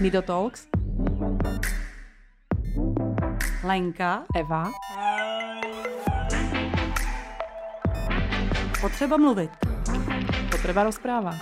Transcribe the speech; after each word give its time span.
Nido 0.00 0.22
Talks. 0.22 0.66
Lenka. 3.64 4.24
Eva. 4.36 4.70
Potřeba 8.80 9.16
mluvit. 9.16 9.50
Potreba 10.50 10.84
rozpráva. 10.84 11.32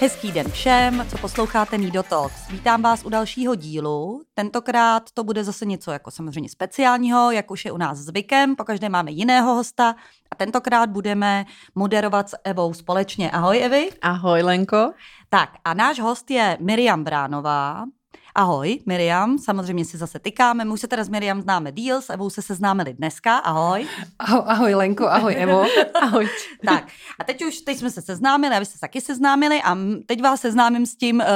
Hezký 0.00 0.32
den 0.32 0.50
všem, 0.50 1.06
co 1.10 1.18
posloucháte 1.18 1.76
Nido 1.76 2.02
Talks. 2.02 2.48
Vítám 2.48 2.82
vás 2.82 3.04
u 3.04 3.08
dalšího 3.08 3.54
dílu. 3.54 4.22
Tentokrát 4.34 5.02
to 5.14 5.24
bude 5.24 5.44
zase 5.44 5.66
něco 5.66 5.90
jako 5.90 6.10
samozřejmě 6.10 6.50
speciálního, 6.50 7.30
jak 7.30 7.50
už 7.50 7.64
je 7.64 7.72
u 7.72 7.76
nás 7.76 7.98
zvykem. 7.98 8.56
Pokaždé 8.56 8.88
máme 8.88 9.10
jiného 9.10 9.54
hosta 9.54 9.94
a 10.30 10.34
tentokrát 10.34 10.90
budeme 10.90 11.44
moderovat 11.74 12.28
s 12.28 12.36
Evou 12.44 12.74
společně. 12.74 13.30
Ahoj 13.30 13.64
Evi. 13.64 13.90
Ahoj 14.02 14.42
Lenko. 14.42 14.92
Tak 15.32 15.64
a 15.64 15.74
náš 15.74 16.00
host 16.00 16.30
je 16.30 16.56
Miriam 16.60 17.04
Bránová. 17.04 17.84
Ahoj, 18.34 18.78
Miriam, 18.86 19.38
samozřejmě 19.38 19.84
si 19.84 19.98
zase 19.98 20.18
tykáme. 20.18 20.64
My 20.64 20.70
už 20.70 20.80
se 20.80 20.88
teda 20.88 21.04
s 21.04 21.08
Miriam 21.08 21.42
známe 21.42 21.72
díl, 21.72 22.02
s 22.02 22.10
Evou 22.10 22.30
se 22.30 22.42
seznámili 22.42 22.94
dneska. 22.94 23.38
Ahoj. 23.38 23.86
Ahoj, 24.18 24.42
ahoj 24.46 24.74
Lenko, 24.74 25.08
ahoj 25.08 25.34
Evo. 25.38 25.64
ahoj. 26.02 26.28
tak 26.64 26.88
a 27.18 27.24
teď 27.24 27.44
už, 27.44 27.60
teď 27.60 27.78
jsme 27.78 27.90
se 27.90 28.02
seznámili, 28.02 28.56
a 28.56 28.58
vy 28.58 28.66
jste 28.66 28.74
se 28.74 28.80
taky 28.80 29.00
seznámili 29.00 29.62
a 29.62 29.76
teď 30.06 30.22
vás 30.22 30.40
seznámím 30.40 30.86
s 30.86 30.96
tím, 30.96 31.16
uh, 31.16 31.26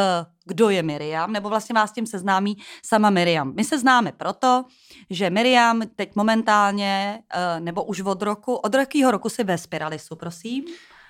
kdo 0.45 0.71
je 0.71 0.83
Miriam, 0.83 1.33
nebo 1.33 1.49
vlastně 1.49 1.75
vás 1.75 1.91
s 1.91 1.93
tím 1.93 2.07
seznámí 2.07 2.57
sama 2.83 3.11
Miriam. 3.11 3.53
My 3.55 3.65
se 3.65 3.79
známe 3.79 4.13
proto, 4.13 4.65
že 5.11 5.31
Miriam 5.31 5.83
teď 5.97 6.17
momentálně, 6.17 7.23
uh, 7.37 7.65
nebo 7.65 7.85
už 7.85 8.01
od 8.01 8.23
roku, 8.23 8.55
od 8.55 8.75
jakého 8.75 9.11
roku 9.11 9.29
si 9.29 9.45
ve 9.45 9.59
Spiralisu, 9.59 10.17
prosím? 10.17 10.65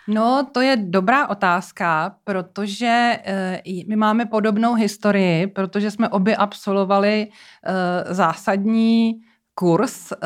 No, 0.08 0.46
to 0.52 0.60
je 0.60 0.76
dobrá 0.76 1.28
otázka, 1.28 2.16
protože 2.24 3.18
uh, 3.66 3.88
my 3.88 3.96
máme 3.96 4.26
podobnou 4.26 4.74
historii, 4.74 5.46
protože 5.46 5.90
jsme 5.90 6.08
obě 6.08 6.36
absolvovali 6.36 7.28
uh, 7.28 8.14
zásadní 8.14 9.20
kurz, 9.54 10.12
uh, 10.12 10.18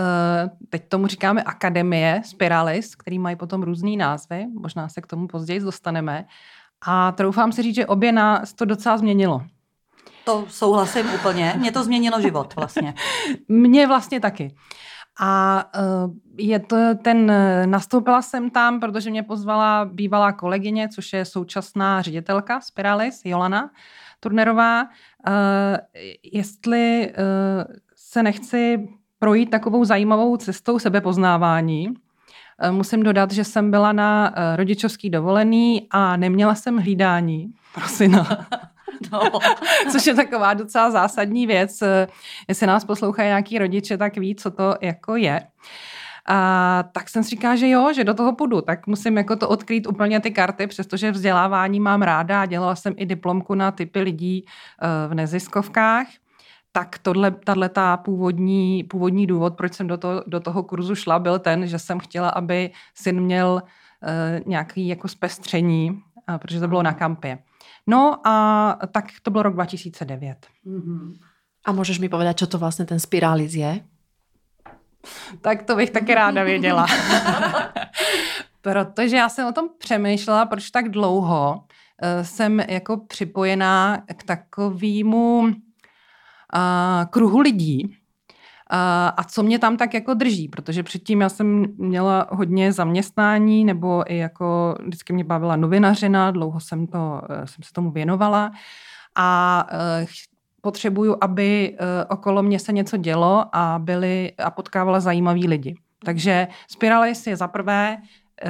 teď 0.68 0.88
tomu 0.88 1.06
říkáme 1.06 1.42
akademie 1.42 2.22
Spiralis, 2.24 2.94
který 2.94 3.18
mají 3.18 3.36
potom 3.36 3.62
různý 3.62 3.96
názvy, 3.96 4.46
možná 4.60 4.88
se 4.88 5.00
k 5.00 5.06
tomu 5.06 5.26
později 5.26 5.60
dostaneme. 5.60 6.24
A 6.86 7.12
troufám 7.12 7.52
si 7.52 7.62
říct, 7.62 7.74
že 7.74 7.86
obě 7.86 8.12
nás 8.12 8.52
to 8.52 8.64
docela 8.64 8.98
změnilo. 8.98 9.42
To 10.24 10.46
souhlasím 10.48 11.06
úplně. 11.14 11.54
Mě 11.58 11.72
to 11.72 11.84
změnilo 11.84 12.20
život 12.20 12.54
vlastně. 12.56 12.94
Mě 13.48 13.86
vlastně 13.86 14.20
taky. 14.20 14.54
A 15.22 15.64
uh, 15.78 16.14
je 16.38 16.58
to 16.58 16.76
ten, 17.02 17.32
nastoupila 17.64 18.22
jsem 18.22 18.50
tam, 18.50 18.80
protože 18.80 19.10
mě 19.10 19.22
pozvala 19.22 19.84
bývalá 19.92 20.32
kolegyně, 20.32 20.88
což 20.88 21.12
je 21.12 21.24
současná 21.24 22.02
ředitelka 22.02 22.60
Spiralis, 22.60 23.20
Jolana 23.24 23.70
Turnerová, 24.20 24.82
uh, 24.82 24.88
jestli 26.32 27.08
uh, 27.10 27.74
se 27.96 28.22
nechci 28.22 28.88
projít 29.18 29.50
takovou 29.50 29.84
zajímavou 29.84 30.36
cestou 30.36 30.78
sebepoznávání. 30.78 31.94
Musím 32.70 33.02
dodat, 33.02 33.32
že 33.32 33.44
jsem 33.44 33.70
byla 33.70 33.92
na 33.92 34.34
rodičovský 34.56 35.10
dovolený 35.10 35.86
a 35.90 36.16
neměla 36.16 36.54
jsem 36.54 36.76
hlídání 36.76 37.50
pro 37.74 37.88
syna. 37.88 38.46
No. 39.12 39.20
Což 39.92 40.06
je 40.06 40.14
taková 40.14 40.54
docela 40.54 40.90
zásadní 40.90 41.46
věc. 41.46 41.82
Jestli 42.48 42.66
nás 42.66 42.84
poslouchají 42.84 43.26
nějaký 43.26 43.58
rodiče, 43.58 43.98
tak 43.98 44.16
ví, 44.16 44.34
co 44.34 44.50
to 44.50 44.74
jako 44.80 45.16
je. 45.16 45.40
A 46.28 46.84
tak 46.92 47.08
jsem 47.08 47.24
si 47.24 47.30
říkala, 47.30 47.56
že 47.56 47.68
jo, 47.68 47.92
že 47.92 48.04
do 48.04 48.14
toho 48.14 48.32
půjdu, 48.32 48.60
tak 48.60 48.86
musím 48.86 49.16
jako 49.16 49.36
to 49.36 49.48
odkrýt 49.48 49.86
úplně 49.86 50.20
ty 50.20 50.30
karty, 50.30 50.66
přestože 50.66 51.10
vzdělávání 51.10 51.80
mám 51.80 52.02
ráda 52.02 52.42
a 52.42 52.46
dělala 52.46 52.76
jsem 52.76 52.94
i 52.96 53.06
diplomku 53.06 53.54
na 53.54 53.70
typy 53.70 54.00
lidí 54.00 54.44
eh, 54.46 55.08
v 55.08 55.14
neziskovkách 55.14 56.06
tak 56.72 56.98
tohle, 56.98 57.68
ta 57.68 57.96
původní, 57.96 58.84
původní 58.84 59.26
důvod, 59.26 59.56
proč 59.56 59.74
jsem 59.74 59.86
do, 59.86 59.96
to, 59.96 60.22
do 60.26 60.40
toho 60.40 60.62
kurzu 60.62 60.94
šla, 60.94 61.18
byl 61.18 61.38
ten, 61.38 61.66
že 61.66 61.78
jsem 61.78 61.98
chtěla, 61.98 62.28
aby 62.28 62.70
syn 62.94 63.20
měl 63.20 63.62
uh, 63.62 64.48
nějaký 64.48 64.88
jako 64.88 65.08
zpestření, 65.08 65.90
uh, 65.90 66.38
protože 66.38 66.60
to 66.60 66.68
bylo 66.68 66.82
na 66.82 66.92
kampě. 66.92 67.38
No 67.86 68.26
a 68.26 68.78
tak 68.92 69.04
to 69.22 69.30
byl 69.30 69.42
rok 69.42 69.54
2009. 69.54 70.46
Mm-hmm. 70.66 71.14
A 71.64 71.72
můžeš 71.72 71.98
mi 71.98 72.08
povedat, 72.08 72.38
co 72.38 72.46
to 72.46 72.58
vlastně 72.58 72.84
ten 72.84 73.00
spirális 73.00 73.54
je? 73.54 73.80
Tak 75.40 75.62
to 75.62 75.76
bych 75.76 75.90
taky 75.90 76.14
ráda 76.14 76.42
věděla. 76.42 76.86
Protože 78.60 79.16
já 79.16 79.28
jsem 79.28 79.48
o 79.48 79.52
tom 79.52 79.68
přemýšlela, 79.78 80.46
proč 80.46 80.70
tak 80.70 80.88
dlouho 80.88 81.54
uh, 81.56 82.24
jsem 82.24 82.60
jako 82.60 82.96
připojená 82.96 84.02
k 84.16 84.22
takovému 84.22 85.40
uh, 85.40 85.52
kruhu 87.10 87.40
lidí, 87.40 87.96
a 89.16 89.24
co 89.24 89.42
mě 89.42 89.58
tam 89.58 89.76
tak 89.76 89.94
jako 89.94 90.14
drží, 90.14 90.48
protože 90.48 90.82
předtím 90.82 91.20
já 91.20 91.28
jsem 91.28 91.66
měla 91.76 92.26
hodně 92.30 92.72
zaměstnání, 92.72 93.64
nebo 93.64 94.12
i 94.12 94.16
jako 94.16 94.74
vždycky 94.86 95.12
mě 95.12 95.24
bavila 95.24 95.56
novinařina, 95.56 96.30
dlouho 96.30 96.60
jsem, 96.60 96.86
to, 96.86 97.22
eh, 97.30 97.46
jsem 97.46 97.64
se 97.64 97.72
tomu 97.72 97.90
věnovala. 97.90 98.52
A 99.14 99.66
eh, 99.72 100.06
potřebuju, 100.60 101.16
aby 101.20 101.76
eh, 101.78 102.04
okolo 102.04 102.42
mě 102.42 102.58
se 102.58 102.72
něco 102.72 102.96
dělo 102.96 103.44
a 103.52 103.78
byli 103.78 104.32
a 104.38 104.50
potkávala 104.50 105.00
zajímaví 105.00 105.48
lidi. 105.48 105.74
Takže 106.04 106.48
Spiralis 106.68 107.26
je 107.26 107.36
za 107.36 107.48
prvé 107.48 107.98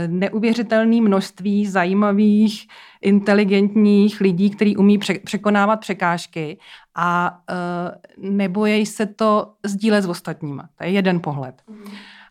neuvěřitelné 0.07 1.01
množství 1.01 1.67
zajímavých, 1.67 2.67
inteligentních 3.03 4.21
lidí, 4.21 4.51
kteří 4.51 4.77
umí 4.77 4.99
překonávat 5.25 5.81
překážky 5.81 6.59
a 7.03 7.41
uh, 7.51 8.27
nebojí 8.31 8.87
se 8.87 9.07
to 9.07 9.55
sdílet 9.67 10.05
s 10.05 10.09
ostatníma. 10.09 10.69
To 10.75 10.85
je 10.85 10.91
jeden 10.91 11.21
pohled. 11.21 11.63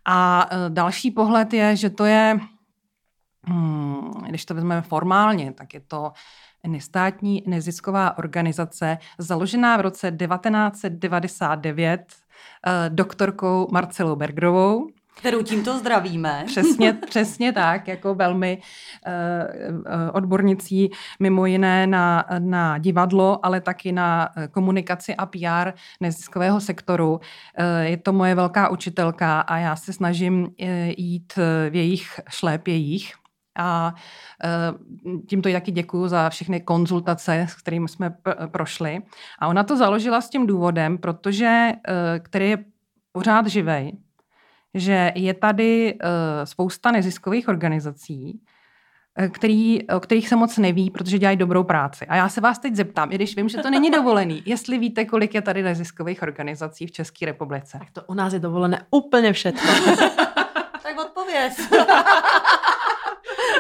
A 0.06 0.50
uh, 0.52 0.58
další 0.70 1.12
pohled 1.12 1.54
je, 1.54 1.76
že 1.76 1.90
to 1.90 2.06
je, 2.06 2.40
hmm, 3.44 4.12
když 4.28 4.46
to 4.46 4.54
vezmeme 4.54 4.82
formálně, 4.82 5.54
tak 5.54 5.74
je 5.74 5.80
to 5.80 6.12
nestátní 6.68 7.44
nezisková 7.48 8.18
organizace 8.18 8.98
založená 9.18 9.78
v 9.78 9.82
roce 9.82 10.12
1999 10.12 12.02
uh, 12.02 12.96
doktorkou 12.96 13.68
Marcelou 13.72 14.16
Bergrovou, 14.16 14.88
kterou 15.20 15.44
tímto 15.44 15.78
zdravíme. 15.78 16.44
Přesně, 16.48 16.94
přesně 16.94 17.54
tak, 17.54 17.88
jako 17.88 18.16
velmi 18.16 18.58
uh, 18.58 19.14
odbornicí 20.14 20.90
mimo 21.20 21.46
jiné 21.46 21.88
na, 21.88 22.26
na 22.40 22.78
divadlo, 22.78 23.46
ale 23.46 23.62
taky 23.62 23.92
na 23.92 24.30
eh, 24.38 24.48
komunikaci 24.48 25.16
a 25.16 25.26
PR 25.26 25.72
neziskového 26.02 26.62
sektoru. 26.62 27.12
Uh, 27.14 27.20
je 27.82 27.98
to 27.98 28.14
moje 28.14 28.36
velká 28.36 28.70
učitelka 28.70 29.42
a 29.42 29.58
já 29.58 29.76
se 29.76 29.94
snažím 29.94 30.44
uh, 30.44 30.50
jít 30.98 31.34
v 31.70 31.76
jejich 31.76 32.20
šlép 32.30 32.68
jejich. 32.68 33.14
A 33.58 33.94
tímto 35.28 35.52
taky 35.52 35.72
děkuji 35.72 36.08
za 36.08 36.30
všechny 36.30 36.62
konzultace, 36.62 37.48
s 37.50 37.54
kterými 37.54 37.90
jsme 37.90 38.16
prošli. 38.52 39.00
A 39.40 39.48
ona 39.48 39.64
to 39.64 39.78
založila 39.78 40.22
s 40.22 40.30
tím 40.30 40.48
důvodem, 40.48 40.98
protože, 40.98 41.72
který 42.20 42.50
je 42.50 42.58
pořád 43.12 43.48
živej, 43.48 43.92
že 44.74 45.12
je 45.16 45.34
tady 45.34 45.94
uh, 45.94 46.00
spousta 46.44 46.92
neziskových 46.92 47.48
organizací, 47.48 48.42
eh, 49.18 49.30
který, 49.30 49.88
o 49.88 50.00
kterých 50.00 50.30
se 50.30 50.36
moc 50.36 50.58
neví, 50.58 50.90
protože 50.90 51.20
dělají 51.20 51.38
dobrou 51.38 51.64
práci. 51.64 52.06
A 52.06 52.16
já 52.16 52.30
se 52.30 52.42
vás 52.42 52.60
teď 52.60 52.76
zeptám, 52.76 53.12
i 53.12 53.16
když 53.16 53.36
vím, 53.36 53.50
že 53.50 53.58
to 53.58 53.70
není 53.70 53.92
dovolený, 53.92 54.44
jestli 54.46 54.78
víte, 54.78 55.06
kolik 55.06 55.34
je 55.34 55.42
tady 55.42 55.64
neziskových 55.64 56.22
organizací 56.22 56.88
v 56.88 56.92
České 56.92 57.26
republice. 57.26 57.78
Tak 57.80 57.92
to 57.92 58.02
u 58.08 58.14
nás 58.14 58.34
je 58.34 58.40
dovolené 58.40 58.86
úplně 58.92 59.34
všechno. 59.34 59.96
tak 60.84 61.00
odpověz. 61.00 61.60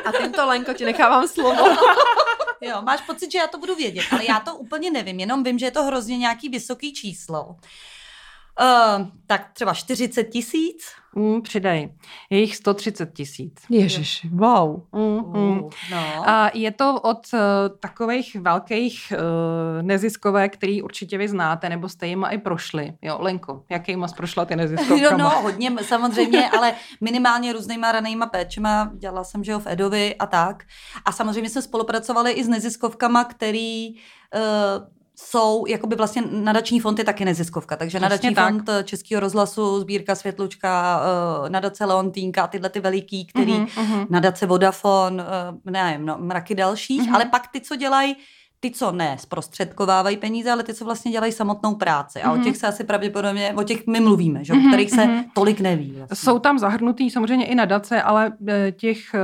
A 0.05 0.11
tímto, 0.11 0.47
Lenko, 0.47 0.73
ti 0.73 0.85
nechávám 0.85 1.27
slovo. 1.27 1.67
jo, 2.61 2.81
máš 2.81 3.01
pocit, 3.01 3.31
že 3.31 3.37
já 3.37 3.47
to 3.47 3.57
budu 3.57 3.75
vědět, 3.75 4.05
ale 4.11 4.25
já 4.29 4.39
to 4.39 4.55
úplně 4.55 4.91
nevím, 4.91 5.19
jenom 5.19 5.43
vím, 5.43 5.59
že 5.59 5.65
je 5.65 5.71
to 5.71 5.83
hrozně 5.83 6.17
nějaký 6.17 6.49
vysoký 6.49 6.93
číslo. 6.93 7.55
Uh, 8.61 9.07
tak 9.27 9.49
třeba 9.53 9.73
40 9.73 10.23
tisíc? 10.23 10.83
Mm, 11.15 11.41
přidej. 11.41 11.93
Je 12.29 12.39
jich 12.39 12.55
130 12.55 13.13
tisíc. 13.13 13.53
Ježiš, 13.69 14.27
wow. 14.31 14.81
Mm, 14.93 15.39
mm. 15.41 15.69
No. 15.91 16.29
A 16.29 16.51
je 16.53 16.71
to 16.71 17.01
od 17.01 17.17
uh, 17.33 17.39
takových 17.79 18.35
velkých 18.35 19.13
uh, 19.13 19.81
neziskovek, 19.81 20.53
který 20.53 20.81
určitě 20.81 21.17
vy 21.17 21.27
znáte, 21.27 21.69
nebo 21.69 21.89
jste 21.89 22.07
jima 22.07 22.29
i 22.29 22.37
prošli. 22.37 22.93
Jo, 23.01 23.17
Lenko, 23.21 23.63
jakýma 23.69 24.07
jsi 24.07 24.15
prošla 24.15 24.45
ty 24.45 24.55
neziskovkama? 24.55 25.17
No, 25.17 25.17
no, 25.17 25.41
hodně 25.41 25.71
samozřejmě, 25.81 26.49
ale 26.49 26.73
minimálně 27.01 27.53
různýma 27.53 27.91
ranýma 27.91 28.25
péčema. 28.25 28.91
Dělala 28.97 29.23
jsem, 29.23 29.43
že 29.43 29.51
jo, 29.51 29.59
v 29.59 29.67
Edovi 29.67 30.15
a 30.15 30.25
tak. 30.25 30.63
A 31.05 31.11
samozřejmě 31.11 31.49
jsme 31.49 31.61
spolupracovali 31.61 32.31
i 32.31 32.43
s 32.43 32.47
neziskovkama, 32.47 33.23
který 33.23 33.89
uh, 33.93 34.98
jsou, 35.21 35.65
jakoby 35.67 35.95
vlastně 35.95 36.23
nadační 36.31 36.79
fond 36.79 36.99
je 36.99 37.05
taky 37.05 37.25
neziskovka, 37.25 37.75
takže 37.75 37.89
Přesně 37.97 38.09
nadační 38.09 38.35
tak. 38.35 38.49
fond 38.53 38.69
eh, 38.69 38.83
Českého 38.83 39.19
rozhlasu, 39.19 39.79
sbírka 39.79 40.15
Světlučka, 40.15 41.01
eh, 41.45 41.49
nadace 41.49 41.85
Leontýnka 41.85 42.47
tyhle 42.47 42.69
ty 42.69 42.79
veliký, 42.79 43.25
který 43.25 43.53
Mhm, 43.53 43.67
mhm. 43.77 44.05
nadace 44.09 44.45
Vodafone, 44.45 45.23
eh, 45.23 45.71
nevím, 45.71 46.05
no, 46.05 46.17
mraky 46.19 46.55
dalších, 46.55 47.01
Mhm. 47.01 47.15
ale 47.15 47.25
pak 47.25 47.47
ty, 47.51 47.61
co 47.61 47.75
dělají, 47.75 48.15
ty, 48.59 48.71
co 48.71 48.91
ne 48.91 49.17
zprostředkovávají 49.19 50.17
peníze, 50.17 50.51
ale 50.51 50.63
ty, 50.63 50.73
co 50.73 50.85
vlastně 50.85 51.11
dělají 51.11 51.31
samotnou 51.31 51.75
práci. 51.75 52.21
A 52.21 52.31
o 52.31 52.35
Mhm. 52.35 52.43
těch 52.43 52.57
se 52.57 52.67
asi 52.67 52.83
pravděpodobně, 52.83 53.53
o 53.57 53.63
těch 53.63 53.87
my 53.87 53.99
mluvíme, 53.99 54.43
že? 54.43 54.53
o 54.53 54.67
kterých 54.67 54.91
se 54.91 55.05
mhm. 55.05 55.23
tolik 55.35 55.59
neví. 55.59 55.91
Vlastně. 55.97 56.15
Jsou 56.15 56.39
tam 56.39 56.59
zahrnutý 56.59 57.09
samozřejmě 57.09 57.45
i 57.45 57.55
nadace, 57.55 58.01
ale 58.01 58.31
těch 58.77 59.15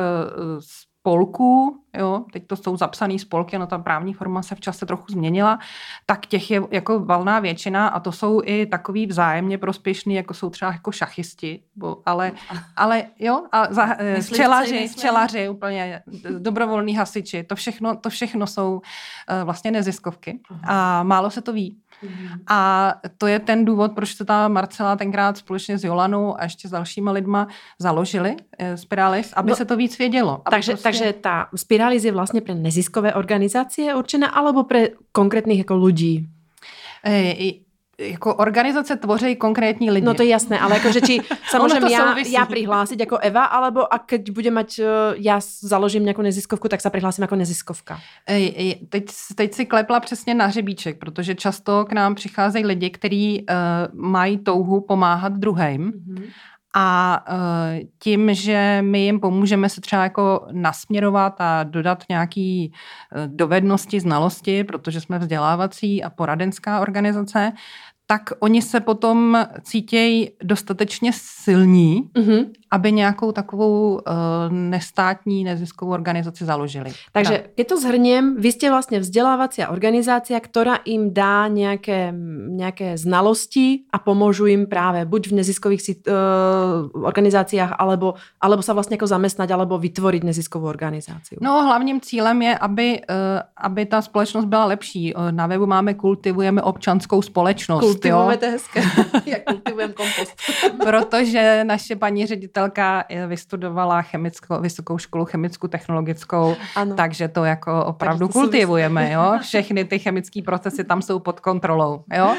spolků, 1.05 1.79
jo, 1.97 2.25
teď 2.33 2.47
to 2.47 2.55
jsou 2.55 2.77
zapsané 2.77 3.19
spolky, 3.19 3.57
no 3.57 3.67
ta 3.67 3.77
právní 3.77 4.13
forma 4.13 4.41
se 4.41 4.55
v 4.55 4.59
čase 4.59 4.85
trochu 4.85 5.05
změnila, 5.11 5.59
tak 6.05 6.25
těch 6.25 6.51
je 6.51 6.61
jako 6.71 6.99
valná 6.99 7.39
většina 7.39 7.87
a 7.87 7.99
to 7.99 8.11
jsou 8.11 8.41
i 8.45 8.65
takový 8.65 9.07
vzájemně 9.07 9.57
prospěšný, 9.57 10.15
jako 10.15 10.33
jsou 10.33 10.49
třeba 10.49 10.71
jako 10.71 10.91
šachisti, 10.91 11.61
bo, 11.75 11.97
ale, 12.05 12.31
ale 12.75 13.03
jo, 13.19 13.43
a 13.51 13.73
za, 13.73 13.85
Myslivci, 13.85 14.33
včelaři, 14.33 14.87
včelaři 14.87 15.49
úplně, 15.49 16.01
dobrovolní 16.39 16.95
hasiči, 16.95 17.43
to 17.43 17.55
všechno, 17.55 17.95
to 17.95 18.09
všechno 18.09 18.47
jsou 18.47 18.81
eh, 19.29 19.43
vlastně 19.43 19.71
neziskovky 19.71 20.39
a 20.63 21.03
málo 21.03 21.29
se 21.29 21.41
to 21.41 21.53
ví. 21.53 21.77
A 22.47 22.93
to 23.17 23.27
je 23.27 23.39
ten 23.39 23.65
důvod, 23.65 23.91
proč 23.95 24.15
se 24.15 24.25
ta 24.25 24.47
Marcela 24.47 24.95
tenkrát 24.95 25.37
společně 25.37 25.77
s 25.77 25.83
Jolanou 25.83 26.39
a 26.39 26.43
ještě 26.43 26.67
s 26.67 26.71
dalšíma 26.71 27.11
lidma 27.11 27.47
založili 27.79 28.35
eh, 28.59 28.77
Spiralis, 28.77 29.33
aby 29.33 29.49
No, 29.49 29.55
se 29.55 29.65
to 29.65 29.77
víc 29.77 29.97
vědělo. 29.97 30.41
Takže, 30.49 30.71
prostě, 30.71 30.83
takže 30.95 31.19
tá 31.19 31.35
Spiralis 31.55 32.07
je 32.07 32.15
vlastne 32.15 32.41
pre 32.41 32.55
neziskové 32.55 33.13
organizácie 33.13 33.91
určená 33.91 34.31
alebo 34.31 34.63
pre 34.63 34.95
konkrétnych 35.11 35.67
jako 35.67 35.75
ľudí? 35.75 36.25
i- 37.37 37.65
jako 37.99 38.35
organizace 38.35 38.95
tvoří 38.95 39.35
konkrétní 39.35 39.91
lidi. 39.91 40.05
No 40.05 40.13
to 40.13 40.23
je 40.23 40.29
jasné, 40.29 40.59
ale 40.59 40.75
akože 40.75 41.01
či 41.01 41.21
sa 41.51 41.59
Ono 41.59 41.71
môžem 41.71 41.81
to 41.81 41.87
ja, 41.87 41.99
souvisí. 42.11 42.35
ja 42.35 42.43
prihlásiť 42.45 42.99
ako 43.07 43.17
Eva, 43.23 43.47
alebo 43.47 43.87
a 43.87 43.99
keď 44.03 44.31
budem 44.35 44.53
mať, 44.53 44.69
e, 44.79 44.83
ja 45.23 45.39
založím 45.39 46.03
nejakú 46.03 46.19
neziskovku, 46.19 46.67
tak 46.67 46.83
sa 46.83 46.91
prihlásim 46.91 47.23
ako 47.23 47.39
neziskovka. 47.39 47.95
Ej, 48.27 48.53
ej, 48.57 48.69
teď, 48.89 49.05
teď 49.35 49.49
si 49.53 49.65
klepla 49.65 49.99
přesně 49.99 50.33
na 50.33 50.45
hřebíček, 50.45 50.99
protože 50.99 51.35
často 51.35 51.85
k 51.85 51.93
nám 51.93 52.15
přicházejí 52.15 52.65
lidi, 52.65 52.89
kteří 52.89 53.45
uh, 53.47 53.55
mají 53.95 54.37
touhu 54.37 54.81
pomáhat 54.81 55.33
druhým 55.33 55.93
a 56.77 57.19
uh, 57.31 57.87
tím, 57.99 58.33
že 58.33 58.79
my 58.81 58.99
jim 58.99 59.19
pomůžeme 59.19 59.69
se 59.69 59.81
třeba 59.81 60.03
jako 60.03 60.47
nasměrovat 60.51 61.35
a 61.39 61.63
dodat 61.63 62.03
nějaké 62.09 62.65
uh, 62.67 63.27
dovednosti, 63.27 63.99
znalosti, 63.99 64.63
protože 64.63 65.01
jsme 65.01 65.19
vzdělávací 65.19 66.03
a 66.03 66.09
poradenská 66.09 66.79
organizace, 66.79 67.51
tak 68.07 68.21
oni 68.39 68.61
se 68.61 68.79
potom 68.79 69.45
cítějí 69.61 70.29
dostatečně 70.43 71.11
silní, 71.13 72.09
Mhm. 72.17 72.45
Aby 72.75 72.91
nějakou 72.91 73.31
takovou 73.31 73.95
uh, 73.95 74.03
nestátní 74.51 75.47
neziskovou 75.47 75.95
organizaci 75.95 76.45
založili. 76.45 76.91
Takže 77.15 77.55
keď 77.55 77.65
to 77.71 77.77
zhrniem, 77.79 78.35
vy 78.35 78.51
ste 78.51 78.67
vlastne 78.67 78.99
vzdelávacia 78.99 79.71
organizácia, 79.71 80.35
ktorá 80.35 80.83
im 80.83 81.15
dá 81.15 81.47
nejaké, 81.47 82.11
nejaké 82.51 82.99
znalosti 82.99 83.87
a 83.95 84.03
pomôžu 84.03 84.51
im 84.51 84.67
práve 84.67 85.07
buď 85.07 85.31
v 85.31 85.33
neziskových 85.39 85.81
uh, 86.03 86.91
organizáciách, 86.91 87.79
alebo, 87.79 88.19
alebo 88.43 88.59
sa 88.59 88.75
vlastne 88.75 88.99
ako 88.99 89.07
zamestnať, 89.07 89.55
alebo 89.55 89.79
vytvoriť 89.79 90.21
neziskovú 90.27 90.67
organizáciu. 90.67 91.39
No 91.39 91.63
hlavním 91.63 92.03
cílem 92.03 92.41
je, 92.41 92.53
aby, 92.57 92.87
eh, 92.99 93.39
aby 93.57 93.85
ta 93.85 94.01
společnost 94.01 94.45
byla 94.45 94.65
lepší. 94.65 95.13
Na 95.31 95.47
webu 95.47 95.65
máme 95.65 95.93
kultivujeme 95.93 96.61
občanskou 96.61 97.21
společnost. 97.21 97.79
Kultivujeme 97.79 98.33
jo? 98.33 98.39
to 98.39 98.45
hezké. 98.45 98.79
Jak 99.25 99.43
kultivujem 99.43 99.93
kompost. 99.93 100.33
Protože 100.83 101.63
naše 101.63 101.95
paní 101.95 102.25
ředitelka 102.25 102.64
eh, 103.09 103.27
vystudovala 103.27 104.01
chemickou, 104.01 104.61
vysokou 104.61 104.97
školu 104.97 105.25
chemickou 105.25 105.67
technologickou, 105.67 106.55
Ano. 106.75 106.95
takže 106.95 107.27
to 107.27 107.43
jako 107.43 107.85
opravdu 107.85 108.27
to 108.27 108.33
kultivujeme. 108.33 109.11
Jo? 109.11 109.33
Všechny 109.41 109.85
ty 109.85 109.99
chemické 109.99 110.41
procesy 110.41 110.83
tam 110.83 111.01
jsou 111.01 111.19
pod 111.19 111.39
kontrolou. 111.39 112.03
Jo? 112.15 112.35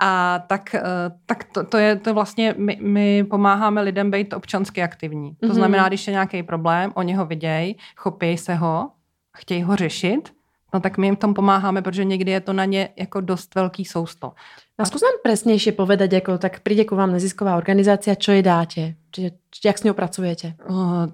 A 0.00 0.38
tak, 0.46 0.74
eh, 0.74 0.82
tak 1.26 1.44
to, 1.44 1.64
to 1.64 1.76
je 1.78 1.96
to 1.96 2.14
vlastně, 2.14 2.54
my, 2.58 2.78
my 2.82 3.24
pomáháme 3.24 3.80
lidem 3.82 4.10
být 4.10 4.32
občansky 4.32 4.82
aktivní. 4.82 5.34
To 5.40 5.46
Mhm. 5.46 5.54
znamená, 5.54 5.88
když 5.88 6.06
je 6.06 6.10
nějaký 6.12 6.42
problém, 6.42 6.92
oni 6.94 7.14
ho 7.14 7.26
vidějí, 7.26 7.76
chopějí 7.96 8.38
se 8.38 8.54
ho, 8.54 8.90
chtějí 9.36 9.62
ho 9.62 9.76
řešit, 9.76 10.32
no 10.74 10.80
tak 10.80 10.98
my 10.98 11.06
jim 11.06 11.16
v 11.16 11.18
tom 11.18 11.34
pomáháme, 11.34 11.82
protože 11.82 12.04
někdy 12.04 12.30
je 12.30 12.40
to 12.40 12.52
na 12.52 12.64
ně 12.64 12.88
jako 12.96 13.20
dost 13.20 13.54
velký 13.54 13.84
sousto. 13.84 14.32
A 14.82 14.90
skús 14.90 15.06
nám 15.06 15.22
presnejšie 15.22 15.78
povedať, 15.78 16.18
ako 16.18 16.42
tak 16.42 16.66
príde 16.66 16.82
ku 16.82 16.98
vám 16.98 17.14
nezisková 17.14 17.54
organizácia, 17.54 18.18
čo 18.18 18.34
jej 18.34 18.42
dáte? 18.42 18.98
Čiže, 19.14 19.28
či, 19.54 19.60
jak 19.62 19.78
s 19.78 19.86
ňou 19.86 19.94
pracujete? 19.94 20.58
Uh, 20.66 21.06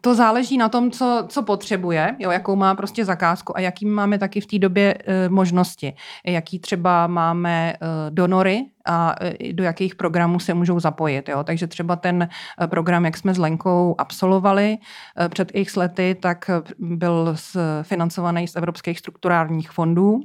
To 0.00 0.14
záleží 0.14 0.58
na 0.58 0.68
tom, 0.68 0.90
co, 0.90 1.24
co 1.28 1.42
potřebuje, 1.42 2.16
jo, 2.18 2.30
jakou 2.30 2.56
má 2.56 2.74
prostě 2.74 3.04
zakázku 3.04 3.56
a 3.56 3.60
jaký 3.60 3.86
máme 3.86 4.18
taky 4.18 4.40
v 4.40 4.46
té 4.46 4.58
době 4.58 4.94
e, 4.94 5.28
možnosti. 5.28 5.92
Jaký 6.26 6.58
třeba 6.58 7.06
máme 7.06 7.72
e, 7.72 7.76
donory 8.10 8.64
a 8.86 9.14
e, 9.20 9.52
do 9.52 9.64
jakých 9.64 9.94
programů 9.94 10.40
se 10.40 10.54
můžou 10.54 10.80
zapojit. 10.80 11.28
Jo. 11.28 11.44
Takže 11.44 11.66
třeba 11.66 11.96
ten 11.96 12.22
e, 12.22 12.66
program, 12.66 13.04
jak 13.04 13.16
jsme 13.16 13.34
s 13.34 13.38
Lenkou 13.38 13.94
absolvovali 13.98 14.78
e, 15.20 15.28
před 15.28 15.52
x 15.54 15.76
lety, 15.76 16.16
tak 16.20 16.50
e, 16.50 16.62
byl 16.78 17.32
z, 17.36 17.56
financovaný 17.82 18.48
z 18.48 18.56
evropských 18.56 18.98
strukturálních 18.98 19.70
fondů 19.70 20.20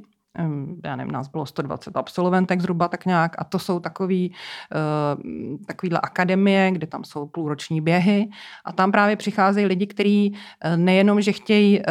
já 0.84 0.96
nevím, 0.96 1.12
nás 1.12 1.28
bylo 1.28 1.46
120 1.46 1.96
absolventek 1.96 2.60
zhruba 2.60 2.88
tak 2.88 3.06
nějak 3.06 3.36
a 3.38 3.44
to 3.44 3.58
jsou 3.58 3.80
takový, 3.80 4.32
uh, 4.74 5.56
takovýhle 5.66 6.00
akademie, 6.02 6.70
kde 6.70 6.86
tam 6.86 7.04
jsou 7.04 7.26
půlroční 7.26 7.80
běhy 7.80 8.28
a 8.64 8.72
tam 8.72 8.92
právě 8.92 9.16
přicházejí 9.16 9.66
lidi, 9.66 9.86
kteří 9.86 10.30
uh, 10.32 10.76
nejenom, 10.76 11.20
že 11.20 11.32
chtějí 11.32 11.78
uh, 11.78 11.84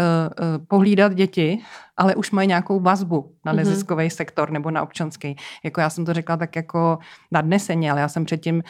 pohlídat 0.68 1.14
děti, 1.14 1.60
ale 1.98 2.16
už 2.16 2.32
mají 2.32 2.48
nějakou 2.48 2.80
vazbu 2.80 3.36
na 3.46 3.52
Mhm. 3.52 3.58
neziskový 3.58 4.06
mm-hmm. 4.06 4.16
sektor 4.16 4.52
nebo 4.52 4.72
na 4.72 4.82
občanský. 4.84 5.36
Jako 5.64 5.82
já 5.82 5.90
jsem 5.90 6.06
to 6.06 6.14
řekla 6.14 6.38
tak 6.38 6.56
jako 6.56 6.98
nadneseně, 7.32 7.92
ale 7.92 8.02
já 8.02 8.08
jsem 8.08 8.26
předtím 8.26 8.56
uh, 8.56 8.62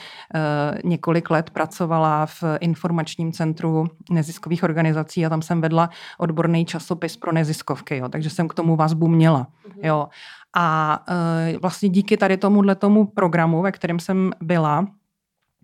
několik 0.84 1.30
let 1.30 1.50
pracovala 1.50 2.26
v 2.26 2.44
informačním 2.60 3.32
centru 3.32 3.88
neziskových 4.12 4.64
organizací 4.64 5.26
a 5.26 5.30
tam 5.30 5.42
jsem 5.42 5.62
vedla 5.62 5.90
odborný 6.18 6.66
časopis 6.66 7.18
pro 7.18 7.32
neziskovky, 7.32 7.98
jo, 7.98 8.10
takže 8.10 8.30
jsem 8.30 8.48
k 8.48 8.54
tomu 8.54 8.76
vazbu 8.76 9.08
měla. 9.08 9.48
Mm-hmm. 9.68 9.86
Jo. 9.88 10.08
A 10.56 11.00
uh, 11.10 11.62
vlastně 11.62 11.90
díky 11.90 12.18
tady 12.18 12.38
tomuhle 12.38 12.76
tomu 12.76 13.06
programu, 13.06 13.62
ve 13.62 13.72
kterém 13.72 14.00
jsem 14.00 14.32
byla, 14.42 14.86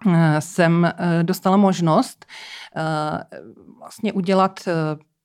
uh, 0.05 0.13
jsem 0.39 0.91
dostala 1.21 1.57
možnost 1.57 2.25
vlastně 3.79 4.13
udělat 4.13 4.59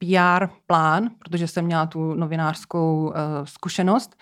PR 0.04 0.46
plán, 0.66 1.10
protože 1.18 1.48
jsem 1.48 1.64
měla 1.64 1.86
tu 1.86 2.14
novinářskou 2.14 3.06
uh, 3.06 3.12
zkušenost, 3.44 4.16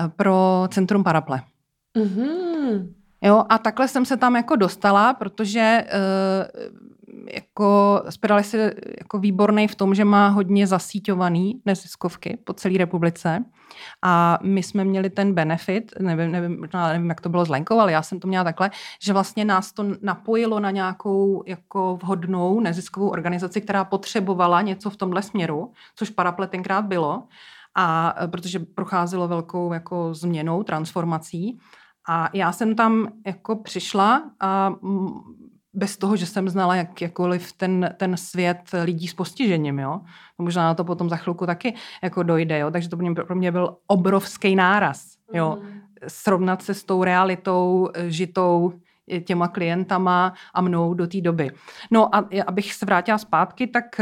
uh, 0.00 0.08
pro 0.08 0.68
Centrum 0.70 1.04
Paraple. 1.04 1.40
Mm-hmm. 1.96 2.92
Jo, 3.22 3.44
a 3.48 3.58
takhle 3.58 3.88
jsem 3.88 4.04
se 4.04 4.16
tam 4.16 4.36
jako 4.36 4.56
dostala, 4.56 5.14
protože 5.14 5.84
uh, 5.84 6.88
jako 7.34 8.02
Spiralis 8.10 8.54
je 8.54 8.74
jako 8.98 9.18
výborný 9.18 9.68
v 9.68 9.74
tom, 9.74 9.94
že 9.94 10.04
má 10.04 10.28
hodně 10.28 10.66
zasíťovaný 10.66 11.62
neziskovky 11.64 12.38
po 12.44 12.52
celé 12.52 12.78
republice 12.78 13.44
a 14.02 14.38
my 14.42 14.62
jsme 14.62 14.84
měli 14.84 15.10
ten 15.10 15.34
benefit, 15.34 15.92
nevím, 16.00 16.32
nevím, 16.32 16.66
nevím, 16.72 17.08
jak 17.08 17.20
to 17.20 17.28
bylo 17.28 17.44
s 17.44 17.48
Lenkou, 17.48 17.78
ale 17.78 17.92
já 17.92 18.02
jsem 18.02 18.20
to 18.20 18.28
měla 18.28 18.44
takhle, 18.44 18.70
že 19.02 19.12
vlastně 19.12 19.44
nás 19.44 19.72
to 19.72 19.84
napojilo 20.02 20.60
na 20.60 20.70
nějakou 20.70 21.42
jako 21.46 21.98
vhodnou 22.02 22.60
neziskovou 22.60 23.08
organizaci, 23.08 23.60
která 23.60 23.84
potřebovala 23.84 24.62
něco 24.62 24.90
v 24.90 24.96
tomhle 24.96 25.22
směru, 25.22 25.72
což 25.96 26.10
Paraple 26.10 26.46
tenkrát 26.46 26.84
bylo, 26.84 27.22
a 27.74 28.14
protože 28.26 28.58
procházelo 28.58 29.28
velkou 29.28 29.72
jako 29.72 30.14
změnou, 30.14 30.62
transformací. 30.62 31.58
A 32.08 32.30
já 32.32 32.52
jsem 32.52 32.74
tam 32.74 33.08
jako 33.26 33.56
přišla 33.56 34.30
a 34.40 34.74
bez 35.78 35.96
toho, 35.96 36.16
že 36.16 36.26
jsem 36.26 36.48
znala 36.48 36.76
jak, 36.76 37.00
jakkoliv 37.00 37.52
ten, 37.52 37.94
ten 37.96 38.16
svět 38.16 38.70
lidí 38.84 39.08
s 39.08 39.14
postižením, 39.14 39.78
jo. 39.78 40.00
Možná 40.38 40.64
na 40.64 40.74
to 40.74 40.84
potom 40.84 41.08
za 41.08 41.16
chvilku 41.16 41.46
taky 41.46 41.74
jako 42.02 42.22
dojde, 42.22 42.58
jo. 42.58 42.70
Takže 42.70 42.88
to 42.88 42.96
pro 42.96 43.06
mě, 43.06 43.14
pro 43.14 43.36
mě 43.36 43.52
byl 43.52 43.76
obrovský 43.86 44.56
náraz, 44.56 45.16
jo. 45.32 45.58
Mm. 45.62 45.80
Srovnat 46.08 46.62
se 46.62 46.74
s 46.74 46.84
tou 46.84 47.04
realitou 47.04 47.88
žitou 48.06 48.72
těma 49.24 49.48
klientama 49.48 50.32
a 50.54 50.60
mnou 50.60 50.94
do 50.94 51.06
té 51.06 51.20
doby. 51.20 51.50
No 51.90 52.14
a 52.14 52.28
abych 52.46 52.74
se 52.74 52.86
vrátila 52.86 53.18
zpátky, 53.18 53.66
tak, 53.66 54.00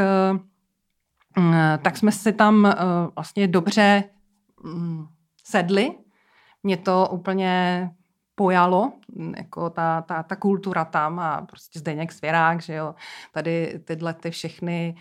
tak 1.83 1.97
jsme 1.97 2.13
si 2.13 2.33
tam 2.33 2.75
vlastně 3.15 3.49
dobře 3.49 4.05
mm, 4.65 5.07
sedli. 5.45 5.91
Mě 6.63 6.77
to 6.77 7.09
úplně 7.13 7.91
pojalo, 8.37 8.93
jako 9.37 9.71
ta, 9.71 10.03
ta, 10.03 10.23
ta 10.23 10.37
kultura 10.37 10.85
tam 10.85 11.19
a 11.19 11.43
prostě 11.43 11.79
Zdeněk 11.79 12.13
Svěrák, 12.13 12.63
že 12.63 12.75
jo, 12.75 12.95
tady 13.33 13.81
tyhle 13.85 14.15
ty 14.15 14.31
všechny 14.31 14.97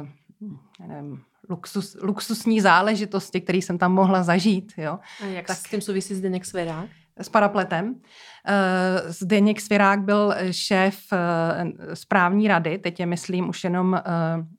uh, 0.00 0.86
nevím, 0.86 1.22
luxus, 1.50 1.96
luxusní 2.02 2.60
záležitosti, 2.60 3.40
které 3.40 3.58
jsem 3.58 3.78
tam 3.78 3.92
mohla 3.92 4.22
zažít. 4.22 4.72
Jo. 4.76 4.98
A 5.22 5.26
jak 5.26 5.46
tak, 5.46 5.56
s 5.56 5.62
tím 5.62 5.80
souvisí 5.80 6.14
Zdeněk 6.14 6.44
Svěrák? 6.44 6.90
S 7.18 7.28
parapletem. 7.28 7.94
Eh, 8.46 9.12
Zdeněk 9.12 9.60
Svěrák 9.60 10.00
byl 10.00 10.34
šéf 10.50 10.98
eh, 11.12 11.94
správní 11.94 12.48
rady, 12.48 12.78
teď 12.78 13.00
je 13.00 13.06
myslím 13.06 13.48
už 13.48 13.64
jenom 13.64 14.00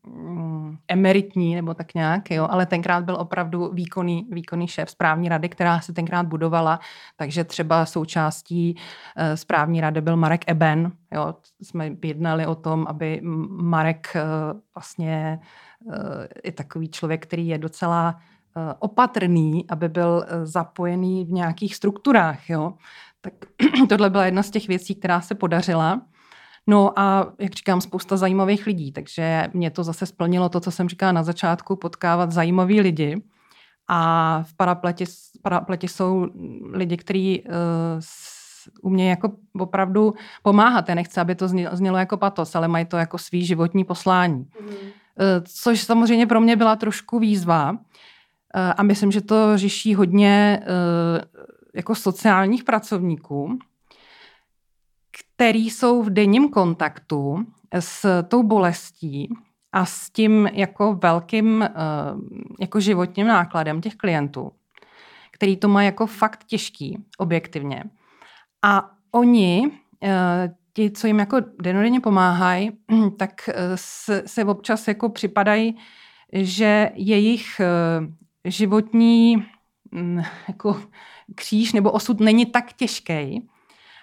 mm, 0.03 0.77
emeritní 0.87 1.55
nebo 1.55 1.73
tak 1.73 1.93
nějak, 1.93 2.31
jo, 2.31 2.47
ale 2.49 2.65
tenkrát 2.65 3.03
byl 3.03 3.15
opravdu 3.15 3.71
výkonný, 3.73 4.27
výkonný 4.31 4.67
šéf 4.67 4.89
správní 4.89 5.29
rady, 5.29 5.49
která 5.49 5.79
se 5.79 5.93
tenkrát 5.93 6.25
budovala, 6.25 6.79
takže 7.15 7.43
třeba 7.43 7.85
součástí 7.85 8.77
správní 9.35 9.81
rady 9.81 10.01
byl 10.01 10.17
Marek 10.17 10.41
Eben, 10.47 10.91
jo, 11.13 11.35
jsme 11.61 11.91
jednali 12.03 12.45
o 12.45 12.55
tom, 12.55 12.85
aby 12.89 13.21
Marek 13.49 14.17
vlastně 14.75 15.39
je 16.43 16.51
takový 16.51 16.89
člověk, 16.89 17.23
který 17.23 17.47
je 17.47 17.57
docela 17.57 18.15
eh, 18.17 18.34
opatrný, 18.79 19.65
aby 19.69 19.89
byl 19.89 20.25
eh, 20.27 20.45
zapojený 20.45 21.25
v 21.25 21.31
nějakých 21.31 21.75
strukturách. 21.75 22.49
Jo? 22.49 22.73
Tak 23.21 23.33
tohle 23.89 24.09
byla 24.09 24.25
jedna 24.25 24.43
z 24.43 24.49
těch 24.49 24.67
věcí, 24.67 24.95
která 24.95 25.21
se 25.21 25.35
podařila. 25.35 26.01
No 26.67 26.99
a 26.99 27.33
jak 27.39 27.53
říkám, 27.53 27.81
spousta 27.81 28.17
zajímavých 28.17 28.65
lidí, 28.65 28.91
takže 28.91 29.47
mě 29.53 29.71
to 29.71 29.83
zase 29.83 30.05
splnilo 30.05 30.49
to, 30.49 30.59
co 30.59 30.71
jsem 30.71 30.89
říkala 30.89 31.11
na 31.11 31.23
začátku, 31.23 31.75
potkávat 31.75 32.31
zajímavý 32.31 32.81
lidi. 32.81 33.21
A 33.87 34.43
v 34.47 34.53
parapleti, 34.57 35.05
parapleti 35.41 35.87
jsou 35.87 36.27
lidi, 36.71 36.97
kteří 36.97 37.43
uh, 37.43 37.51
umějí 38.81 39.09
jako 39.09 39.31
opravdu 39.59 40.13
pomáhat. 40.43 40.89
Já 40.89 40.95
nechci, 40.95 41.19
aby 41.19 41.35
to 41.35 41.47
znělo 41.71 41.97
jako 41.97 42.17
patos, 42.17 42.55
ale 42.55 42.67
mají 42.67 42.85
to 42.85 42.97
jako 42.97 43.17
svý 43.17 43.45
životní 43.45 43.83
poslání. 43.83 44.47
Mm. 44.61 44.67
Eh, 45.19 45.41
což 45.45 45.81
samozřejmě 45.81 46.27
pro 46.27 46.41
mě 46.41 46.55
byla 46.55 46.75
trošku 46.75 47.19
výzva. 47.19 47.77
Eh, 48.55 48.73
a 48.73 48.83
myslím, 48.83 49.11
že 49.11 49.21
to 49.21 49.57
řeší 49.57 49.95
hodně 49.95 50.59
eh, 50.61 50.65
jako 51.73 51.95
sociálních 51.95 52.63
pracovníků, 52.63 53.59
který 55.11 55.69
jsou 55.69 56.03
v 56.03 56.09
denním 56.09 56.49
kontaktu 56.49 57.45
s 57.79 58.23
tou 58.23 58.43
bolestí 58.43 59.33
a 59.71 59.85
s 59.85 60.09
tím 60.09 60.49
jako 60.53 60.93
velkým 60.93 61.69
jako 62.59 62.79
životním 62.79 63.27
nákladem 63.27 63.81
těch 63.81 63.95
klientů, 63.95 64.51
který 65.31 65.57
to 65.57 65.67
má 65.67 65.83
jako 65.83 66.07
fakt 66.07 66.43
těžký, 66.43 67.05
objektivně. 67.17 67.83
A 68.61 68.91
oni 69.11 69.71
ti, 70.75 70.91
co 70.91 71.07
jim 71.07 71.19
jako 71.19 71.37
denodenně 71.61 71.99
pomáhají, 71.99 72.71
tak 73.17 73.49
eh, 73.49 73.77
se, 74.25 74.45
občas 74.45 74.87
jako 74.87 75.09
připadají, 75.09 75.77
že 76.33 76.91
jejich 76.93 77.59
eh, 77.59 78.24
životní 78.45 79.45
mm, 79.91 80.21
jako 80.47 80.81
kříž 81.35 81.73
nebo 81.73 81.91
osud 81.91 82.19
není 82.19 82.45
tak 82.45 82.73
těžký 82.73 83.49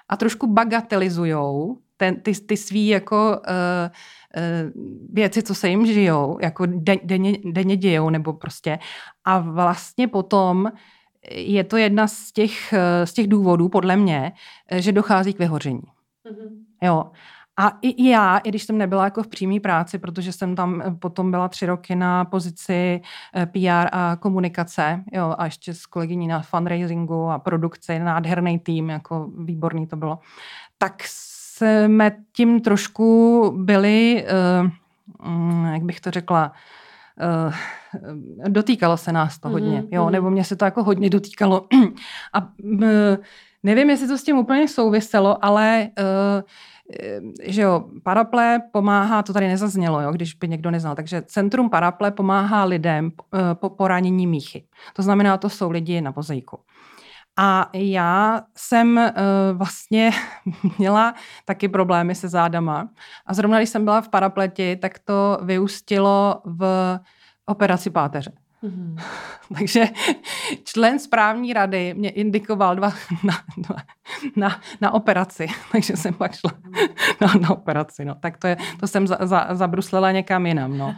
a 0.08 0.16
trošku 0.16 0.46
bagatelizujou 0.46 1.78
ten, 1.96 2.20
ty, 2.20 2.32
ty 2.34 2.56
svý 2.56 2.88
jako 2.88 3.30
uh, 3.30 3.90
uh, 4.36 4.82
věci, 5.12 5.42
co 5.42 5.54
se 5.54 5.68
jim 5.68 5.86
žijou, 5.86 6.38
jako 6.42 6.66
de, 6.66 6.96
denně, 7.04 7.38
denně 7.52 7.76
dějou 7.76 8.10
nebo 8.10 8.32
prostě. 8.32 8.78
A 9.24 9.38
vlastně 9.38 10.08
potom 10.08 10.72
je 11.30 11.64
to 11.64 11.76
jedna 11.76 12.08
z 12.08 12.32
těch, 12.32 12.74
z 13.04 13.12
těch 13.12 13.26
důvodů, 13.28 13.68
podle 13.68 13.96
mě, 13.96 14.32
že 14.76 14.92
dochází 14.92 15.32
k 15.32 15.38
vyhoření. 15.38 15.82
Mm-hmm. 15.82 16.50
Jo. 16.82 17.10
A 17.56 17.78
i 17.82 18.10
já, 18.10 18.38
i 18.38 18.48
když 18.48 18.62
jsem 18.62 18.78
nebyla 18.78 19.04
jako 19.04 19.22
v 19.22 19.26
přímé 19.26 19.60
práci, 19.60 19.98
protože 19.98 20.32
jsem 20.32 20.56
tam 20.56 20.82
eh, 20.86 20.90
potom 20.90 21.30
byla 21.30 21.48
tři 21.48 21.66
roky 21.66 21.96
na 21.96 22.24
pozici 22.24 23.00
eh, 23.36 23.46
PR 23.46 23.88
a 23.92 24.16
komunikace, 24.16 25.04
jo, 25.12 25.34
a 25.38 25.44
ještě 25.44 25.74
s 25.74 25.86
kolegyní 25.86 26.28
na 26.28 26.42
fundraisingu 26.42 27.30
a 27.30 27.38
produkci, 27.38 27.98
nádherný 27.98 28.58
tým, 28.58 28.90
jako 28.90 29.30
výborný 29.38 29.86
to 29.86 29.96
bylo, 29.96 30.18
tak 30.78 31.02
jsme 31.06 32.16
tím 32.32 32.60
trošku 32.60 33.52
byli, 33.56 34.26
uh, 35.24 35.72
jak 35.72 35.82
bych 35.82 36.00
to 36.00 36.10
řekla, 36.10 36.52
dotýkalo 38.48 38.96
se 38.96 39.12
nás 39.12 39.38
to 39.38 39.48
hodně, 39.48 39.82
mm-hmm. 39.82 39.88
jo, 39.90 40.10
nebo 40.10 40.30
mě 40.30 40.44
se 40.44 40.56
to 40.56 40.64
jako 40.64 40.84
hodně 40.84 41.10
dotýkalo. 41.10 41.66
a 42.32 42.48
uh, 42.64 42.80
nevím, 43.62 43.90
jestli 43.90 44.08
to 44.08 44.18
s 44.18 44.22
tím 44.22 44.38
úplně 44.38 44.68
souviselo, 44.68 45.44
ale 45.44 45.88
že 47.42 47.62
jo, 47.62 47.84
Paraple 48.02 48.60
pomáhá, 48.72 49.22
to 49.22 49.32
tady 49.32 49.48
nezaznělo, 49.48 50.00
jo, 50.00 50.12
když 50.12 50.34
by 50.34 50.48
někdo 50.48 50.70
neznal, 50.70 50.94
takže 50.94 51.22
Centrum 51.22 51.70
Paraple 51.70 52.10
pomáhá 52.10 52.64
lidem 52.64 53.10
eh, 53.34 53.38
po 53.54 53.70
poranění 53.70 54.26
míchy. 54.26 54.64
To 54.96 55.02
znamená, 55.02 55.36
to 55.36 55.48
jsou 55.48 55.70
lidi 55.70 56.00
na 56.00 56.10
vozejku. 56.10 56.58
A 57.36 57.70
já 57.72 58.42
jsem 58.56 58.96
uh, 58.96 59.58
vlastně 59.58 60.10
měla 60.78 61.14
taky 61.44 61.68
problémy 61.68 62.14
se 62.14 62.28
zádama. 62.28 62.88
A 63.26 63.34
zrovna 63.34 63.58
když 63.58 63.68
jsem 63.68 63.84
byla 63.84 64.00
v 64.00 64.08
parapleti, 64.08 64.76
tak 64.76 64.98
to 64.98 65.38
vyústilo 65.42 66.42
v 66.44 66.98
operaci 67.46 67.90
páteře. 67.90 68.32
Mm-hmm. 68.62 69.02
Takže 69.58 69.84
člen 70.64 70.98
správní 70.98 71.52
rady 71.52 71.94
mě 71.94 72.10
indikoval 72.10 72.76
dva 72.76 72.92
na, 73.24 73.34
dva, 73.56 73.76
na, 74.36 74.60
na 74.80 74.94
operaci, 74.94 75.46
takže 75.72 75.96
jsem 75.96 76.14
pak 76.14 76.34
šla 76.34 76.50
na, 77.20 77.34
na 77.40 77.50
operaci. 77.50 78.04
No. 78.04 78.14
Tak 78.14 78.36
to, 78.36 78.46
je, 78.46 78.56
to 78.80 78.86
jsem 78.86 79.06
za, 79.06 79.18
za, 79.20 79.48
zabruslela 79.52 80.12
někam 80.12 80.46
jinam. 80.46 80.78
No. 80.78 80.94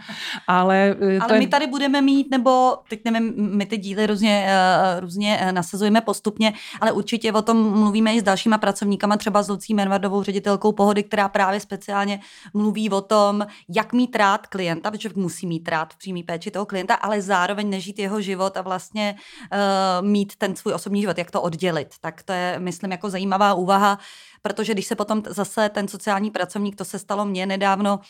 Ale, 0.47 0.97
eh, 1.01 1.19
to 1.19 1.25
Ale 1.25 1.39
my 1.39 1.45
je... 1.45 1.49
tady 1.49 1.67
budeme 1.67 2.03
mít, 2.03 2.31
nebo 2.31 2.77
teď 2.89 3.01
nevím, 3.05 3.35
my 3.37 3.67
ty 3.67 3.77
díly 3.77 4.07
různě, 4.07 4.47
uh, 4.47 5.01
různě 5.01 5.41
uh, 5.43 5.53
nasazujeme 5.53 6.01
postupně, 6.01 6.53
ale 6.81 6.93
určitě 6.93 7.33
o 7.33 7.43
tom 7.43 7.81
mluvíme 7.81 8.15
i 8.15 8.21
s 8.21 8.23
dalšíma 8.23 8.59
pracovníkama, 8.59 9.17
třeba 9.17 9.43
s 9.43 9.49
Lucí 9.49 9.75
Menvardovou, 9.75 10.23
ředitelkou 10.23 10.73
pohody, 10.73 11.03
která 11.03 11.29
právě 11.29 11.61
speciálně 11.61 12.21
mluví 12.55 12.91
o 12.91 13.01
tom, 13.01 13.47
jak 13.69 13.93
mít 13.93 14.17
rád 14.17 14.47
klienta, 14.47 14.91
protože 14.91 15.11
musí 15.17 15.47
mít 15.47 15.69
rád 15.69 15.95
v 15.95 15.99
přímý 15.99 16.23
péči 16.23 16.51
toho 16.51 16.67
klienta, 16.67 16.95
ale 16.95 17.23
zároveň 17.23 17.54
nežít 17.63 17.99
jeho 17.99 18.21
život 18.21 18.57
a 18.57 18.63
vlastně 18.63 19.15
uh, 19.53 20.07
mít 20.07 20.37
ten 20.37 20.57
svůj 20.57 20.75
osobní 20.75 21.01
život, 21.01 21.19
jak 21.19 21.31
to 21.31 21.43
oddělit. 21.43 21.95
Tak 22.01 22.23
to 22.23 22.33
je, 22.33 22.59
myslím, 22.59 22.93
jako 22.93 23.11
zajímavá 23.11 23.55
úvaha, 23.55 23.99
protože 24.43 24.73
když 24.73 24.87
se 24.87 24.97
potom 24.97 25.23
zase 25.27 25.69
ten 25.69 25.89
sociální 25.89 26.31
pracovník, 26.31 26.77
to 26.77 26.85
se 26.85 26.99
stalo 26.99 27.25
mně 27.25 27.47
nedávno, 27.47 28.01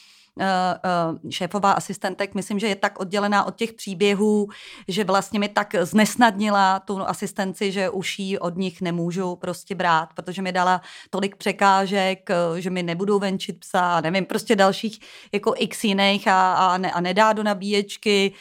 šéfová 1.31 1.73
asistentek, 1.73 2.35
myslím, 2.35 2.59
že 2.59 2.67
je 2.67 2.77
tak 2.77 3.01
oddělená 3.01 3.45
od 3.45 3.57
těch 3.57 3.73
příběhů, 3.73 4.49
že 4.89 5.05
vlastně 5.05 5.39
mi 5.39 5.49
tak 5.49 5.75
znesnadnila 5.81 6.81
tu 6.81 7.03
asistenci, 7.03 7.73
že 7.73 7.91
už 7.91 8.19
ji 8.19 8.39
od 8.39 8.57
nich 8.57 8.81
nemůžu 8.81 9.37
prostě 9.37 9.75
brát, 9.75 10.09
protože 10.15 10.43
mi 10.43 10.53
dala 10.53 10.81
tolik 11.11 11.37
překážek, 11.37 12.31
eh, 12.31 12.61
že 12.61 12.71
mi 12.71 12.83
nebudou 12.83 13.19
venčit 13.19 13.61
psa 13.61 14.01
nevím, 14.01 14.27
prostě 14.27 14.57
dalších 14.57 15.01
jako 15.33 15.55
x 15.57 15.85
jiných 15.85 16.29
a, 16.29 16.55
a, 16.55 16.79
ne, 16.79 16.93
a 16.93 17.01
nedá 17.01 17.33
do 17.33 17.43
nabíječky 17.43 18.33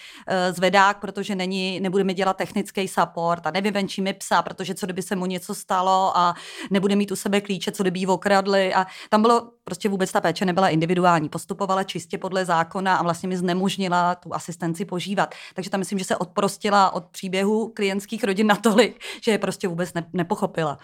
zvedák, 0.51 0.99
protože 0.99 1.35
není, 1.35 1.79
nebudeme 1.79 2.13
dělat 2.13 2.37
technický 2.37 2.87
support 2.87 3.47
a 3.47 3.51
nevyvenčí 3.51 4.01
mi 4.01 4.13
psa, 4.13 4.41
protože 4.41 4.75
co 4.75 4.85
kdyby 4.85 5.01
se 5.01 5.15
mu 5.15 5.25
něco 5.25 5.55
stalo 5.55 6.17
a 6.17 6.35
nebude 6.71 6.95
mít 6.95 7.11
u 7.11 7.15
sebe 7.15 7.41
klíče, 7.41 7.71
co 7.71 7.83
kdyby 7.83 7.99
jí 7.99 8.07
okradli 8.07 8.73
a 8.73 8.85
tam 9.09 9.21
bylo 9.21 9.51
prostě 9.63 9.89
vůbec 9.89 10.11
ta 10.11 10.21
péče 10.21 10.45
nebyla 10.45 10.69
individuální, 10.69 11.29
postupovala 11.29 11.83
čistě 11.83 12.17
podle 12.17 12.45
zákona 12.45 12.95
a 12.95 13.03
vlastně 13.03 13.29
mi 13.29 13.37
znemožnila 13.37 14.15
tu 14.15 14.33
asistenci 14.33 14.85
požívat. 14.85 15.35
Takže 15.53 15.69
tam 15.69 15.79
myslím, 15.79 15.99
že 15.99 16.05
se 16.05 16.17
odprostila 16.17 16.93
od 16.93 17.05
příběhu 17.05 17.71
klientských 17.75 18.23
rodin 18.23 18.47
natolik, 18.47 19.01
že 19.21 19.31
je 19.31 19.37
prostě 19.37 19.67
vůbec 19.67 19.93
ne, 19.93 20.05
nepochopila. 20.13 20.77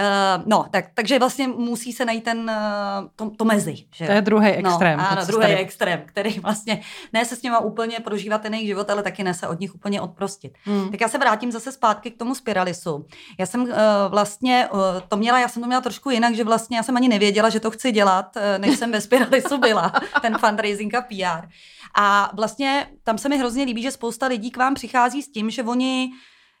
Uh, 0.00 0.42
no, 0.46 0.66
tak, 0.70 0.84
takže 0.94 1.18
vlastně 1.18 1.48
musí 1.48 1.92
se 1.92 2.04
najít 2.04 2.24
ten, 2.24 2.38
uh, 2.38 3.08
to, 3.16 3.30
to 3.30 3.44
mezi. 3.44 3.74
Že? 3.94 4.06
To 4.06 4.12
je 4.12 4.20
druhý 4.20 4.62
no, 4.62 4.70
extrém. 4.70 4.98
No, 4.98 5.10
ano, 5.10 5.26
druhý 5.26 5.42
tady... 5.42 5.56
extrém, 5.56 6.02
který 6.06 6.38
vlastně 6.38 6.80
ne 7.12 7.24
se 7.24 7.36
s 7.36 7.42
nima 7.42 7.58
úplně 7.60 8.00
prožívat 8.00 8.42
ten 8.42 8.54
jejich 8.54 8.68
život, 8.68 8.90
ale 8.90 9.02
taky 9.02 9.24
ne 9.24 9.34
se 9.34 9.48
od 9.48 9.60
nich 9.60 9.74
úplně 9.74 10.00
odprostit. 10.00 10.52
Hmm. 10.64 10.90
Tak 10.90 11.00
já 11.00 11.08
se 11.08 11.18
vrátím 11.18 11.52
zase 11.52 11.72
zpátky 11.72 12.10
k 12.10 12.18
tomu 12.18 12.34
spiralisu. 12.34 13.06
Já 13.38 13.46
jsem 13.46 13.62
uh, 13.62 13.68
vlastně 14.08 14.68
uh, 14.72 14.80
to 15.08 15.16
měla, 15.16 15.38
já 15.38 15.48
jsem 15.48 15.62
to 15.62 15.66
měla 15.66 15.82
trošku 15.82 16.10
jinak, 16.10 16.34
že 16.34 16.44
vlastně 16.44 16.76
já 16.76 16.82
jsem 16.82 16.96
ani 16.96 17.08
nevěděla, 17.08 17.48
že 17.48 17.60
to 17.60 17.70
chci 17.70 17.92
dělat, 17.92 18.21
uh, 18.36 18.42
než 18.58 18.78
jsem 18.78 18.92
ve 18.92 19.00
spiralisu 19.00 19.58
byla. 19.58 19.92
Ten 20.20 20.38
fundraising 20.38 20.94
a 20.94 21.00
PR. 21.00 21.48
A 21.94 22.30
vlastně 22.34 22.86
tam 23.04 23.18
se 23.18 23.28
mi 23.28 23.38
hrozně 23.38 23.64
líbí, 23.64 23.82
že 23.82 23.90
spousta 23.90 24.26
lidí 24.26 24.50
k 24.50 24.56
vám 24.56 24.74
přichází 24.74 25.22
s 25.22 25.32
tím, 25.32 25.50
že 25.50 25.62
oni 25.62 26.10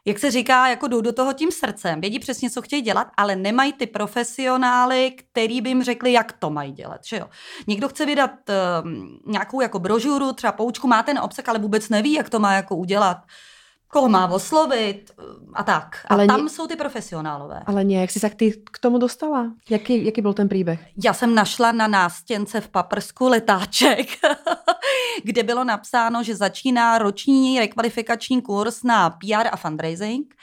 jak 0.04 0.18
se 0.18 0.30
říká, 0.30 0.68
jako 0.68 0.88
jdou 0.88 1.00
do 1.00 1.12
toho 1.12 1.32
tím 1.32 1.50
srdcem, 1.50 2.00
vědí 2.00 2.18
přesně, 2.18 2.50
co 2.50 2.62
chtějí 2.62 2.82
dělat, 2.82 3.08
ale 3.16 3.36
nemají 3.36 3.72
ty 3.72 3.86
profesionály, 3.86 5.10
který 5.10 5.60
by 5.60 5.70
jim 5.70 5.82
řekli, 5.82 6.12
jak 6.12 6.32
to 6.32 6.50
mají 6.50 6.72
dělat. 6.72 7.04
Že 7.04 7.16
jo? 7.16 7.28
Někdo 7.66 7.88
chce 7.88 8.06
vydat 8.06 8.30
uh, 8.30 8.90
nějakou 9.32 9.60
jako 9.60 9.78
brožuru, 9.78 10.32
třeba 10.32 10.52
poučku, 10.52 10.88
má 10.88 11.02
ten 11.02 11.18
obsah, 11.18 11.48
ale 11.48 11.58
vůbec 11.58 11.88
neví, 11.88 12.12
jak 12.12 12.30
to 12.30 12.38
má 12.38 12.52
jako 12.52 12.76
udělat 12.76 13.18
koho 13.92 14.08
má 14.08 14.24
oslovit 14.32 15.12
eh, 15.12 15.22
a 15.54 15.62
tak. 15.62 16.00
A 16.08 16.14
Ale 16.14 16.26
tam 16.26 16.40
nie- 16.40 16.48
jsou 16.48 16.66
ty 16.66 16.76
profesionálové. 16.76 17.60
Ale 17.66 17.84
nie, 17.84 18.00
jak 18.00 18.10
si 18.10 18.20
sa 18.20 18.32
k, 18.32 18.34
ty, 18.34 18.46
k 18.72 18.78
tomu 18.80 18.96
dostala? 18.98 19.52
Jaký, 19.68 20.04
jaký 20.04 20.20
byl 20.24 20.32
ten 20.32 20.48
příběh? 20.48 20.80
Já 21.04 21.12
jsem 21.12 21.34
našla 21.34 21.72
na 21.72 21.86
nástěnce 21.86 22.60
v 22.60 22.68
paprsku 22.68 23.28
letáček, 23.28 24.08
kde 25.24 25.42
bylo 25.42 25.64
napsáno, 25.64 26.22
že 26.22 26.36
začíná 26.36 26.98
roční 26.98 27.60
rekvalifikační 27.60 28.42
kurz 28.42 28.82
na 28.82 29.10
PR 29.10 29.46
a 29.52 29.56
fundraising. 29.56 30.34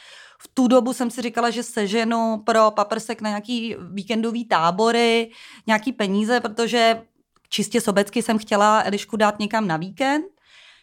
V 0.42 0.48
tu 0.54 0.68
dobu 0.68 0.94
jsem 0.94 1.10
si 1.12 1.22
říkala, 1.22 1.50
že 1.50 1.64
seženu 1.64 2.42
pro 2.46 2.72
paprsek 2.72 3.22
na 3.22 3.30
nějaký 3.30 3.76
víkendový 3.92 4.46
tábory, 4.46 5.32
nějaký 5.68 5.92
peníze, 5.92 6.40
protože 6.40 7.02
čistě 7.50 7.82
sobecky 7.82 8.22
jsem 8.22 8.38
chtěla 8.38 8.82
Elišku 8.86 9.18
dát 9.18 9.40
někam 9.40 9.68
na 9.68 9.78
víkend. 9.78 10.26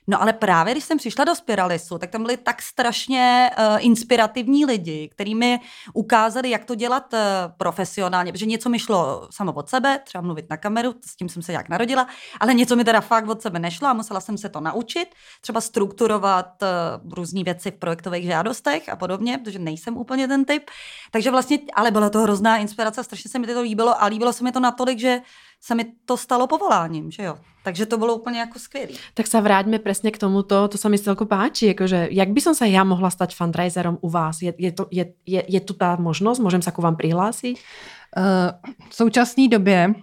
No 0.07 0.23
ale 0.23 0.33
právě 0.33 0.75
když 0.75 0.85
jsem 0.85 0.99
přišla 0.99 1.25
do 1.25 1.35
Spiralisu, 1.35 1.99
tak 1.99 2.11
tam 2.11 2.23
byli 2.23 2.37
tak 2.37 2.63
strašně 2.63 3.51
uh, 3.59 3.65
inspirativní 3.79 4.65
lidi, 4.65 5.09
kteří 5.13 5.35
mi 5.35 5.61
ukázali, 5.95 6.51
jak 6.51 6.65
to 6.65 6.75
dělat 6.75 7.13
uh, 7.13 7.19
profesionálně, 7.57 8.33
protože 8.33 8.47
něco 8.47 8.69
mi 8.69 8.79
šlo 8.79 9.29
samo 9.31 9.53
od 9.53 9.69
sebe, 9.69 10.01
třeba 10.05 10.23
mluvit 10.23 10.51
na 10.51 10.57
kameru, 10.57 10.95
s 11.07 11.17
tím 11.17 11.29
jsem 11.29 11.43
se 11.43 11.53
nějak 11.53 11.69
narodila, 11.69 12.07
ale 12.41 12.55
něco 12.55 12.77
mi 12.77 12.85
teda 12.85 13.01
fakt 13.01 13.29
od 13.29 13.43
sebe 13.43 13.59
nešlo 13.59 13.89
a 13.89 13.93
musela 13.93 14.21
jsem 14.21 14.39
se 14.39 14.49
to 14.49 14.61
naučit, 14.61 15.09
třeba 15.41 15.61
strukturovat 15.61 16.63
uh, 16.63 17.13
různé 17.13 17.43
věci 17.45 17.71
v 17.71 17.75
projektových 17.75 18.25
žádostech 18.25 18.89
a 18.89 18.97
podobně, 18.97 19.39
protože 19.39 19.59
nejsem 19.59 19.97
úplně 19.97 20.29
ten 20.29 20.45
typ. 20.45 20.71
Takže 21.11 21.31
vlastně, 21.31 21.59
ale 21.75 21.91
byla 21.91 22.11
to 22.11 22.21
hrozná 22.21 22.57
inspirace, 22.57 23.05
strašně 23.05 23.31
se 23.31 23.39
mi 23.39 23.47
to 23.47 23.63
líbilo 23.63 24.03
a 24.03 24.07
líbilo 24.07 24.33
se 24.33 24.45
mi 24.45 24.53
to 24.53 24.61
natolik, 24.61 24.99
že 24.99 25.21
se 25.61 25.75
mi 25.75 25.85
to 26.05 26.17
stalo 26.17 26.47
povoláním, 26.47 27.11
že 27.11 27.23
jo. 27.23 27.39
Takže 27.65 27.87
to 27.87 27.99
bylo 27.99 28.15
úplně 28.15 28.39
jako 28.41 28.59
skvělé. 28.59 28.95
Tak 29.15 29.27
sa 29.27 29.43
vráťme 29.43 29.83
presne 29.83 30.15
k 30.15 30.23
tomuto, 30.23 30.71
to 30.71 30.79
sa 30.79 30.87
mi 30.87 31.03
celko 31.03 31.27
páči, 31.27 31.75
akože, 31.75 32.15
jak 32.15 32.31
by 32.31 32.41
som 32.41 32.55
sa 32.55 32.63
ja 32.63 32.87
mohla 32.87 33.11
stať 33.11 33.35
fundraiserom 33.35 33.99
u 33.99 34.09
vás? 34.09 34.39
Je, 34.39 34.55
je, 34.55 34.71
to, 34.71 34.87
je, 34.95 35.03
je, 35.27 35.43
je 35.43 35.61
tu 35.67 35.75
tá 35.75 35.99
možnosť? 35.99 36.39
Môžem 36.47 36.63
sa 36.63 36.71
ku 36.71 36.79
vám 36.79 36.95
prihlásiť? 36.95 37.59
Eh, 37.59 38.49
V 38.91 38.95
současné 38.95 39.49
době 39.49 39.95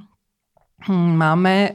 máme, 0.90 1.70
eh, 1.70 1.74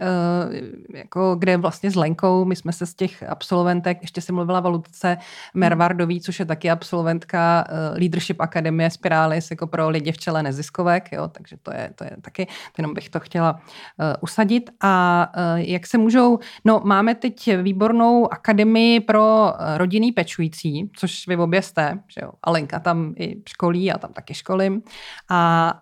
jako 0.99 1.37
kde 1.39 1.57
vlastně 1.57 1.91
s 1.91 1.95
Lenkou, 1.95 2.45
my 2.45 2.57
jsme 2.57 2.73
se 2.73 2.87
z 2.87 2.95
těch 2.95 3.23
absolventek, 3.23 3.99
ještě 4.03 4.21
si 4.21 4.33
mluvila 4.33 4.65
o 4.65 4.71
Ludce 4.71 5.19
Mervardový, 5.55 6.21
což 6.21 6.39
je 6.39 6.45
taky 6.45 6.71
absolventka 6.71 7.65
eh, 7.69 7.99
Leadership 7.99 8.41
Akademie 8.41 8.91
Spiralis, 8.91 9.51
jako 9.51 9.67
pro 9.67 9.89
lidi 9.89 10.13
v 10.13 10.19
čele 10.19 10.43
neziskovek, 10.43 11.13
jo, 11.13 11.29
takže 11.29 11.57
to 11.63 11.73
je, 11.73 11.91
to 11.95 12.05
je 12.05 12.11
taky, 12.21 12.47
jenom 12.79 12.95
bych 12.95 13.09
to 13.09 13.21
chtěla 13.21 13.61
eh, 14.01 14.17
usadit. 14.21 14.71
A 14.83 15.33
jak 15.55 15.87
se 15.87 15.99
můžou, 15.99 16.39
no 16.65 16.81
máme 16.85 17.15
teď 17.15 17.57
výbornou 17.63 18.33
akademii 18.33 19.01
pro 19.01 19.53
rodinný 19.77 20.13
pečující, 20.13 20.91
což 20.97 21.29
vy 21.29 21.37
obě 21.37 21.63
jste, 21.63 21.99
že 22.09 22.21
jo, 22.23 22.31
a 22.43 22.51
Lenka 22.51 22.79
tam 22.79 23.15
i 23.17 23.37
školí, 23.49 23.85
já 23.85 23.99
tam 23.99 24.13
taky 24.13 24.35
školím. 24.35 24.83
A 25.29 25.73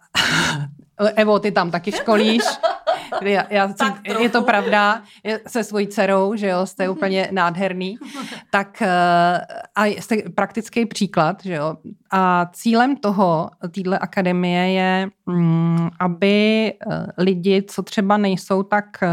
Evo, 1.17 1.39
ty 1.39 1.53
tam 1.53 1.71
taky 1.71 1.93
školíš. 1.93 2.43
Já, 3.23 3.47
já 3.51 3.69
jsem, 3.69 3.95
je 4.21 4.29
to 4.29 4.43
pravda, 4.43 5.03
je, 5.25 5.41
se 5.47 5.65
svojí 5.65 5.87
dcerou, 5.87 6.37
že 6.37 6.49
jo, 6.49 6.67
jste 6.67 6.89
úplně 6.97 7.29
nádherný. 7.33 7.97
Tak 8.51 8.83
eh, 8.83 9.41
a 9.75 9.85
jste 9.85 10.17
praktický 10.35 10.87
příklad, 10.87 11.43
že 11.45 11.55
jo. 11.55 11.77
A 12.11 12.51
cílem 12.53 12.97
toho, 12.97 13.51
téhle 13.71 13.99
akademie 13.99 14.73
je, 14.73 15.09
mm, 15.27 15.89
aby 16.01 16.67
eh, 16.73 17.07
lidi, 17.19 17.63
co 17.63 17.83
třeba 17.83 18.17
nejsou 18.17 18.63
tak 18.63 19.03
eh, 19.03 19.09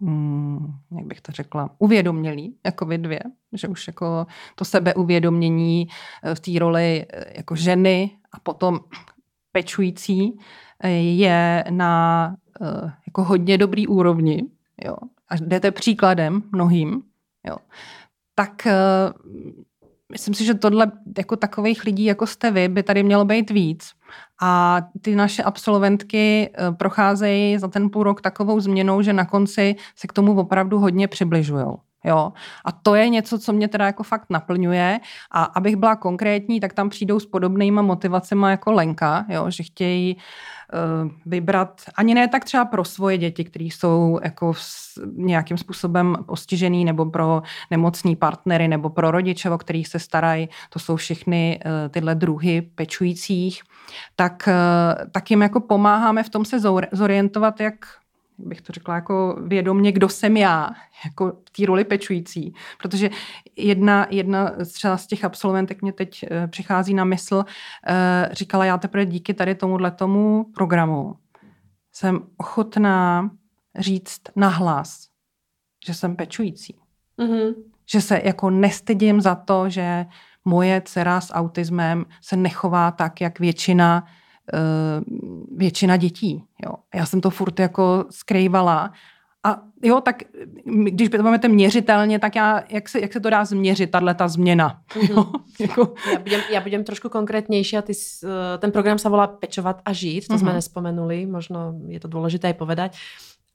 mm, 0.00 0.66
jak 0.98 1.06
bych 1.06 1.20
to 1.20 1.32
řekla, 1.32 1.70
uvědomělí, 1.78 2.56
jako 2.66 2.84
vy 2.86 2.98
dvě, 2.98 3.20
že 3.52 3.68
už 3.68 3.86
jako 3.86 4.26
to 4.54 4.64
sebeuvědomění 4.64 5.88
v 6.34 6.40
té 6.40 6.50
roli 6.58 7.06
jako 7.36 7.56
ženy 7.56 8.10
a 8.32 8.40
potom 8.40 8.80
pečující 9.52 10.38
je 11.00 11.64
na 11.70 12.34
jako 13.10 13.24
hodně 13.24 13.58
dobrý 13.58 13.86
úrovni, 13.86 14.42
jo, 14.84 14.96
a 15.28 15.36
jdete 15.36 15.70
příkladem 15.70 16.42
mnohým, 16.52 17.02
jo, 17.46 17.56
tak 18.34 18.66
eh, 18.66 18.74
myslím 20.12 20.34
si, 20.34 20.44
že 20.44 20.54
tohle 20.54 20.92
jako 21.18 21.36
takových 21.36 21.84
lidí, 21.84 22.04
jako 22.04 22.26
jste 22.26 22.50
vy, 22.50 22.68
by 22.68 22.82
tady 22.82 23.02
mělo 23.02 23.24
být 23.24 23.50
víc. 23.50 23.92
A 24.42 24.82
ty 25.00 25.16
naše 25.16 25.42
absolventky 25.42 26.50
eh, 26.54 26.72
procházejí 26.72 27.58
za 27.58 27.68
ten 27.68 27.90
půl 27.90 28.02
rok 28.02 28.20
takovou 28.20 28.60
změnou, 28.60 29.02
že 29.02 29.12
na 29.12 29.24
konci 29.24 29.76
se 29.96 30.06
k 30.06 30.12
tomu 30.12 30.40
opravdu 30.40 30.78
hodně 30.78 31.08
přibližujou. 31.08 31.78
Jo. 32.04 32.32
A 32.64 32.72
to 32.72 32.94
je 32.94 33.08
něco, 33.08 33.38
co 33.38 33.52
mě 33.52 33.68
teda 33.68 33.86
jako 33.86 34.02
fakt 34.02 34.26
naplňuje. 34.30 35.00
A 35.30 35.44
abych 35.44 35.76
byla 35.76 35.96
konkrétní, 35.96 36.60
tak 36.60 36.72
tam 36.72 36.88
přijdou 36.88 37.20
s 37.20 37.26
podobnýma 37.26 37.82
motivacemi 37.82 38.46
jako 38.50 38.72
Lenka, 38.72 39.24
jo, 39.28 39.50
že 39.50 39.62
chtějí 39.62 40.16
uh, 40.16 41.10
vybrat, 41.26 41.82
ani 41.96 42.14
ne 42.14 42.28
tak 42.28 42.44
třeba 42.44 42.64
pro 42.64 42.84
svoje 42.84 43.18
děti, 43.18 43.44
které 43.44 43.64
jsou 43.64 44.18
jako 44.22 44.54
s, 44.54 45.00
nějakým 45.16 45.58
způsobem 45.58 46.16
postižený, 46.26 46.84
nebo 46.84 47.06
pro 47.06 47.42
nemocný 47.70 48.16
partnery, 48.16 48.68
nebo 48.68 48.90
pro 48.90 49.10
rodiče, 49.10 49.50
o 49.50 49.58
kterých 49.58 49.88
se 49.88 49.98
starají, 49.98 50.48
to 50.70 50.78
jsou 50.78 50.96
všechny 50.96 51.60
uh, 51.64 51.70
tyhle 51.90 52.14
druhy 52.14 52.62
pečujících, 52.62 53.62
tak, 54.16 54.48
uh, 54.48 55.10
tak 55.12 55.30
jim 55.30 55.42
jako 55.42 55.60
pomáháme 55.60 56.22
v 56.22 56.28
tom 56.28 56.44
se 56.44 56.58
zor- 56.58 56.88
zorientovat, 56.92 57.60
jak 57.60 57.74
bych 58.44 58.60
to 58.60 58.72
řekla 58.72 58.94
jako 58.94 59.36
vědomně, 59.46 59.92
kdo 59.92 60.08
jsem 60.08 60.36
já, 60.36 60.70
jako 61.04 61.32
v 61.48 61.50
té 61.50 61.66
roli 61.66 61.84
pečující. 61.84 62.54
Protože 62.78 63.10
jedna, 63.56 64.06
jedna 64.10 64.52
třeba 64.72 64.96
z 64.96 65.06
těch 65.06 65.24
absolventek 65.24 65.82
mě 65.82 65.92
teď 65.92 66.24
eh, 66.30 66.48
přichází 66.48 66.94
na 66.94 67.04
mysl, 67.04 67.44
eh, 67.86 68.28
říkala, 68.32 68.64
já 68.64 68.78
teprve 68.78 69.06
díky 69.06 69.34
tady 69.34 69.54
tomuhle 69.54 69.90
tomu 69.90 70.46
programu 70.54 71.16
jsem 71.92 72.20
ochotná 72.36 73.30
říct 73.78 74.20
nahlas, 74.36 75.08
že 75.86 75.94
jsem 75.94 76.16
pečující. 76.16 76.76
Mm-hmm. 77.18 77.54
Že 77.90 78.00
se 78.00 78.20
jako 78.24 78.50
nestydím 78.50 79.20
za 79.20 79.34
to, 79.34 79.68
že 79.68 80.06
moje 80.44 80.82
dcera 80.84 81.20
s 81.20 81.32
autismem 81.32 82.06
se 82.22 82.36
nechová 82.36 82.90
tak, 82.90 83.20
jak 83.20 83.40
většina 83.40 84.06
většina 85.56 85.96
dětí. 85.96 86.44
Jo. 86.66 86.72
Já 86.94 87.06
jsem 87.06 87.20
to 87.20 87.30
furt 87.30 87.60
jako 87.60 88.04
skrývala. 88.10 88.92
A 89.46 89.56
jo, 89.82 90.00
tak 90.00 90.22
když 90.66 91.08
to 91.08 91.16
budeme 91.16 91.38
měřitelně, 91.48 92.18
tak 92.18 92.36
já, 92.36 92.62
jak, 92.68 92.88
se, 92.88 93.00
jak 93.00 93.12
se 93.12 93.20
to 93.20 93.30
dá 93.30 93.44
změřit, 93.44 93.90
tahle 93.90 94.14
ta 94.14 94.28
změna? 94.28 94.80
Jo, 95.10 95.26
jako, 95.60 95.94
Ja 96.12 96.18
budem, 96.20 96.40
ja 96.52 96.60
budem 96.60 96.84
trošku 96.84 97.08
konkrétnejšia. 97.08 97.80
Ty, 97.82 97.94
s- 97.94 98.20
eh, 98.20 98.58
ten 98.60 98.68
program 98.72 98.98
sa 99.00 99.08
volá 99.08 99.26
Pečovať 99.32 99.80
a 99.80 99.90
žiť, 99.96 100.28
to 100.28 100.36
sme 100.36 100.52
Mhm. 100.52 100.56
nespomenuli, 100.60 101.18
možno 101.24 101.72
je 101.88 101.96
to 102.00 102.08
dôležité 102.12 102.52
aj 102.52 102.56
povedať. 102.60 102.90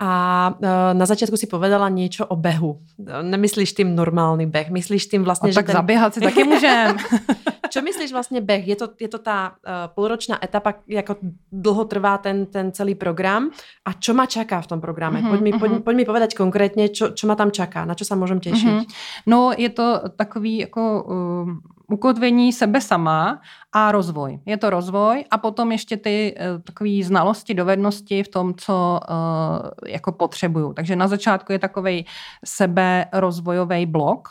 A 0.01 0.11
eh, 0.57 0.93
na 0.97 1.05
začiatku 1.05 1.37
si 1.37 1.45
povedala 1.45 1.85
niečo 1.93 2.25
o 2.25 2.33
behu. 2.35 2.81
Nemyslíš 3.21 3.77
tým 3.77 3.93
normálny 3.93 4.49
beh, 4.49 4.73
myslíš 4.73 5.05
tým 5.13 5.21
a 5.21 5.25
vlastne, 5.29 5.53
že 5.53 5.61
tak 5.61 5.69
zaběhat 5.69 6.17
si 6.17 6.19
taky 6.25 6.43
můžem. 6.49 6.97
Čo 7.67 7.81
myslíš 7.81 8.11
vlastně 8.11 8.41
beh? 8.41 8.67
Je 8.67 8.75
to, 8.75 8.89
je 8.99 9.07
to 9.07 9.19
tá 9.19 9.49
uh, 9.49 9.93
půlročná 9.95 10.43
etapa, 10.43 10.73
jako 10.87 11.15
dlho 11.51 11.85
trvá 11.85 12.17
ten, 12.17 12.45
ten 12.45 12.71
celý 12.71 12.95
program 12.95 13.49
a 13.85 13.93
čo 13.93 14.13
ma 14.13 14.25
čaká 14.25 14.61
v 14.61 14.67
tom 14.67 14.81
programe? 14.81 15.21
Mhm, 15.21 15.29
Poď 15.29 15.39
mi, 15.41 15.51
poď, 15.51 15.71
mhm. 15.71 15.81
poď 15.81 15.95
mi 15.95 16.05
povedať 16.05 16.35
konkrétně, 16.35 16.89
čo 16.89 17.27
ma 17.27 17.35
tam 17.35 17.51
čaká, 17.51 17.85
na 17.85 17.95
čo 17.95 18.05
sa 18.05 18.15
môžem 18.15 18.39
tešiť. 18.39 18.73
Mhm. 18.73 18.85
No, 19.27 19.51
je 19.57 19.69
to 19.69 20.09
takový 20.15 20.57
jako 20.57 21.03
um, 21.03 21.61
ukotvení 21.87 22.53
sebe 22.53 22.81
sama 22.81 23.41
a 23.73 23.91
rozvoj. 23.91 24.39
Je 24.45 24.57
to 24.57 24.69
rozvoj 24.69 25.25
a 25.31 25.37
potom 25.37 25.71
ještě 25.71 25.97
ty 25.97 26.35
uh, 26.35 26.61
takové 26.61 27.03
znalosti, 27.03 27.53
dovednosti 27.53 28.23
v 28.23 28.27
tom, 28.27 28.53
co 28.53 28.99
uh, 29.09 29.69
jako 29.87 30.11
potřebuju. 30.11 30.73
Takže 30.73 30.95
na 30.95 31.07
začátku 31.07 31.51
je 31.51 31.59
takový 31.59 32.05
seberozvojový 32.45 33.85
blok 33.85 34.29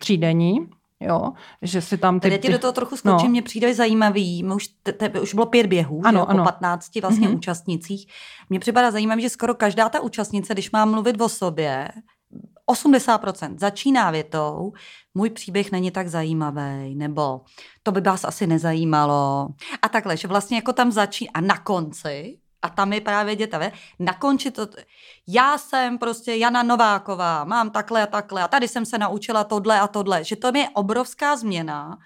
třídenní, 0.00 0.68
jo, 1.00 1.32
že 1.62 1.80
si 1.82 1.98
tam 1.98 2.20
ty... 2.20 2.28
Tady 2.30 2.38
ti 2.38 2.52
do 2.52 2.58
toho 2.58 2.72
trochu 2.72 2.96
skočím, 2.96 3.26
no. 3.26 3.30
mě 3.30 3.42
přijde 3.42 3.74
zajímavý, 3.74 4.42
my 4.42 4.54
už, 4.54 4.68
te, 4.82 4.92
te, 4.92 5.20
už 5.20 5.34
bylo 5.34 5.46
pět 5.46 5.66
běhů, 5.66 6.00
Ano, 6.04 6.20
jo, 6.20 6.26
po 6.26 6.30
ano. 6.30 6.44
15 6.44 7.00
vlastně 7.00 7.28
Mhm. 7.28 7.36
účastnicích. 7.36 8.06
Mně 8.50 8.60
připadá 8.60 8.90
zajímavý, 8.90 9.22
že 9.22 9.30
skoro 9.30 9.54
každá 9.54 9.88
ta 9.88 10.00
účastnice, 10.00 10.52
když 10.54 10.70
má 10.70 10.84
mluvit 10.84 11.20
o 11.20 11.28
sobě, 11.28 11.88
80% 12.70 13.58
začíná 13.58 14.10
větou, 14.10 14.72
můj 15.14 15.30
příběh 15.30 15.72
není 15.72 15.90
tak 15.90 16.08
zajímavý, 16.08 16.94
nebo 16.94 17.40
to 17.82 17.92
by 17.92 18.00
vás 18.00 18.24
asi 18.24 18.46
nezajímalo. 18.46 19.48
A 19.82 19.88
takhle, 19.88 20.16
že 20.16 20.28
vlastně 20.28 20.56
jako 20.56 20.72
tam 20.72 20.92
začíná 20.92 21.30
a 21.34 21.40
na 21.40 21.58
konci, 21.58 22.38
a 22.66 22.68
tam 22.68 22.92
je 22.92 23.00
právě 23.00 23.36
děta, 23.36 23.60
na 23.98 24.12
konci 24.12 24.50
to, 24.50 24.68
já 25.28 25.58
jsem 25.58 25.98
prostě 25.98 26.34
Jana 26.34 26.62
Nováková, 26.62 27.44
mám 27.44 27.70
takhle 27.70 28.02
a 28.02 28.06
takhle 28.06 28.42
a 28.42 28.48
tady 28.48 28.68
jsem 28.68 28.86
se 28.86 28.98
naučila 28.98 29.44
tohle 29.44 29.80
a 29.80 29.88
tohle, 29.88 30.24
že 30.24 30.36
to 30.36 30.50
je 30.54 30.68
obrovská 30.74 31.36
změna 31.36 31.98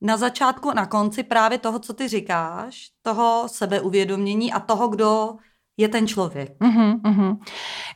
na 0.00 0.16
začátku 0.16 0.70
a 0.70 0.74
na 0.74 0.86
konci 0.86 1.22
právě 1.22 1.58
toho, 1.58 1.78
co 1.78 1.92
ty 1.92 2.08
říkáš, 2.08 2.90
toho 3.02 3.48
sebeuvědomění 3.48 4.52
a 4.52 4.60
toho, 4.60 4.88
kdo 4.88 5.36
je 5.76 5.88
ten 5.88 6.06
člověk. 6.06 6.52
Uh-huh, 6.60 7.00
uh-huh. 7.00 7.36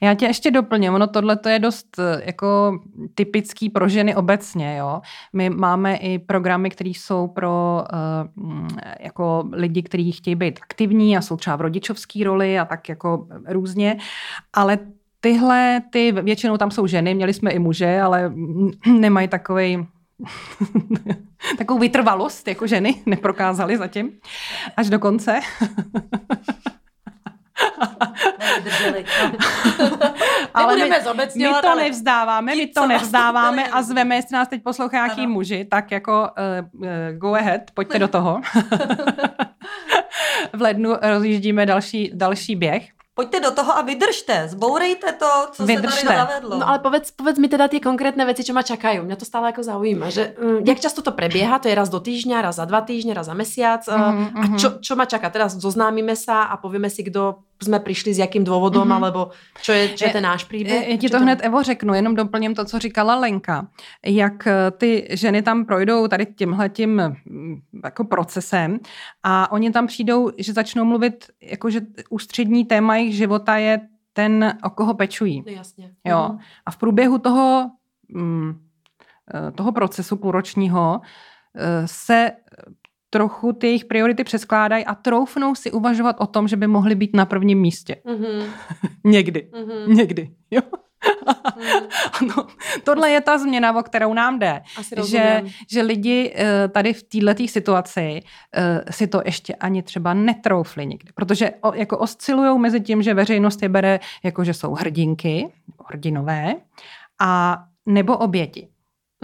Já 0.01 0.15
tě 0.15 0.27
ještě 0.27 0.51
doplním, 0.51 0.95
ono 0.95 1.07
tohle 1.07 1.37
to 1.37 1.49
je 1.49 1.59
dost 1.59 1.99
eh, 1.99 2.23
jako 2.25 2.79
typický 3.15 3.71
pro 3.71 3.89
ženy 3.89 4.15
obecně, 4.15 4.77
jo. 4.77 5.01
My 5.33 5.51
máme 5.51 5.97
i 5.97 6.19
programy, 6.19 6.71
které 6.71 6.91
jsou 6.91 7.27
pro 7.27 7.85
uh, 8.37 8.69
jako 9.01 9.49
lidi, 9.53 9.83
kteří 9.83 10.13
chtějí 10.13 10.35
být 10.35 10.61
aktivní 10.63 11.17
a 11.17 11.21
jsou 11.21 11.37
třeba 11.37 11.57
v 11.57 11.61
rodičovské 11.61 12.25
roli 12.25 12.59
a 12.59 12.65
tak 12.65 12.89
jako 12.89 13.27
různě, 13.49 13.97
ale 14.53 14.79
tyhle, 15.21 15.83
ty 15.91 16.13
většinou 16.13 16.57
tam 16.57 16.71
jsou 16.71 16.87
ženy, 16.87 17.15
měli 17.15 17.35
jsme 17.35 17.51
i 17.51 17.59
muže, 17.59 18.01
ale 18.01 18.33
nemají 18.87 19.29
takový 19.29 19.87
takovou 21.59 21.81
vytrvalost 21.81 22.49
jako 22.49 22.67
ženy, 22.67 23.03
neprokázali 23.07 23.77
zatím, 23.77 24.13
až 24.77 24.91
do 24.91 24.99
konce. 24.99 25.41
Ale 30.55 30.77
my, 30.77 30.91
my 31.37 31.55
to 31.63 31.69
ale... 31.69 31.83
nevzdáváme, 31.83 32.57
my 32.57 32.67
to 32.67 32.87
nevzdáváme 32.87 33.69
a 33.69 33.83
zveme, 33.83 34.17
jestli 34.17 34.35
nás 34.35 34.49
teď 34.49 34.63
poslouchá 34.63 34.97
nějaký 34.97 35.27
muži, 35.27 35.65
tak 35.65 35.91
jako 35.91 36.31
uh, 36.39 36.81
uh, 36.81 36.89
go 37.13 37.35
ahead, 37.35 37.61
pojďte 37.75 37.99
do 37.99 38.09
toho. 38.09 38.41
v 40.53 40.63
lednu 40.63 40.97
rozjíždíme 41.03 41.67
další, 41.67 42.11
další 42.15 42.57
běh. 42.57 42.89
Pojďte 43.15 43.41
do 43.41 43.51
toho 43.51 43.79
a 43.79 43.83
vydržte, 43.83 44.49
zbourejte 44.49 45.13
to, 45.13 45.49
co 45.53 45.67
vydržte. 45.67 46.01
se 46.01 46.07
tady 46.07 46.19
zavedlo. 46.19 46.59
No 46.59 46.69
ale 46.69 46.79
povedz, 46.79 47.11
povedz 47.11 47.39
mi 47.39 47.49
teda 47.49 47.69
ty 47.69 47.81
konkrétne 47.81 48.25
věci, 48.25 48.45
co 48.45 48.53
ma 48.53 48.63
čakají. 48.63 49.01
Mě 49.01 49.17
to 49.17 49.25
stále 49.25 49.49
jako 49.49 49.63
zaujíma, 49.63 50.11
že 50.11 50.35
um, 50.37 50.65
jak 50.67 50.81
často 50.81 51.03
to 51.03 51.13
prebieha, 51.13 51.59
to 51.59 51.69
je 51.69 51.75
raz 51.75 51.89
do 51.89 52.01
týždňa, 52.01 52.43
raz 52.43 52.57
za 52.57 52.65
dva 52.65 52.81
týždně, 52.81 53.15
raz 53.15 53.27
za 53.27 53.35
mesiac. 53.35 53.89
Mm-hmm. 53.89 54.33
A 54.37 54.59
čo, 54.59 54.71
čo 54.81 54.97
ma 54.97 55.05
čaká? 55.05 55.31
Teraz 55.31 55.57
zoznámíme 55.57 56.17
se 56.17 56.33
a 56.33 56.57
povíme 56.57 56.91
si, 56.91 57.03
kdo 57.03 57.35
jsme 57.63 57.81
přišli 57.81 58.15
s 58.15 58.19
jakým 58.19 58.45
důvodem, 58.45 58.83
mm-hmm. 58.83 58.95
alebo 58.95 59.31
čo 59.63 59.73
je, 59.73 59.89
čo 59.89 60.05
je 60.05 60.13
ten 60.13 60.25
náš 60.25 60.45
příběh. 60.45 60.89
Já 60.89 60.97
ti 60.97 61.09
to, 61.09 61.19
to 61.19 61.23
hned, 61.23 61.39
Evo, 61.43 61.63
řeknu, 61.63 61.95
jenom 61.95 62.15
doplním 62.15 62.55
to, 62.55 62.65
co 62.65 62.79
říkala 62.79 63.15
Lenka. 63.15 63.67
Jak 64.07 64.47
eh, 64.47 64.71
ty 64.71 65.09
ženy 65.11 65.43
tam 65.43 65.65
projdou 65.65 66.09
tady 66.09 66.27
tímhletím 66.27 67.03
jako 67.85 68.05
procesem 68.05 68.79
a 69.23 69.53
oni 69.53 69.71
tam 69.71 69.87
přijdou, 69.87 70.31
že 70.39 70.53
začnou 70.53 70.85
mluvit, 70.85 71.27
jako 71.43 71.71
že 71.71 71.81
ústřední 72.11 72.65
téma 72.65 72.97
jejich 72.97 73.15
života 73.17 73.57
je 73.57 73.81
ten, 74.13 74.59
o 74.65 74.71
koho 74.71 74.95
pečují. 74.95 75.45
No, 75.47 75.53
jasně. 75.53 75.91
Jo. 76.05 76.29
Mm. 76.33 76.39
A 76.67 76.71
v 76.71 76.77
průběhu 76.77 77.19
toho, 77.19 77.71
toho 79.55 79.73
procesu 79.73 80.17
půlročního 80.17 81.01
eh, 81.57 81.89
se 81.89 82.33
trochu 83.11 83.53
ty 83.53 83.67
jejich 83.67 83.85
priority 83.85 84.25
přeskládají 84.25 84.85
a 84.85 84.95
troufnou 84.95 85.55
si 85.55 85.73
uvažovat 85.73 86.17
o 86.19 86.27
tom, 86.27 86.49
že 86.49 86.57
by 86.57 86.67
mohly 86.67 86.95
být 86.95 87.17
na 87.17 87.27
prvním 87.27 87.61
místě. 87.61 87.97
Mm-hmm. 88.07 88.45
Někdy. 89.05 89.51
Mm-hmm. 89.53 89.95
Někdy. 89.95 90.31
Jo? 90.51 90.61
Mm. 90.71 90.87
ano, 92.21 92.47
tohle 92.85 93.11
je 93.11 93.21
ta 93.21 93.39
změna, 93.39 93.79
o 93.79 93.83
kterou 93.83 94.15
nám 94.15 94.39
jde. 94.39 94.63
že, 95.05 95.43
že 95.71 95.83
lidi 95.83 96.35
eh, 96.37 96.69
tady 96.69 96.93
v 96.93 97.03
této 97.03 97.47
situaci 97.47 98.23
eh, 98.55 98.93
si 98.93 99.07
to 99.07 99.23
ještě 99.25 99.55
ani 99.55 99.83
třeba 99.83 100.15
netroufli 100.15 100.87
nikdy. 100.87 101.13
Protože 101.15 101.51
jako 101.75 101.99
oscilují 101.99 102.59
mezi 102.59 102.81
tím, 102.81 103.03
že 103.03 103.15
veřejnost 103.15 103.63
je 103.63 103.69
bere 103.69 104.01
jako, 104.25 104.45
že 104.45 104.55
jsou 104.55 104.75
hrdinky, 104.75 105.49
hrdinové, 105.89 106.55
a 107.21 107.63
nebo 107.87 108.19
oběti. 108.19 108.69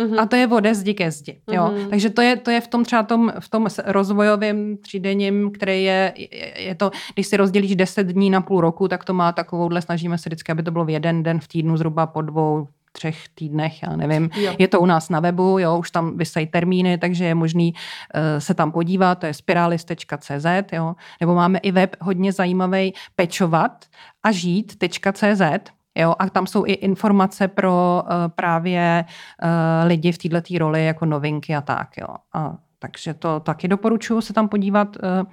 Mm-hmm. 0.00 0.20
A 0.20 0.26
to 0.26 0.36
je 0.36 0.46
ode 0.46 0.74
zdi 0.74 0.94
ke 0.94 1.10
zdi. 1.10 1.40
Jo? 1.50 1.62
Mm-hmm. 1.62 1.88
Takže 1.90 2.10
to 2.10 2.22
je, 2.22 2.36
to 2.36 2.50
je 2.50 2.60
v 2.60 2.68
tom 2.68 2.84
třeba 2.84 3.02
tom, 3.02 3.32
v 3.40 3.48
tom 3.48 3.66
rozvojovém 3.84 4.76
třídením, 4.76 5.50
který 5.50 5.84
je, 5.84 6.12
je, 6.16 6.62
je 6.62 6.74
to, 6.74 6.90
když 7.14 7.26
si 7.26 7.36
rozdělíš 7.36 7.76
10 7.76 8.06
dní 8.06 8.30
na 8.30 8.40
půl 8.40 8.60
roku, 8.60 8.88
tak 8.88 9.04
to 9.04 9.14
má 9.14 9.32
takovouhle, 9.32 9.82
snažíme 9.82 10.18
se 10.18 10.28
vždycky, 10.28 10.52
aby 10.52 10.62
to 10.62 10.70
bylo 10.70 10.84
v 10.84 10.90
jeden 10.90 11.22
den 11.22 11.40
v 11.40 11.48
týdnu, 11.48 11.76
zhruba 11.76 12.06
po 12.06 12.22
dvou, 12.22 12.68
třech 12.92 13.28
týdnech, 13.34 13.82
já 13.82 13.96
nevím. 13.96 14.30
Jo. 14.36 14.54
Je 14.58 14.68
to 14.68 14.80
u 14.80 14.86
nás 14.86 15.08
na 15.08 15.20
webu, 15.20 15.58
jo, 15.58 15.78
už 15.78 15.90
tam 15.90 16.16
vysají 16.16 16.46
termíny, 16.46 16.98
takže 16.98 17.24
je 17.24 17.34
možný 17.34 17.74
uh, 17.74 18.20
se 18.38 18.54
tam 18.54 18.72
podívat, 18.72 19.14
to 19.14 19.26
je 19.26 19.34
spiralis.cz, 19.34 20.72
jo. 20.72 20.94
Nebo 21.20 21.34
máme 21.34 21.58
i 21.58 21.72
web 21.72 21.96
hodně 22.00 22.32
zajímavý 22.32 22.94
pečovat 23.16 23.84
a 24.22 24.32
žít.cz, 24.32 25.72
Jo, 25.94 26.14
a 26.18 26.30
tam 26.30 26.46
jsou 26.46 26.66
i 26.66 26.72
informace 26.72 27.48
pro 27.48 28.02
uh, 28.04 28.10
právě 28.28 29.04
uh, 29.44 29.88
lidi 29.88 30.12
v 30.12 30.18
této 30.18 30.58
roli 30.58 30.84
jako 30.84 31.06
novinky 31.06 31.54
a 31.56 31.60
tak. 31.60 31.88
Jo. 32.00 32.08
A 32.32 32.56
takže 32.82 33.14
to 33.14 33.40
taky 33.40 33.68
doporučuji 33.68 34.20
se 34.20 34.32
tam 34.32 34.48
podívat. 34.48 34.96
Eh, 34.96 35.24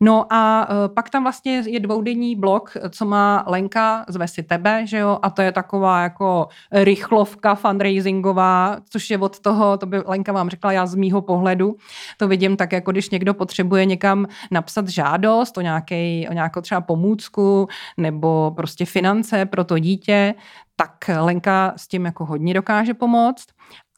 no 0.00 0.32
a 0.32 0.68
eh, 0.70 0.88
pak 0.88 1.10
tam 1.10 1.22
vlastně 1.22 1.62
je 1.66 1.80
dvoudenní 1.80 2.36
blok, 2.36 2.76
co 2.90 3.04
má 3.04 3.44
Lenka 3.46 4.04
z 4.08 4.16
Vesi 4.16 4.42
tebe, 4.42 4.86
že 4.86 4.98
jo, 4.98 5.18
a 5.22 5.30
to 5.30 5.42
je 5.42 5.52
taková 5.52 6.02
jako 6.02 6.48
rychlovka 6.72 7.54
fundraisingová, 7.54 8.76
což 8.90 9.10
je 9.10 9.18
od 9.18 9.40
toho, 9.40 9.76
to 9.76 9.86
by 9.86 9.98
Lenka 10.06 10.32
vám 10.32 10.50
řekla, 10.50 10.72
já 10.72 10.86
z 10.86 10.94
mýho 10.94 11.22
pohledu, 11.22 11.76
to 12.16 12.28
vidím 12.28 12.56
tak, 12.56 12.72
jako 12.72 12.92
když 12.92 13.10
někdo 13.10 13.34
potřebuje 13.34 13.84
někam 13.84 14.26
napsat 14.50 14.88
žádost 14.88 15.58
o, 15.58 15.60
nějaký, 15.60 16.26
o 16.30 16.32
nějakou 16.32 16.60
třeba 16.60 16.80
pomůcku 16.80 17.68
nebo 17.96 18.52
prostě 18.56 18.84
finance 18.84 19.46
pro 19.46 19.64
to 19.64 19.78
dítě, 19.78 20.34
tak 20.76 21.10
Lenka 21.20 21.72
s 21.76 21.88
tím 21.88 22.04
jako 22.04 22.24
hodně 22.24 22.54
dokáže 22.54 22.94
pomoct. 22.94 23.46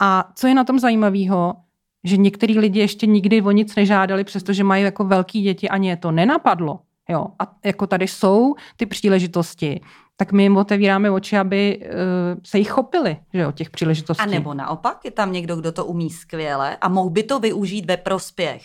A 0.01 0.29
co 0.35 0.47
je 0.47 0.53
na 0.53 0.63
tom 0.63 0.79
zajímavého, 0.79 1.55
že 2.03 2.17
některý 2.17 2.59
lidi 2.59 2.79
ještě 2.79 3.05
nikdy 3.05 3.41
o 3.41 3.51
nic 3.51 3.75
nežádali, 3.75 4.23
přestože 4.23 4.63
mají 4.63 4.83
jako 4.83 5.03
velký 5.03 5.41
děti, 5.41 5.69
ani 5.69 5.89
je 5.89 5.97
to 5.97 6.11
nenapadlo. 6.11 6.79
Jo. 7.09 7.25
A 7.39 7.55
jako 7.65 7.87
tady 7.87 8.07
jsou 8.07 8.55
ty 8.75 8.85
příležitosti, 8.85 9.81
tak 10.17 10.31
my 10.31 10.43
jim 10.43 10.57
otevíráme 10.57 11.11
oči, 11.11 11.37
aby 11.37 11.79
uh, 11.81 11.89
se 12.43 12.57
jich 12.57 12.69
chopili, 12.69 13.17
že 13.33 13.39
jo, 13.39 13.51
těch 13.51 13.69
příležitostí. 13.69 14.23
A 14.23 14.25
nebo 14.25 14.53
naopak, 14.53 15.05
je 15.05 15.11
tam 15.11 15.31
někdo, 15.31 15.55
kdo 15.55 15.71
to 15.71 15.85
umí 15.85 16.09
skvěle 16.09 16.77
a 16.81 16.89
mohl 16.89 17.09
by 17.09 17.23
to 17.23 17.39
využít 17.39 17.85
ve 17.85 17.97
prospěch 17.97 18.63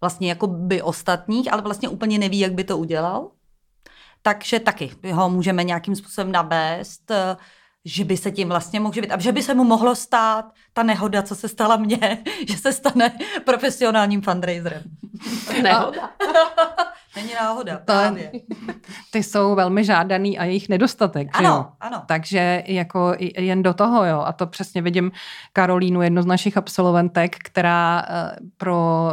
vlastně 0.00 0.28
jako 0.28 0.46
by 0.46 0.82
ostatních, 0.82 1.52
ale 1.52 1.62
vlastně 1.62 1.88
úplně 1.88 2.18
neví, 2.18 2.38
jak 2.38 2.52
by 2.52 2.64
to 2.64 2.78
udělal. 2.78 3.30
Takže 4.22 4.60
taky 4.60 4.90
ho 5.12 5.30
můžeme 5.30 5.64
nějakým 5.64 5.96
způsobem 5.96 6.32
nabést. 6.32 7.12
Že 7.84 8.04
by 8.04 8.16
se 8.16 8.30
tím 8.30 8.48
vlastně 8.48 8.80
mohl 8.80 8.94
živit 8.94 9.10
a 9.10 9.20
že 9.20 9.32
by 9.32 9.42
se 9.42 9.54
mu 9.54 9.64
mohlo 9.64 9.94
stát 9.94 10.52
ta 10.72 10.82
nehoda, 10.82 11.22
co 11.22 11.34
se 11.34 11.48
stala 11.48 11.76
mně, 11.76 12.24
že 12.48 12.56
se 12.56 12.72
stane 12.72 13.18
profesionálním 13.44 14.22
fundraiserem. 14.22 14.82
Nehoda. 15.62 16.10
Není 17.16 17.34
náhoda, 17.34 17.80
právě. 17.84 18.32
Ty 19.10 19.22
jsou 19.22 19.54
velmi 19.54 19.84
žádaný 19.84 20.38
a 20.38 20.44
jejich 20.44 20.68
nedostatek. 20.68 21.28
Ano, 21.32 21.48
jo? 21.48 21.66
ano. 21.80 22.02
Takže 22.06 22.62
jako 22.66 23.14
jen 23.18 23.62
do 23.62 23.74
toho, 23.74 24.04
jo. 24.04 24.22
A 24.26 24.32
to 24.32 24.46
přesně 24.46 24.82
vidím 24.82 25.12
Karolínu, 25.52 26.02
jednu 26.02 26.22
z 26.22 26.26
našich 26.26 26.56
absolventek, 26.56 27.36
která 27.38 28.04
eh, 28.08 28.36
pro 28.56 29.10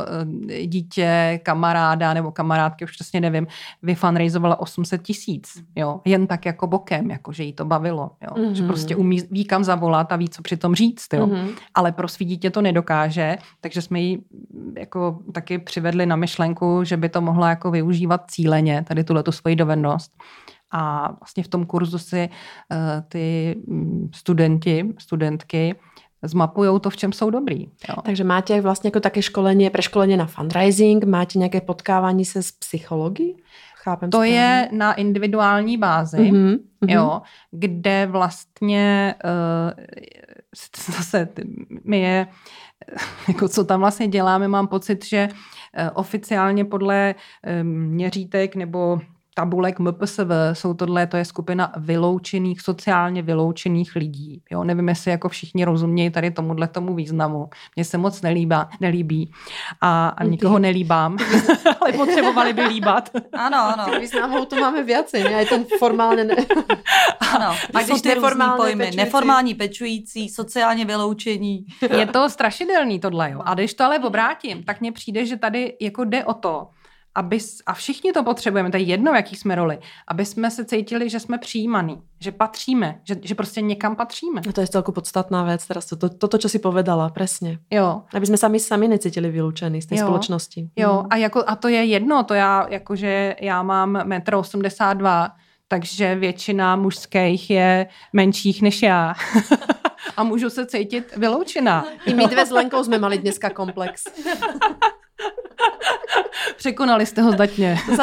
eh, 0.49 0.67
dítě, 0.67 1.39
kamaráda 1.43 2.13
nebo 2.13 2.31
kamarádky, 2.31 2.85
už 2.85 2.91
přesně 2.91 3.21
nevím, 3.21 3.47
vyfundraizovala 3.83 4.59
800 4.59 5.01
tisíc, 5.01 5.63
jo. 5.75 6.01
Jen 6.05 6.27
tak 6.27 6.45
jako 6.45 6.67
bokem, 6.67 7.11
jako 7.11 7.31
že 7.31 7.43
jí 7.43 7.53
to 7.53 7.65
bavilo, 7.65 8.11
jo. 8.21 8.29
Mm-hmm. 8.35 8.51
Že 8.51 8.63
prostě 8.63 8.95
umí, 8.95 9.21
ví 9.31 9.45
kam 9.45 9.63
zavolat 9.63 10.11
a 10.11 10.15
ví, 10.15 10.29
co 10.29 10.41
přitom 10.41 10.75
říct, 10.75 11.13
jo. 11.13 11.27
Mm-hmm. 11.27 11.49
Ale 11.73 11.91
pro 11.91 12.07
svý 12.07 12.25
dítě 12.25 12.49
to 12.49 12.61
nedokáže, 12.61 13.37
takže 13.61 13.81
jsme 13.81 13.99
ji 13.99 14.19
jako 14.77 15.19
taky 15.33 15.59
přivedli 15.59 16.05
na 16.05 16.15
myšlenku, 16.15 16.83
že 16.83 16.97
by 16.97 17.09
to 17.09 17.21
mohla 17.21 17.49
jako 17.49 17.71
využít 17.71 17.90
využívat 17.91 18.32
cíleně 18.32 18.86
tady 18.88 19.04
tuhle 19.04 19.23
tu 19.23 19.32
svoji 19.32 19.56
dovednost. 19.56 20.12
A 20.71 21.12
vlastně 21.19 21.43
v 21.43 21.47
tom 21.47 21.65
kurzu 21.65 21.97
si 21.97 22.30
uh, 22.30 22.77
ty 23.08 23.56
mm, 23.67 24.10
studenti, 24.15 24.93
studentky 24.99 25.75
zmapují 26.23 26.80
to, 26.80 26.89
v 26.89 26.97
čem 26.97 27.13
jsou 27.13 27.30
dobrý. 27.30 27.67
Jo. 27.89 27.95
Takže 28.04 28.23
máte 28.23 28.62
vlastně 28.62 28.88
jako 28.88 28.99
také 28.99 29.21
školení, 29.21 29.69
preškolení 29.69 30.17
na 30.17 30.25
fundraising, 30.25 31.04
máte 31.04 31.39
nějaké 31.39 31.62
potkávání 31.62 32.25
se 32.25 32.43
s 32.43 32.51
psychologií? 32.51 33.38
Chápem 33.75 34.10
to 34.10 34.17
správně. 34.17 34.34
je 34.34 34.69
na 34.71 34.93
individuální 34.93 35.77
bázi, 35.77 36.17
mm-hmm, 36.17 36.60
jo, 36.88 37.21
kde 37.51 38.08
vlastně 38.12 39.15
uh, 39.25 40.93
zase 40.97 41.27
my 41.84 41.99
je, 41.99 42.27
jako 43.27 43.47
co 43.47 43.63
tam 43.63 43.80
vlastně 43.80 44.08
děláme, 44.08 44.47
mám 44.47 44.67
pocit, 44.67 45.06
že 45.06 45.30
Eh, 45.30 45.61
oficiálně 45.93 46.65
podle 46.65 47.15
eh, 47.43 47.63
měřítek 47.63 48.55
nebo 48.55 49.01
tabulek 49.34 49.80
MPSV 49.80 50.32
jsou 50.54 50.74
tohle, 50.74 51.08
to 51.08 51.17
je 51.17 51.26
skupina 51.26 51.72
vyloučených, 51.78 52.62
sociálně 52.62 53.22
vyloučených 53.22 53.96
lidí. 53.96 54.41
Jo, 54.52 54.63
nevím, 54.63 54.89
jestli 54.89 55.12
jako 55.12 55.30
všichni 55.30 55.65
rozumějí 55.65 56.10
tady 56.10 56.32
tomuhle 56.32 56.67
tomu 56.67 56.96
významu. 56.96 57.50
Mně 57.76 57.86
se 57.86 57.98
moc 57.98 58.22
nelíbá, 58.22 58.70
nelíbí 58.80 59.32
a, 59.82 60.08
a 60.08 60.24
nikoho 60.24 60.60
nelíbám, 60.60 61.17
ale 61.82 61.94
potřebovali 61.94 62.54
by 62.54 62.62
líbat. 62.62 63.10
Ano, 63.34 63.58
ano. 63.58 63.86
Významou 64.00 64.46
to 64.46 64.56
máme 64.56 64.84
viacej, 64.84 65.24
ne? 65.24 65.46
ten 65.46 65.65
formálně 65.80 66.24
ne... 66.24 66.36
Ano, 67.36 67.56
a 67.74 67.82
když 67.82 68.02
ty 68.02 68.10
neformální 68.10 68.58
pojmy, 68.58 68.86
pečující. 68.86 68.98
neformální 68.98 69.56
pečující, 69.56 70.30
sociálně 70.30 70.86
vyloučení. 70.86 71.65
Je 71.98 72.06
to 72.06 72.30
strašidelný 72.30 73.00
tohle, 73.00 73.32
jo. 73.32 73.41
A 73.46 73.54
když 73.54 73.74
to 73.74 73.84
ale 73.84 74.00
obrátím, 74.00 74.63
tak 74.63 74.82
mně 74.82 74.91
přijde, 74.91 75.26
že 75.26 75.38
tady 75.38 75.78
jako 75.82 76.04
jde 76.04 76.26
o 76.26 76.34
to, 76.34 76.67
aby, 77.15 77.38
a 77.65 77.74
všichni 77.74 78.12
to 78.12 78.24
potřebujeme, 78.24 78.71
to 78.71 78.78
je 78.78 78.84
jedno, 78.84 79.13
jaký 79.13 79.36
jsme 79.36 79.56
roli, 79.56 79.80
aby 80.08 80.26
jsme 80.26 80.52
se 80.52 80.65
cítili, 80.65 81.10
že 81.10 81.19
jsme 81.19 81.38
přijímaný, 81.38 82.02
že 82.19 82.32
patříme, 82.32 83.00
že, 83.04 83.15
že 83.21 83.36
prostě 83.36 83.62
někam 83.62 83.95
patříme. 83.95 84.41
No 84.45 84.54
to 84.54 84.62
je 84.62 84.67
celku 84.67 84.91
podstatná 84.91 85.43
věc, 85.43 85.67
teraz 85.67 85.86
to, 85.86 85.95
to, 85.95 86.10
toto, 86.10 86.38
čo 86.38 86.50
si 86.50 86.60
povedala, 86.60 87.10
presně. 87.10 87.60
Jo. 87.71 88.02
Aby 88.13 88.26
jsme 88.26 88.38
sami 88.38 88.60
sami 88.60 88.88
necítili 88.88 89.32
vyloučený 89.32 89.82
z 89.82 89.86
té 89.86 89.97
společnosti. 89.97 90.69
Jo, 90.76 90.97
hmm. 90.97 91.08
a, 91.10 91.15
jako, 91.15 91.43
a 91.47 91.56
to 91.56 91.67
je 91.67 91.86
jedno, 91.86 92.24
to 92.24 92.34
já, 92.34 92.67
jakože 92.69 93.36
já 93.41 93.63
mám 93.63 93.93
1,82 93.93 95.26
m, 95.26 95.32
takže 95.67 96.15
většina 96.15 96.76
mužských 96.76 97.50
je 97.50 97.88
menších 98.13 98.62
než 98.62 98.82
já. 98.82 99.15
a 100.17 100.24
můžu 100.24 100.50
se 100.50 100.65
cítit 100.65 101.17
vyloučená. 101.17 101.86
I 102.06 102.13
my 102.13 102.28
dvě 102.28 102.45
s 102.45 102.52
Lenkou 102.52 102.84
jsme 102.84 102.97
mali 102.97 103.17
dneska 103.17 103.50
komplex. 103.50 104.04
Překonali 106.57 107.05
jste 107.05 107.21
ho 107.21 107.31
zdatně. 107.31 107.77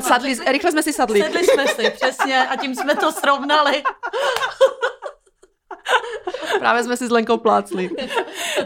sadli, 0.00 0.36
rychle 0.46 0.72
jsme 0.72 0.82
si 0.82 0.92
sadli. 0.92 1.22
Sedli 1.22 1.44
jsme 1.44 1.66
si, 1.66 1.90
přesně, 1.90 2.46
a 2.46 2.56
tím 2.56 2.74
jsme 2.74 2.94
to 2.94 3.12
srovnali. 3.12 3.82
Právě 6.58 6.84
jsme 6.84 6.96
si 6.96 7.06
s 7.06 7.10
Lenkou 7.10 7.36
plácli. 7.36 7.90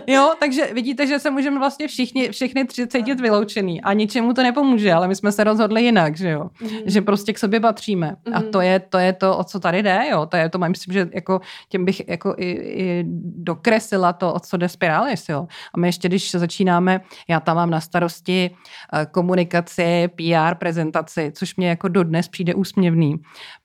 Jo, 0.06 0.32
takže 0.40 0.68
vidíte, 0.74 1.06
že 1.06 1.18
se 1.18 1.30
můžeme 1.30 1.58
vlastně 1.58 1.88
všichni, 1.88 2.28
všechny 2.28 2.64
tři 2.64 2.86
cítit 2.86 3.20
vyloučený 3.20 3.82
a 3.82 3.92
ničemu 3.92 4.32
to 4.32 4.42
nepomůže, 4.42 4.92
ale 4.92 5.08
my 5.08 5.16
jsme 5.16 5.32
se 5.32 5.44
rozhodli 5.44 5.82
jinak, 5.82 6.16
že 6.16 6.30
jo. 6.30 6.50
Mm. 6.60 6.68
Že 6.86 7.00
prostě 7.00 7.32
k 7.32 7.38
sobě 7.38 7.60
patříme. 7.60 8.16
Mm. 8.26 8.34
A 8.34 8.38
mhm. 8.38 8.50
to 8.50 8.60
je, 8.60 8.80
to 8.80 8.98
je 8.98 9.12
to, 9.12 9.38
o 9.38 9.44
co 9.44 9.60
tady 9.60 9.82
jde, 9.82 10.00
jo. 10.10 10.26
To 10.26 10.36
je 10.36 10.48
to, 10.48 10.58
myslím, 10.58 10.92
že 10.94 11.08
jako 11.14 11.40
tím 11.68 11.84
bych 11.84 12.08
jako 12.08 12.34
i, 12.38 12.50
i 12.50 13.04
dokreslila 13.36 14.12
to, 14.12 14.34
o 14.34 14.40
co 14.40 14.56
jde 14.56 14.68
Spiralis, 14.68 15.28
jo. 15.28 15.46
A 15.74 15.78
my 15.78 15.88
ještě, 15.88 16.08
když 16.08 16.30
začínáme, 16.30 17.00
já 17.28 17.40
tam 17.40 17.56
mám 17.56 17.70
na 17.70 17.80
starosti 17.80 18.50
eh, 18.92 19.06
komunikaci, 19.06 20.08
PR, 20.16 20.54
prezentaci, 20.54 21.32
což 21.34 21.56
mě 21.56 21.68
jako 21.68 21.88
dodnes 21.88 22.28
přijde 22.28 22.54
úsměvný, 22.54 23.16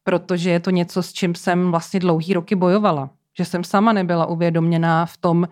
protože 0.04 0.50
je 0.50 0.60
to 0.60 0.69
něco, 0.69 1.04
s 1.04 1.13
čím 1.13 1.36
jsem 1.36 1.72
vlastně 1.72 2.00
dlouhý 2.00 2.34
roky 2.34 2.56
bojovala 2.56 3.10
že 3.38 3.46
jsem 3.46 3.63
sama 3.63 3.94
nebyla 3.94 4.26
uvědoměná 4.26 5.06
v 5.06 5.18
tom, 5.18 5.48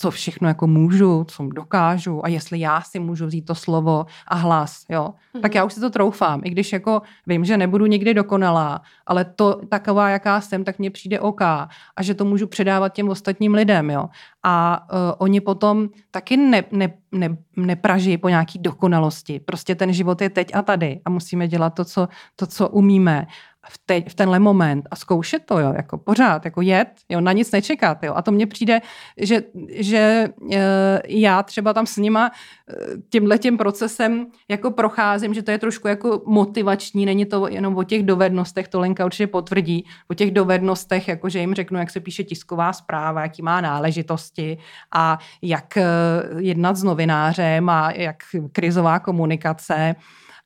co 0.00 0.10
všechno 0.10 0.48
jako 0.48 0.66
můžu, 0.66 1.24
co 1.24 1.46
dokážu 1.46 2.24
a 2.24 2.28
jestli 2.28 2.60
já 2.60 2.80
si 2.80 2.98
můžu 2.98 3.26
vzít 3.26 3.42
to 3.42 3.54
slovo 3.54 4.06
a 4.26 4.34
hlas, 4.34 4.84
jo, 4.88 5.14
mm-hmm. 5.34 5.40
tak 5.40 5.54
já 5.54 5.64
už 5.64 5.72
si 5.72 5.80
to 5.80 5.90
troufám, 5.90 6.40
i 6.44 6.50
když 6.50 6.72
jako 6.72 7.02
vím, 7.26 7.44
že 7.44 7.56
nebudu 7.56 7.86
nikdy 7.86 8.14
dokonalá, 8.14 8.80
ale 9.06 9.24
to 9.24 9.60
taková, 9.68 10.08
jaká 10.08 10.40
jsem, 10.40 10.64
tak 10.64 10.78
mně 10.78 10.90
přijde 10.90 11.20
OK 11.20 11.40
a 11.40 11.68
že 12.00 12.14
to 12.14 12.24
můžu 12.24 12.46
předávat 12.46 12.88
těm 12.88 13.08
ostatním 13.08 13.54
lidem, 13.54 13.90
jo. 13.90 14.08
A 14.42 14.86
uh, 14.92 14.98
oni 15.18 15.40
potom 15.40 15.88
taky 16.10 16.36
ne, 16.36 16.64
ne, 16.72 16.92
ne, 17.12 17.36
nepraží 17.56 18.18
po 18.18 18.28
nějaký 18.28 18.58
dokonalosti. 18.58 19.40
Prostě 19.40 19.74
ten 19.74 19.92
život 19.92 20.20
je 20.20 20.30
teď 20.30 20.54
a 20.54 20.62
tady 20.62 21.00
a 21.04 21.10
musíme 21.10 21.48
dělat 21.48 21.70
to, 21.70 21.84
co, 21.84 22.08
to, 22.36 22.46
co 22.46 22.68
umíme 22.68 23.26
v, 23.68 23.78
te, 23.86 24.00
v 24.10 24.14
tenhle 24.14 24.38
moment 24.38 24.88
a 24.90 24.96
zkoušet 24.96 25.42
to, 25.44 25.58
jo, 25.58 25.72
jako 25.76 25.98
pořád, 25.98 26.44
jako 26.44 26.60
jet, 26.60 26.88
jo, 27.08 27.20
na 27.20 27.32
nic 27.32 27.52
nečekat, 27.52 28.02
jo. 28.02 28.12
A 28.16 28.22
to 28.22 28.32
mně 28.32 28.46
přijde, 28.46 28.80
že, 29.16 29.42
že 29.70 30.28
e, 30.52 31.00
já 31.08 31.42
třeba 31.42 31.72
tam 31.72 31.86
s 31.86 31.96
nima 31.96 32.30
e, 32.30 32.74
tímhle 33.10 33.38
tím 33.38 33.58
procesem 33.58 34.26
jako 34.48 34.70
procházím, 34.70 35.34
že 35.34 35.42
to 35.42 35.50
je 35.50 35.58
trošku 35.58 35.88
jako 35.88 36.22
motivační, 36.26 37.06
není 37.06 37.26
to 37.26 37.48
jenom 37.48 37.76
o 37.76 37.84
těch 37.84 38.02
dovednostech, 38.02 38.68
to 38.68 38.80
Lenka 38.80 39.04
určitě 39.04 39.26
potvrdí, 39.26 39.86
o 40.10 40.14
těch 40.14 40.30
dovednostech, 40.30 41.08
jako 41.08 41.28
že 41.28 41.38
jim 41.38 41.54
řeknu, 41.54 41.78
jak 41.78 41.90
se 41.90 42.00
píše 42.00 42.24
tisková 42.24 42.72
zpráva, 42.72 43.22
jaký 43.22 43.42
má 43.42 43.60
náležitosti 43.60 44.58
a 44.92 45.18
jak 45.42 45.76
e, 45.76 45.84
jednat 46.38 46.76
s 46.76 46.82
novinářem 46.82 47.68
a 47.68 47.92
jak 47.92 48.16
krizová 48.52 48.98
komunikace, 48.98 49.94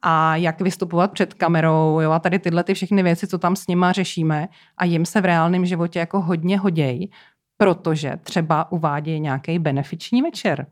a 0.07 0.37
jak 0.37 0.61
vystupovat 0.61 1.13
před 1.13 1.35
kamerou 1.35 2.01
jo, 2.01 2.11
a 2.11 2.19
tady 2.19 2.39
tyhle 2.39 2.65
ty 2.65 2.75
všechny 2.75 3.03
věci, 3.03 3.27
co 3.27 3.39
tam 3.39 3.57
s 3.57 3.67
nima 3.67 3.93
řešíme 3.93 4.49
a 4.77 4.85
jim 4.85 5.07
se 5.07 5.21
v 5.21 5.25
reálném 5.25 5.67
životě 5.67 5.99
jako 5.99 6.21
hodně 6.21 6.59
hoděj, 6.59 7.09
protože 7.57 8.13
třeba 8.23 8.73
uvádějí 8.73 9.21
nějaký 9.21 9.59
benefiční 9.59 10.23
večer. 10.23 10.67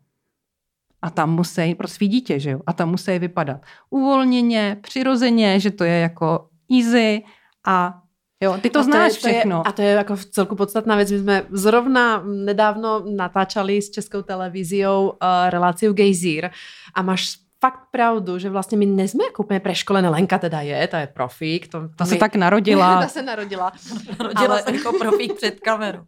A 1.03 1.11
tam 1.11 1.35
musí 1.35 1.75
pro 1.75 1.89
svý 1.89 2.09
dítě, 2.09 2.41
že 2.41 2.51
jo? 2.51 2.61
A 2.67 2.73
tam 2.73 2.91
musí 2.91 3.19
vypadat 3.19 3.61
uvolněně, 3.91 4.77
přirozeně, 4.83 5.61
že 5.61 5.71
to 5.71 5.85
je 5.85 5.99
jako 5.99 6.49
easy 6.79 7.23
a 7.67 7.99
Jo, 8.43 8.59
ty 8.63 8.71
to 8.71 8.81
a 8.81 8.83
znáš 8.83 9.19
to 9.19 9.29
je, 9.29 9.35
všechno. 9.35 9.63
To 9.63 9.69
je, 9.69 9.71
a 9.71 9.73
to 9.73 9.83
je 9.83 9.91
jako 9.93 10.17
v 10.17 10.25
celku 10.25 10.57
podstatná 10.57 10.97
věc. 10.97 11.11
My 11.11 11.19
jsme 11.19 11.47
zrovna 11.51 12.23
nedávno 12.23 13.05
natáčali 13.17 13.83
s 13.83 13.91
Českou 13.91 14.23
televíziou 14.23 15.11
uh, 15.11 15.17
reláciu 15.49 15.93
Gejzír 15.93 16.51
a 16.95 17.03
máš 17.03 17.43
fakt 17.65 17.81
pravdu, 17.91 18.39
že 18.39 18.51
vlastně 18.51 18.79
my 18.79 18.87
nejsme 18.87 19.25
jako 19.25 19.43
úplně 19.43 19.61
preškolené. 19.61 20.09
Lenka 20.09 20.39
teda 20.39 20.61
je, 20.61 20.87
ta 20.87 20.99
je 21.01 21.07
profík. 21.07 21.69
To, 21.69 21.81
ta 21.97 22.05
my... 22.05 22.11
se 22.11 22.17
tak 22.17 22.35
narodila. 22.35 23.03
ta 23.03 23.09
se 23.09 23.23
narodila. 23.23 23.73
narodila 24.19 24.55
ale... 24.55 24.63
se 24.63 24.75
jako 24.75 24.93
profík 24.99 25.35
před 25.35 25.61
kamerou. 25.61 26.03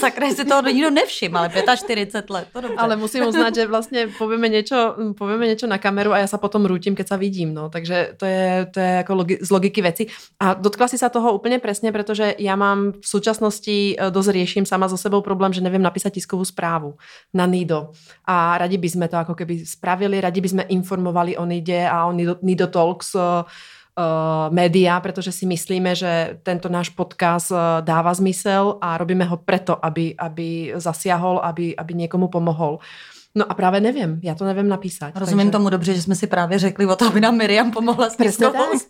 Sakra, 0.00 0.30
si 0.30 0.44
toho 0.44 0.62
nikdo 0.62 0.90
nevšim, 0.90 1.36
ale 1.36 1.50
45 1.76 2.30
let, 2.30 2.48
to 2.52 2.60
dobře. 2.60 2.76
Ale 2.76 2.96
musím 2.96 3.26
uznat, 3.26 3.54
že 3.54 3.66
vlastně 3.66 4.08
povieme 4.18 4.48
něco, 4.48 4.96
povieme 5.18 5.46
něco 5.46 5.66
na 5.66 5.78
kameru 5.78 6.12
a 6.12 6.18
já 6.18 6.26
se 6.26 6.38
potom 6.38 6.66
rútim, 6.66 6.94
keď 6.94 7.08
se 7.08 7.16
vidím, 7.16 7.54
no. 7.54 7.68
Takže 7.68 8.12
to 8.16 8.26
je, 8.26 8.66
to 8.74 8.80
je 8.80 8.86
jako 8.86 9.14
logi, 9.14 9.38
z 9.40 9.50
logiky 9.50 9.82
věci. 9.82 10.06
A 10.40 10.54
dotkla 10.54 10.88
si 10.88 10.98
se 10.98 11.08
toho 11.08 11.32
úplně 11.32 11.58
přesně, 11.58 11.92
protože 11.92 12.34
já 12.38 12.56
mám 12.56 12.92
v 12.92 13.08
současnosti 13.08 13.96
eh, 13.98 14.10
dost 14.10 14.28
rieším 14.28 14.66
sama 14.66 14.88
so 14.88 15.02
sebou 15.02 15.20
problém, 15.20 15.52
že 15.52 15.60
nevím 15.60 15.82
napísat 15.82 16.10
tiskovou 16.10 16.44
zprávu 16.44 16.94
na 17.34 17.46
Nido. 17.46 17.90
A 18.24 18.58
radi 18.58 18.78
by 18.78 18.90
to 18.90 19.16
jako 19.16 19.34
keby 19.34 19.66
spravili, 19.66 20.20
radi 20.20 20.40
by 20.40 20.48
sme 20.48 20.64
informovali 20.90 21.38
o 21.38 21.46
Nide 21.46 21.86
a 21.86 22.06
o 22.06 22.12
Nido, 22.42 22.66
Talks 22.66 23.14
uh, 23.14 23.46
média, 24.50 24.98
pretože 24.98 25.30
si 25.30 25.46
myslíme, 25.46 25.94
že 25.94 26.42
tento 26.42 26.66
náš 26.66 26.90
podcast 26.90 27.54
uh, 27.54 27.78
dáva 27.80 28.10
zmysel 28.10 28.82
a 28.82 28.98
robíme 28.98 29.22
ho 29.22 29.38
preto, 29.38 29.78
aby, 29.78 30.18
aby 30.18 30.74
zasiahol, 30.74 31.38
aby, 31.38 31.76
aby 31.78 31.94
někomu 31.94 32.28
pomohol. 32.28 32.82
No 33.34 33.46
a 33.46 33.54
právě 33.54 33.80
nevím, 33.80 34.20
já 34.22 34.34
to 34.34 34.44
nevím 34.44 34.68
napísat. 34.68 35.14
Rozumím 35.14 35.46
takže... 35.46 35.52
tomu 35.52 35.70
dobře, 35.70 35.94
že 35.94 36.02
jsme 36.02 36.14
si 36.14 36.26
právě 36.26 36.58
řekli 36.58 36.86
o 36.86 36.96
to, 36.96 37.06
aby 37.06 37.20
nám 37.20 37.36
Miriam 37.36 37.70
pomohla 37.70 38.10
s 38.10 38.16
Přesně 38.16 38.46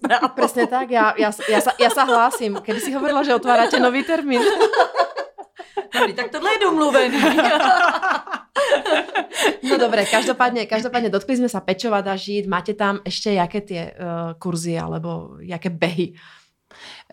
tak, 0.09 0.33
Přesně 0.35 0.67
tak, 0.67 0.91
já, 0.91 1.13
já, 1.19 1.31
já, 1.51 1.61
sa, 1.61 1.71
já 1.81 1.91
sa 1.91 2.05
hlásím. 2.05 2.57
Kedy 2.63 2.81
si 2.81 2.93
hovorila, 2.93 3.23
že 3.23 3.35
otváráte 3.35 3.81
nový 3.81 4.05
termín? 4.05 4.41
Dobrý, 5.99 6.13
tak 6.15 6.31
tohle 6.31 6.53
je 6.53 6.59
domluvený. 6.59 7.19
No 9.71 9.79
dobré, 9.79 10.07
každopádně, 10.07 10.67
každopádně 10.67 11.09
dotkli 11.09 11.37
jsme 11.37 11.49
se 11.49 11.61
pečovat 11.61 12.07
a 12.07 12.17
žít. 12.17 12.47
Máte 12.47 12.75
tam 12.75 12.99
ještě 13.05 13.33
jaké 13.33 13.61
ty 13.61 13.75
uh, 13.75 13.89
kurzy 14.39 14.79
alebo 14.79 15.31
jaké 15.41 15.71
behy? 15.71 16.13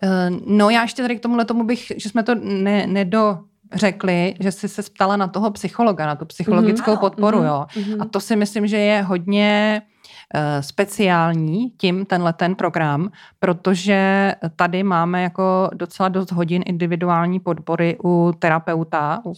Uh, 0.02 0.38
no 0.46 0.70
já 0.70 0.82
ještě 0.82 1.02
tady 1.02 1.16
k 1.16 1.20
tomuhle 1.20 1.44
tomu 1.44 1.64
bych, 1.64 1.92
že 1.96 2.08
jsme 2.08 2.22
to 2.22 2.34
ne, 2.34 2.86
nedo, 2.86 3.38
řekli, 3.74 4.34
že 4.40 4.52
jsi 4.52 4.68
se 4.68 4.82
ptala 4.82 5.16
na 5.16 5.28
toho 5.28 5.50
psychologa, 5.50 6.06
na 6.06 6.14
tu 6.14 6.24
psychologickou 6.24 6.90
mm-hmm. 6.90 7.00
podporu, 7.00 7.38
mm-hmm. 7.38 7.46
jo. 7.46 7.66
Mm-hmm. 7.76 8.02
A 8.02 8.04
to 8.04 8.20
si 8.20 8.36
myslím, 8.36 8.66
že 8.66 8.76
je 8.76 9.02
hodně 9.02 9.82
Eh, 9.82 9.97
speciální 10.60 11.70
tím 11.70 12.06
tenhle 12.06 12.32
ten 12.32 12.54
program, 12.54 13.10
protože 13.38 14.32
tady 14.56 14.82
máme 14.82 15.22
jako 15.22 15.70
docela 15.74 16.08
dost 16.08 16.32
hodin 16.32 16.62
individuální 16.66 17.40
podpory 17.40 17.96
u 18.04 18.32
terapeuta, 18.38 19.22
u, 19.24 19.32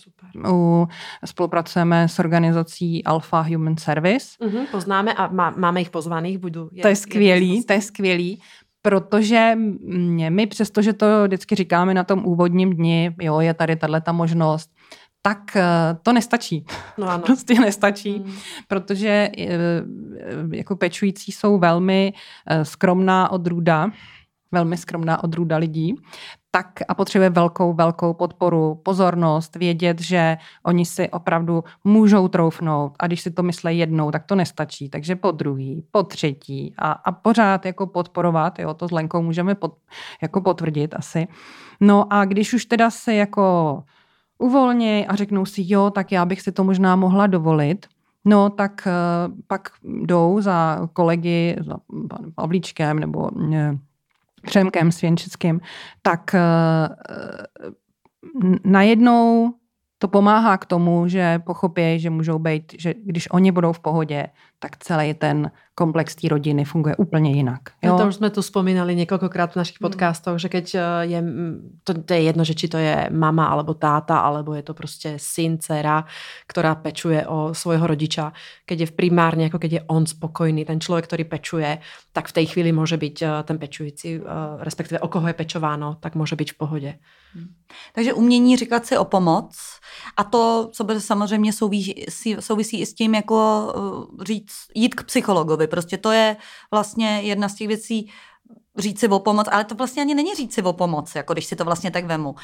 u 0.50 0.88
spolupracujeme 1.24 2.09
s 2.09 2.18
organizací 2.18 3.05
Alpha 3.05 3.40
Human 3.40 3.76
Service. 3.76 4.26
Mm-hmm, 4.40 4.66
poznáme 4.70 5.12
a 5.12 5.26
má, 5.26 5.55
máme 5.57 5.81
jich 5.81 5.90
pozvaných, 5.90 6.38
budu... 6.38 6.68
Je, 6.72 6.83
to 6.83 6.88
je 6.88 6.96
skvělý, 6.96 7.57
je 7.57 7.64
to 7.64 7.72
je 7.72 7.81
skvělý, 7.81 8.40
protože 8.83 9.53
my, 10.29 10.46
přestože 10.46 10.92
to 10.92 11.07
vždycky 11.24 11.55
říkáme 11.55 11.94
na 11.94 12.05
tom 12.05 12.26
úvodním 12.26 12.76
dni, 12.76 13.16
jo, 13.20 13.40
je 13.40 13.55
tady 13.55 13.76
tahle 13.76 14.00
ta 14.00 14.12
možnost, 14.12 14.70
tak 15.23 15.57
eh, 15.57 15.65
to 16.03 16.13
nestačí. 16.13 16.65
No 16.99 17.09
ano. 17.11 17.23
Prostě 17.23 17.55
nestačí, 17.55 18.19
hmm. 18.19 18.35
protože 18.69 19.31
eh, 19.39 19.49
jako 20.53 20.77
pečující 20.77 21.33
jsou 21.33 21.59
velmi 21.59 22.13
eh, 22.47 22.65
skromná 22.65 23.33
odrůda, 23.33 23.91
velmi 24.53 24.77
skromná 24.77 25.25
odrůda 25.25 25.57
lidí, 25.57 25.95
tak 26.51 26.67
a 26.89 26.95
potřebuje 26.95 27.31
velkou, 27.31 27.73
velkou 27.75 28.15
podporu, 28.15 28.81
pozornost, 28.85 29.57
vědět, 29.57 30.01
že 30.01 30.37
oni 30.63 30.85
si 30.85 31.09
opravdu 31.09 31.65
můžou 31.85 32.29
troufnout 32.29 32.93
a 32.99 33.07
když 33.07 33.21
si 33.21 33.31
to 33.31 33.43
myslí 33.43 33.79
jednou, 33.79 34.11
tak 34.11 34.25
to 34.27 34.35
nestačí. 34.35 34.89
Takže 34.89 35.17
po 35.17 35.31
druhý, 35.31 35.85
po 35.91 36.03
třetí 36.03 36.75
a, 36.79 36.93
a 36.93 37.13
pořád 37.13 37.67
jako 37.67 37.87
podporovat, 37.87 38.59
jo, 38.59 38.75
to 38.75 38.89
s 38.89 38.91
Lenkou 38.91 39.23
můžeme 39.23 39.55
pod, 39.55 39.77
jako 40.23 40.41
potvrdit 40.41 40.95
asi. 40.95 41.29
No 41.81 42.13
a 42.13 42.25
když 42.25 42.55
už 42.55 42.65
teda 42.65 42.91
se 42.91 43.15
jako 43.15 43.83
uvolněj 44.40 45.07
a 45.09 45.16
řeknou 45.16 45.46
si, 45.46 45.62
jo, 45.64 45.90
tak 45.90 46.12
já 46.12 46.24
bych 46.24 46.40
si 46.40 46.53
to 46.53 46.64
možná 46.64 46.96
mohla 46.96 47.26
dovolit, 47.26 47.87
no 48.24 48.50
tak 48.50 48.87
uh, 48.87 49.35
pak 49.46 49.68
jdou 49.85 50.40
za 50.40 50.88
kolegy, 50.92 51.57
za 51.66 51.76
panem 52.09 52.33
Pavlíčkem 52.33 52.98
nebo 52.98 53.18
uh, 53.18 53.55
Přemkem 54.42 54.92
Svěnčickým, 54.92 55.61
tak 56.03 56.35
uh, 56.35 56.40
najednou 58.64 59.55
to 59.98 60.09
pomáhá 60.09 60.59
k 60.59 60.66
tomu, 60.66 61.09
že 61.09 61.38
pochopí, 61.38 61.98
že 62.00 62.11
můžou 62.11 62.38
být, 62.38 62.72
že 62.79 62.94
když 63.05 63.31
oni 63.31 63.53
budou 63.53 63.72
v 63.72 63.81
pohodě, 63.81 64.26
tak 64.61 64.77
celý 64.77 65.14
ten 65.14 65.51
komplex 65.75 66.14
té 66.16 66.29
rodiny 66.29 66.64
funguje 66.64 66.96
úplně 66.96 67.33
jinak. 67.33 67.61
Jo? 67.83 67.92
No 67.92 67.99
to 67.99 68.09
už 68.09 68.14
jsme 68.14 68.31
tu 68.31 68.42
spomínali 68.42 68.96
několikrát 68.96 69.53
v 69.53 69.57
našich 69.57 69.81
hmm. 69.81 69.90
podcastoch, 69.90 70.38
že 70.38 70.49
keď 70.49 70.75
eh, 70.75 70.81
je, 71.03 71.20
to, 71.85 71.94
to 72.05 72.12
je 72.12 72.23
jedno, 72.23 72.44
že 72.44 72.55
či 72.55 72.68
to 72.68 72.77
je 72.77 73.09
mama 73.09 73.49
alebo 73.49 73.75
táta, 73.75 74.20
alebo 74.20 74.55
je 74.55 74.62
to 74.62 74.75
prostě 74.75 75.14
syn, 75.16 75.59
dcera, 75.59 76.05
která 76.46 76.75
pečuje 76.75 77.27
o 77.27 77.55
svojho 77.55 77.87
rodiča. 77.87 78.33
Keď 78.66 78.81
je 78.81 78.87
v 78.87 78.92
primárně, 78.92 79.44
jako 79.44 79.59
keď 79.59 79.73
je 79.73 79.83
on 79.88 80.07
spokojný, 80.07 80.64
ten 80.64 80.81
člověk, 80.81 81.05
který 81.05 81.25
pečuje, 81.25 81.79
tak 82.12 82.29
v 82.29 82.33
té 82.33 82.44
chvíli 82.44 82.73
může 82.73 82.96
být 82.96 83.23
eh, 83.23 83.42
ten 83.42 83.59
pečující, 83.59 84.20
eh, 84.20 84.20
respektive 84.61 85.01
o 85.01 85.09
koho 85.09 85.27
je 85.27 85.35
pečováno, 85.35 85.96
tak 86.01 86.14
může 86.14 86.37
být 86.37 86.53
v 86.53 86.59
pohodě. 86.59 86.99
Hmm. 87.35 87.49
Takže 87.94 88.12
umění 88.12 88.57
říkat 88.57 88.87
si 88.87 88.99
o 88.99 89.05
pomoc 89.05 89.57
a 90.16 90.25
to, 90.25 90.68
co 90.73 90.85
by 90.85 91.01
samozřejmě 91.01 91.53
souvisí, 91.53 92.05
souvisí 92.40 92.81
i 92.81 92.87
s 92.87 92.94
tím, 92.94 93.14
jako 93.14 93.38
říct, 94.23 94.50
jít 94.75 94.95
k 94.95 95.05
psychologovi. 95.05 95.67
Prostě 95.67 95.99
to 95.99 96.13
je 96.13 96.37
vlastně 96.71 97.21
jedna 97.21 97.49
z 97.49 97.55
těch 97.55 97.69
věcí, 97.69 98.11
říct 98.79 99.01
si 99.01 99.09
o 99.09 99.19
pomoc, 99.19 99.47
ale 99.51 99.65
to 99.65 99.75
vlastně 99.75 100.03
ani 100.03 100.15
není 100.15 100.35
říct 100.35 100.55
si 100.55 100.63
o 100.63 100.73
pomoc, 100.73 101.15
jako 101.15 101.33
když 101.33 101.45
si 101.45 101.57
to 101.57 101.65
vlastně 101.65 101.91
tak 101.91 102.05
vemu. 102.05 102.31
Uh, 102.31 102.37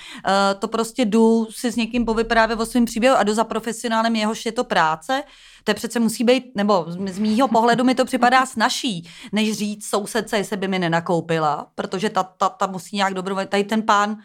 to 0.58 0.68
prostě 0.68 1.04
jdu 1.04 1.46
si 1.50 1.72
s 1.72 1.76
někým 1.76 2.04
povyprávět 2.04 2.60
o 2.60 2.66
svém 2.66 2.84
příběhu 2.84 3.16
a 3.16 3.22
jdu 3.22 3.34
za 3.34 3.44
profesionálem, 3.44 4.16
jehož 4.16 4.46
je 4.46 4.52
to 4.52 4.64
práce, 4.64 5.22
to 5.64 5.70
je 5.70 5.74
přece 5.74 6.00
musí 6.00 6.24
být, 6.24 6.44
nebo 6.54 6.84
z, 6.88 7.14
z 7.14 7.18
mýho 7.18 7.48
pohledu 7.48 7.84
mi 7.84 7.94
to 7.94 8.04
připadá 8.04 8.46
snažší, 8.56 9.08
než 9.32 9.52
říct 9.52 9.86
sousedce, 9.86 10.36
jestli 10.36 10.56
by 10.56 10.68
mi 10.68 10.78
nenakoupila, 10.78 11.66
protože 11.74 12.10
ta, 12.10 12.22
ta, 12.22 12.48
ta 12.48 12.66
musí 12.66 12.96
nějak 12.96 13.14
dobrovolně, 13.14 13.46
tady 13.46 13.64
ten 13.64 13.82
pán 13.82 14.16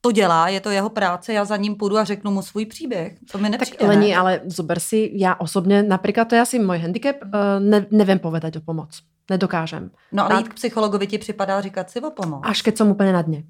to 0.00 0.12
dělá, 0.12 0.48
je 0.48 0.60
to 0.60 0.70
jeho 0.70 0.90
práce, 0.90 1.32
já 1.32 1.44
za 1.44 1.56
ním 1.56 1.76
půjdu 1.76 1.98
a 1.98 2.04
řeknu 2.04 2.30
mu 2.30 2.42
svůj 2.42 2.66
příběh. 2.66 3.18
To 3.32 3.38
mi 3.38 3.48
nepřijde. 3.48 3.78
Tak 3.78 3.88
Lení, 3.88 4.16
ale 4.16 4.40
zober 4.44 4.80
si, 4.80 5.10
já 5.14 5.34
osobně, 5.34 5.82
například 5.82 6.28
to 6.28 6.34
je 6.34 6.40
asi 6.40 6.58
můj 6.58 6.78
handicap, 6.78 7.16
uh, 7.24 7.30
ne, 7.58 7.86
nevím 7.90 8.18
povedať 8.18 8.56
o 8.56 8.60
pomoc. 8.60 9.02
Nedokážem. 9.30 9.90
No 10.12 10.24
ale 10.24 10.34
a... 10.34 10.38
jít 10.38 10.48
k 10.48 10.54
psychologovi 10.54 11.06
ti 11.06 11.18
připadá 11.18 11.60
říkat 11.60 11.90
si 11.90 12.00
o 12.00 12.10
pomoc. 12.10 12.40
Až 12.44 12.62
keď 12.62 12.76
jsem 12.76 12.90
úplně 12.90 13.12
na 13.12 13.22
dně. 13.22 13.44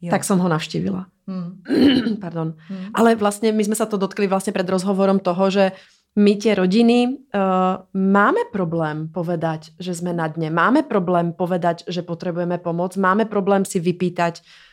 Jo. 0.00 0.10
Tak 0.10 0.24
jsem 0.24 0.38
ho 0.38 0.48
navštívila. 0.48 1.06
Hmm. 1.26 1.62
Pardon. 2.20 2.54
Hmm. 2.68 2.86
Ale 2.94 3.14
vlastně 3.14 3.52
my 3.52 3.64
jsme 3.64 3.74
se 3.74 3.86
to 3.86 3.96
dotkli 3.96 4.26
vlastně 4.26 4.52
před 4.52 4.68
rozhovorom 4.68 5.18
toho, 5.18 5.50
že 5.50 5.72
my 6.16 6.34
tie 6.36 6.58
rodiny 6.58 7.06
uh, 7.06 7.86
máme 7.94 8.50
problém 8.50 9.06
povedať, 9.14 9.70
že 9.78 9.94
sme 9.94 10.10
na 10.10 10.26
dne. 10.26 10.50
Máme 10.50 10.82
problém 10.82 11.30
povedať, 11.30 11.86
že 11.86 12.02
potrebujeme 12.02 12.58
pomoc. 12.58 12.98
Máme 12.98 13.30
problém 13.30 13.62
si 13.62 13.78
vypýtať 13.78 14.42
uh, 14.42 14.69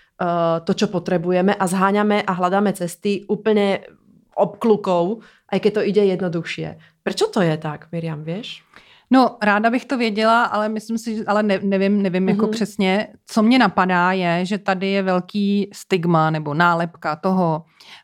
to, 0.66 0.72
čo 0.74 0.88
potrebujeme 0.90 1.54
a 1.54 1.66
zháňame 1.70 2.26
a 2.26 2.32
hľadáme 2.34 2.74
cesty 2.74 3.22
úplne 3.30 3.86
obklukou, 4.34 5.22
aj 5.50 5.60
keď 5.62 5.72
to 5.74 5.82
ide 5.86 6.04
jednoduchšie. 6.18 6.78
Prečo 7.06 7.30
to 7.30 7.42
je 7.42 7.58
tak, 7.58 7.90
Miriam, 7.94 8.26
vieš? 8.26 8.66
No, 9.12 9.38
ráda 9.44 9.70
bych 9.70 9.86
to 9.86 9.98
věděla, 9.98 10.44
ale 10.44 10.70
myslím 10.70 10.98
si, 10.98 11.26
ale 11.26 11.44
ne, 11.44 11.60
nevím, 11.64 12.02
nevím 12.02 12.26
mm-hmm. 12.26 12.30
jako 12.30 12.46
mhm. 12.46 12.52
přesně. 12.52 13.08
Co 13.26 13.44
mě 13.44 13.60
napadá 13.60 14.12
je, 14.12 14.46
že 14.46 14.58
tady 14.58 14.88
je 14.88 15.02
velký 15.04 15.70
stigma 15.74 16.30
nebo 16.30 16.54
nálepka 16.54 17.16
toho, 17.16 17.64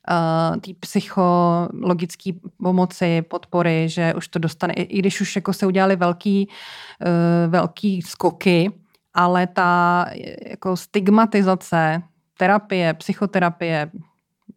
uh, 0.10 0.60
té 0.60 0.72
psychologické 0.80 2.32
pomoci, 2.64 3.22
podpory, 3.22 3.90
že 3.90 4.14
už 4.14 4.28
to 4.28 4.40
dostane, 4.40 4.74
i 4.74 5.00
když 5.00 5.22
už 5.22 5.36
jako 5.36 5.54
se 5.54 5.66
udělali 5.66 5.96
velký, 5.96 6.48
uh, 6.48 7.52
velký 7.52 8.02
skoky, 8.02 8.72
ale 9.14 9.48
ta 9.48 10.06
jako 10.50 10.78
stigmatizace 10.78 12.04
terapie, 12.38 12.94
psychoterapie, 12.94 13.92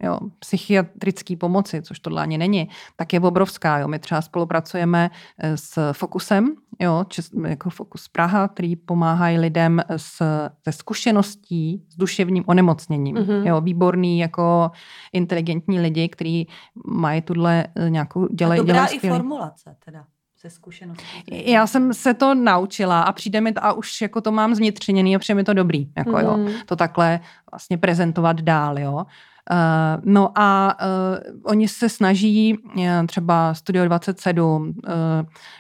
jo, 0.02 0.18
psychiatrické 0.38 1.36
pomoci, 1.36 1.82
což 1.82 2.00
tohle 2.00 2.22
ani 2.22 2.38
není, 2.38 2.68
tak 2.96 3.12
je 3.12 3.20
obrovská. 3.20 3.78
Jo. 3.78 3.88
My 3.88 3.98
třeba 3.98 4.22
spolupracujeme 4.22 5.10
eh, 5.38 5.56
s 5.56 5.92
Fokusem, 5.92 6.54
jo, 6.80 7.04
čes, 7.08 7.30
jako 7.46 7.70
Fokus 7.70 8.08
Praha, 8.08 8.48
který 8.48 8.76
pomáhají 8.76 9.38
lidem 9.38 9.82
s, 9.96 10.22
se 10.62 10.72
zkušeností 10.72 11.86
s 11.88 11.96
duševním 11.96 12.44
onemocněním. 12.46 13.16
Mm-hmm. 13.16 13.46
Jo, 13.46 13.60
výborný 13.60 14.18
jako 14.18 14.70
inteligentní 15.12 15.80
lidi, 15.80 16.08
kteří 16.08 16.48
mají 16.86 17.22
tuhle 17.22 17.66
eh, 17.74 17.90
nějakou, 17.90 18.26
dělají, 18.26 18.60
A 18.60 18.62
dobrá 18.62 18.74
dělají 18.74 18.96
i 18.96 19.08
formulace 19.08 19.76
teda 19.84 20.04
ze 20.42 20.50
zkušeností? 20.50 21.50
Já 21.52 21.66
jsem 21.66 21.94
se 21.94 22.14
to 22.14 22.34
naučila 22.34 23.02
a 23.02 23.12
přijde 23.12 23.40
mi 23.40 23.52
to, 23.52 23.64
a 23.64 23.72
už 23.72 24.00
jako 24.00 24.20
to 24.20 24.32
mám 24.32 24.54
zvnitřeněný 24.54 25.16
a 25.16 25.18
přijde 25.18 25.34
mi 25.34 25.44
to 25.44 25.54
dobrý, 25.54 25.88
jako 25.96 26.10
mm. 26.10 26.18
jo, 26.18 26.38
to 26.66 26.76
takhle 26.76 27.20
vlastně 27.50 27.78
prezentovat 27.78 28.40
dál, 28.40 28.78
jo. 28.78 29.06
Uh, 29.50 30.02
no 30.04 30.38
a 30.38 30.76
uh, 30.80 31.40
oni 31.42 31.68
se 31.68 31.88
snaží, 31.88 32.58
uh, 32.58 33.06
třeba 33.06 33.54
Studio 33.54 33.84
27 33.84 34.74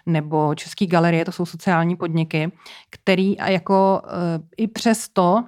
nebo 0.06 0.54
Český 0.54 0.86
galerie, 0.86 1.24
to 1.24 1.32
jsou 1.32 1.46
sociální 1.46 1.96
podniky, 1.96 2.52
který 2.90 3.36
jako 3.36 4.02
i 4.56 4.66
přesto, 4.66 5.44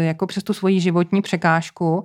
jako 0.00 0.26
přes 0.26 0.44
tu 0.44 0.54
svoji 0.54 0.80
životní 0.80 1.22
překážku, 1.22 2.04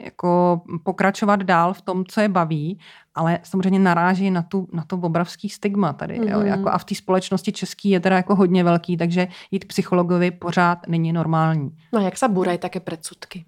jako 0.00 0.60
pokračovat 0.84 1.42
dál 1.42 1.74
v 1.74 1.82
tom, 1.82 2.04
co 2.04 2.20
je 2.20 2.28
baví, 2.28 2.78
ale 3.14 3.38
samozřejmě 3.42 3.78
naráží 3.78 4.30
na, 4.30 4.42
tu, 4.42 4.68
na 4.72 4.84
to 4.84 4.96
obrovský 4.96 5.48
stigma 5.48 5.92
tady. 5.92 6.20
Mm-hmm. 6.20 6.30
Jo? 6.30 6.40
Jako 6.40 6.68
a 6.68 6.78
v 6.78 6.84
té 6.84 6.94
společnosti 6.94 7.52
český 7.52 7.90
je 7.90 8.00
teda 8.00 8.16
jako 8.16 8.34
hodně 8.34 8.64
velký, 8.64 8.96
takže 8.96 9.28
jít 9.50 9.64
psychologovi 9.64 10.30
pořád 10.30 10.78
není 10.88 11.12
normální. 11.12 11.70
No 11.92 12.00
jak 12.00 12.16
se 12.16 12.28
burají 12.28 12.58
také 12.58 12.80
predsudky? 12.80 13.44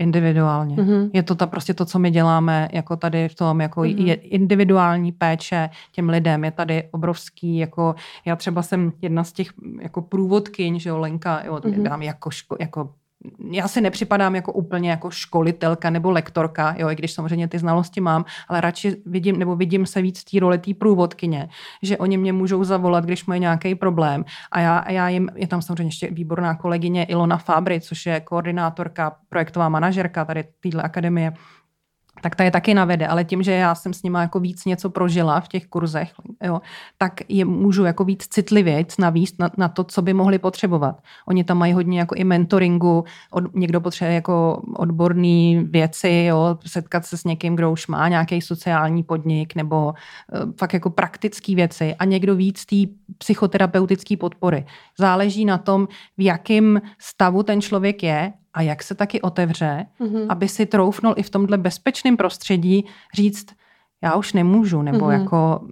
Individuálně. 0.00 0.76
Mm-hmm. 0.76 1.10
Je 1.12 1.22
to 1.22 1.34
ta, 1.34 1.46
prostě 1.46 1.74
to, 1.74 1.84
co 1.84 1.98
my 1.98 2.10
děláme 2.10 2.68
jako 2.72 2.96
tady 2.96 3.28
v 3.28 3.34
tom, 3.34 3.60
jako 3.60 3.80
mm-hmm. 3.80 4.06
je 4.06 4.14
individuální 4.14 5.12
péče 5.12 5.70
těm 5.92 6.08
lidem, 6.08 6.44
je 6.44 6.50
tady 6.50 6.88
obrovský, 6.90 7.56
jako 7.58 7.94
já 8.24 8.36
třeba 8.36 8.62
jsem 8.62 8.92
jedna 9.02 9.24
z 9.24 9.32
těch 9.32 9.52
jako 9.80 10.02
průvodkyň, 10.02 10.78
že 10.78 10.90
jo, 10.90 10.98
Lenka, 10.98 11.42
jo, 11.44 11.56
mm-hmm. 11.56 12.02
jako, 12.02 12.30
ško, 12.30 12.56
jako 12.60 12.94
já 13.50 13.68
si 13.68 13.80
nepřipadám 13.80 14.34
jako 14.34 14.52
úplně 14.52 14.90
jako 14.90 15.10
školitelka 15.10 15.90
nebo 15.90 16.10
lektorka, 16.10 16.74
jo, 16.78 16.90
i 16.90 16.94
když 16.94 17.12
samozřejmě 17.12 17.48
ty 17.48 17.58
znalosti 17.58 18.00
mám, 18.00 18.24
ale 18.48 18.60
radši 18.60 18.96
vidím, 19.06 19.38
nebo 19.38 19.56
vidím 19.56 19.86
se 19.86 20.02
víc 20.02 20.24
té 20.24 20.40
roli 20.40 20.58
té 20.58 20.74
průvodkyně, 20.74 21.48
že 21.82 21.98
oni 21.98 22.16
mě 22.16 22.32
můžou 22.32 22.64
zavolat, 22.64 23.04
když 23.04 23.26
mají 23.26 23.40
nějaký 23.40 23.74
problém. 23.74 24.24
A 24.52 24.60
já, 24.60 24.90
já 24.90 25.08
jim, 25.08 25.28
je 25.34 25.46
tam 25.46 25.62
samozřejmě 25.62 25.86
ještě 25.86 26.10
výborná 26.10 26.54
kolegyně 26.54 27.04
Ilona 27.04 27.36
Fabry, 27.36 27.80
což 27.80 28.06
je 28.06 28.20
koordinátorka, 28.20 29.16
projektová 29.28 29.68
manažerka 29.68 30.24
tady 30.24 30.44
téhle 30.60 30.82
akademie, 30.82 31.32
tak 32.22 32.36
ta 32.36 32.44
je 32.44 32.50
taky 32.50 32.74
navede, 32.74 33.06
ale 33.06 33.24
tím, 33.24 33.42
že 33.42 33.52
já 33.52 33.74
jsem 33.74 33.92
s 33.92 34.02
nima 34.02 34.20
jako 34.20 34.40
víc 34.40 34.64
něco 34.64 34.90
prožila 34.90 35.40
v 35.40 35.48
těch 35.48 35.66
kurzech, 35.66 36.12
jo, 36.44 36.60
tak 36.98 37.20
je 37.28 37.44
můžu 37.44 37.84
jako 37.84 38.04
víc 38.04 38.26
citlivět 38.26 38.94
navíc 38.98 39.38
na, 39.38 39.50
na 39.56 39.68
to, 39.68 39.84
co 39.84 40.02
by 40.02 40.14
mohli 40.14 40.38
potřebovat. 40.38 41.02
Oni 41.28 41.44
tam 41.44 41.58
mají 41.58 41.72
hodně 41.72 41.98
jako 41.98 42.14
i 42.14 42.24
mentoringu, 42.24 43.04
od, 43.30 43.54
někdo 43.54 43.80
potřebuje 43.80 44.14
jako 44.14 44.62
odborné 44.76 45.64
věci, 45.64 46.24
jo, 46.28 46.58
setkat 46.66 47.06
se 47.06 47.16
s 47.16 47.24
někým, 47.24 47.56
kdo 47.56 47.72
už 47.72 47.86
má 47.86 48.08
nějaký 48.08 48.40
sociální 48.40 49.02
podnik 49.02 49.54
nebo 49.54 49.86
uh, 49.86 50.52
fakt 50.58 50.72
jako 50.72 50.90
praktické 50.90 51.54
věci 51.54 51.94
a 51.94 52.04
někdo 52.04 52.36
víc 52.36 52.66
té 52.66 52.76
psychoterapeutické 53.18 54.16
podpory. 54.16 54.66
Záleží 54.98 55.44
na 55.44 55.58
tom, 55.58 55.88
v 56.18 56.24
jakém 56.24 56.80
stavu 56.98 57.42
ten 57.42 57.60
člověk 57.60 58.02
je 58.02 58.32
a 58.54 58.62
jak 58.62 58.82
se 58.82 58.94
taky 58.94 59.20
otevře, 59.20 59.86
mm-hmm. 60.00 60.26
aby 60.28 60.48
si 60.48 60.66
troufnul 60.66 61.14
i 61.16 61.22
v 61.22 61.30
tomhle 61.30 61.58
bezpečném 61.58 62.16
prostředí 62.16 62.84
říct, 63.14 63.46
já 64.02 64.14
už 64.14 64.32
nemůžu, 64.32 64.82
nebo 64.82 65.06
mm-hmm. 65.06 65.20
jako 65.20 65.68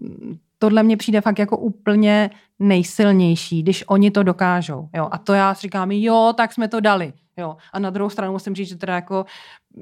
tohle 0.59 0.83
mně 0.83 0.97
přijde 0.97 1.21
fakt 1.21 1.39
jako 1.39 1.57
úplně 1.57 2.31
nejsilnější, 2.59 3.63
když 3.63 3.85
oni 3.87 4.11
to 4.11 4.23
dokážou. 4.23 4.89
Jo? 4.95 5.09
A 5.11 5.19
to 5.19 5.33
já 5.33 5.55
si 5.55 5.61
říkám, 5.63 5.93
jo, 5.93 6.35
tak 6.37 6.53
jsme 6.53 6.69
to 6.69 6.81
dali. 6.81 7.13
Jo. 7.37 7.57
A 7.73 7.79
na 7.79 7.91
druhou 7.91 8.11
stranu 8.11 8.33
musím 8.33 8.55
říct, 8.55 8.69
že 8.69 8.77
teda 8.77 8.95
jako 8.95 9.27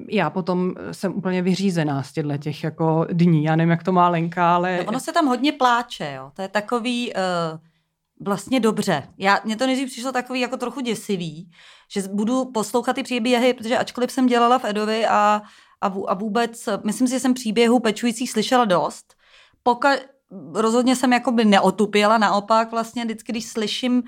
já 0.09 0.29
potom 0.29 0.73
jsem 0.91 1.15
úplně 1.15 1.41
vyřízená 1.41 2.03
z 2.03 2.13
těchto 2.13 2.37
těch 2.37 2.63
jako 2.63 3.05
dní. 3.11 3.43
Já 3.43 3.55
nevím, 3.55 3.71
jak 3.71 3.83
to 3.83 3.91
má 3.91 4.09
Lenka, 4.09 4.55
ale... 4.55 4.77
No 4.77 4.85
ono 4.85 4.99
se 4.99 5.13
tam 5.13 5.25
hodně 5.25 5.51
pláče, 5.51 6.13
jo. 6.17 6.31
To 6.35 6.41
je 6.41 6.47
takový... 6.47 7.13
Uh 7.13 7.59
vlastně 8.19 8.59
dobře. 8.59 9.07
Já, 9.17 9.39
mně 9.45 9.55
to 9.55 9.65
nejdřív 9.65 9.91
přišlo 9.91 10.11
takový 10.11 10.39
jako 10.39 10.57
trochu 10.57 10.79
děsivý, 10.79 11.51
že 11.91 12.01
budu 12.01 12.45
poslouchat 12.45 12.93
ty 12.93 13.03
příběhy, 13.03 13.53
protože 13.53 13.77
ačkoliv 13.77 14.11
jsem 14.11 14.27
dělala 14.27 14.59
v 14.59 14.65
Edovi 14.65 15.05
a, 15.05 15.41
a, 15.81 15.87
a 16.07 16.13
vůbec, 16.13 16.69
myslím 16.83 17.07
si, 17.07 17.13
že 17.13 17.19
jsem 17.19 17.33
příběhů 17.33 17.79
pečujících 17.79 18.31
slyšela 18.31 18.65
dost, 18.65 19.13
poka, 19.63 19.95
rozhodně 20.53 20.95
jsem 20.95 21.13
jakoby 21.13 21.45
neotupěla, 21.45 22.17
naopak 22.17 22.71
vlastně 22.71 23.05
vždycky, 23.05 23.31
když 23.31 23.45
slyším 23.45 24.03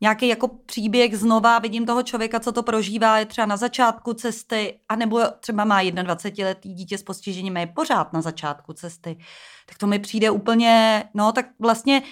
nějaký 0.00 0.28
jako 0.28 0.48
příběh 0.48 1.18
znova, 1.18 1.58
vidím 1.58 1.86
toho 1.86 2.02
člověka, 2.02 2.40
co 2.40 2.52
to 2.52 2.62
prožívá, 2.62 3.18
je 3.18 3.26
třeba 3.26 3.46
na 3.46 3.56
začátku 3.56 4.14
cesty, 4.14 4.80
anebo 4.88 5.20
třeba 5.40 5.64
má 5.64 5.82
21-letý 5.82 6.74
dítě 6.74 6.98
s 6.98 7.02
postižením 7.02 7.56
a 7.56 7.60
je 7.60 7.66
pořád 7.66 8.12
na 8.12 8.22
začátku 8.22 8.72
cesty, 8.72 9.18
tak 9.66 9.78
to 9.78 9.86
mi 9.86 9.98
přijde 9.98 10.30
úplně, 10.30 11.04
no 11.14 11.32
tak 11.32 11.46
vlastně 11.58 12.02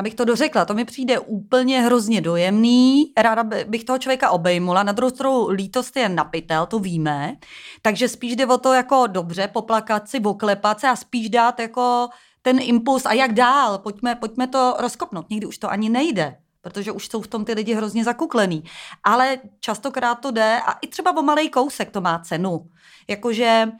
abych 0.00 0.14
to 0.14 0.24
dořekla, 0.24 0.64
to 0.64 0.74
mi 0.74 0.84
přijde 0.84 1.18
úplně 1.18 1.80
hrozně 1.80 2.20
dojemný, 2.20 3.12
ráda 3.16 3.44
bych 3.66 3.84
toho 3.84 3.98
člověka 3.98 4.30
obejmula, 4.30 4.82
na 4.82 4.92
druhou 4.92 5.10
stranu 5.10 5.48
lítost 5.48 5.96
je 5.96 6.08
napitel, 6.08 6.66
to 6.66 6.78
víme, 6.78 7.36
takže 7.82 8.08
spíš 8.08 8.36
jde 8.36 8.46
o 8.46 8.58
to 8.58 8.72
jako 8.72 9.06
dobře 9.06 9.48
poplakat 9.48 10.08
si, 10.08 10.20
oklepat 10.20 10.80
se 10.80 10.88
a 10.88 10.96
spíš 10.96 11.30
dát 11.30 11.60
jako 11.60 12.08
ten 12.42 12.58
impuls 12.62 13.06
a 13.06 13.12
jak 13.12 13.32
dál, 13.32 13.78
pojďme, 13.78 14.14
pojďme 14.14 14.46
to 14.46 14.76
rozkopnout. 14.78 15.30
Někdy 15.30 15.46
už 15.46 15.58
to 15.58 15.70
ani 15.70 15.88
nejde, 15.88 16.36
protože 16.60 16.92
už 16.92 17.08
jsou 17.08 17.20
v 17.20 17.26
tom 17.26 17.44
ty 17.44 17.52
lidi 17.54 17.74
hrozně 17.74 18.04
zakuklený. 18.04 18.64
Ale 19.04 19.38
častokrát 19.60 20.14
to 20.14 20.30
jde 20.30 20.60
a 20.66 20.72
i 20.72 20.86
třeba 20.86 21.16
o 21.16 21.22
malý 21.22 21.48
kousek 21.48 21.90
to 21.90 22.00
má 22.00 22.18
cenu. 22.18 22.66
Jakože 23.08 23.72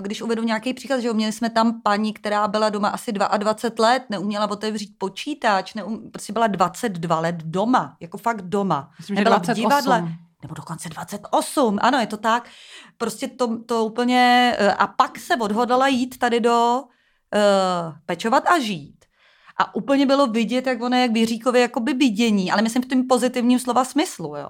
když 0.00 0.22
uvedu 0.22 0.42
nějaký 0.42 0.74
příklad, 0.74 1.00
že 1.00 1.12
měli 1.12 1.32
jsme 1.32 1.50
tam 1.50 1.80
paní, 1.82 2.12
která 2.12 2.48
byla 2.48 2.68
doma 2.68 2.88
asi 2.88 3.12
22 3.12 3.88
let, 3.88 4.02
neuměla 4.10 4.50
otevřít 4.50 4.94
počítač, 4.98 5.74
neum, 5.74 6.10
prostě 6.10 6.32
byla 6.32 6.46
22 6.46 7.20
let 7.20 7.36
doma, 7.36 7.96
jako 8.00 8.18
fakt 8.18 8.42
doma. 8.42 8.90
Myslím, 8.98 9.16
Nebyla 9.16 9.36
že 9.36 9.42
28. 9.42 9.60
v 9.60 9.68
divadle, 9.68 10.12
nebo 10.42 10.54
dokonce 10.54 10.88
28, 10.88 11.78
ano, 11.82 11.98
je 11.98 12.06
to 12.06 12.16
tak. 12.16 12.48
Prostě 12.98 13.28
to, 13.28 13.64
to 13.64 13.84
úplně, 13.84 14.54
eh, 14.58 14.74
a 14.74 14.86
pak 14.86 15.18
se 15.18 15.36
odhodala 15.36 15.88
jít 15.88 16.18
tady 16.18 16.40
do 16.40 16.82
uh, 16.82 17.94
pečovat 18.06 18.48
a 18.48 18.58
žít. 18.58 19.04
A 19.56 19.74
úplně 19.74 20.06
bylo 20.06 20.26
vidět, 20.26 20.66
jak 20.66 20.82
ona 20.82 20.98
jak 20.98 21.16
Jiříkovi 21.16 21.60
jako 21.60 21.80
by 21.80 21.92
vidění, 21.92 22.52
ale 22.52 22.62
myslím 22.62 22.82
v 22.82 22.86
tom 22.86 23.06
pozitivním 23.06 23.58
slova 23.58 23.84
smyslu, 23.84 24.36
jo. 24.36 24.48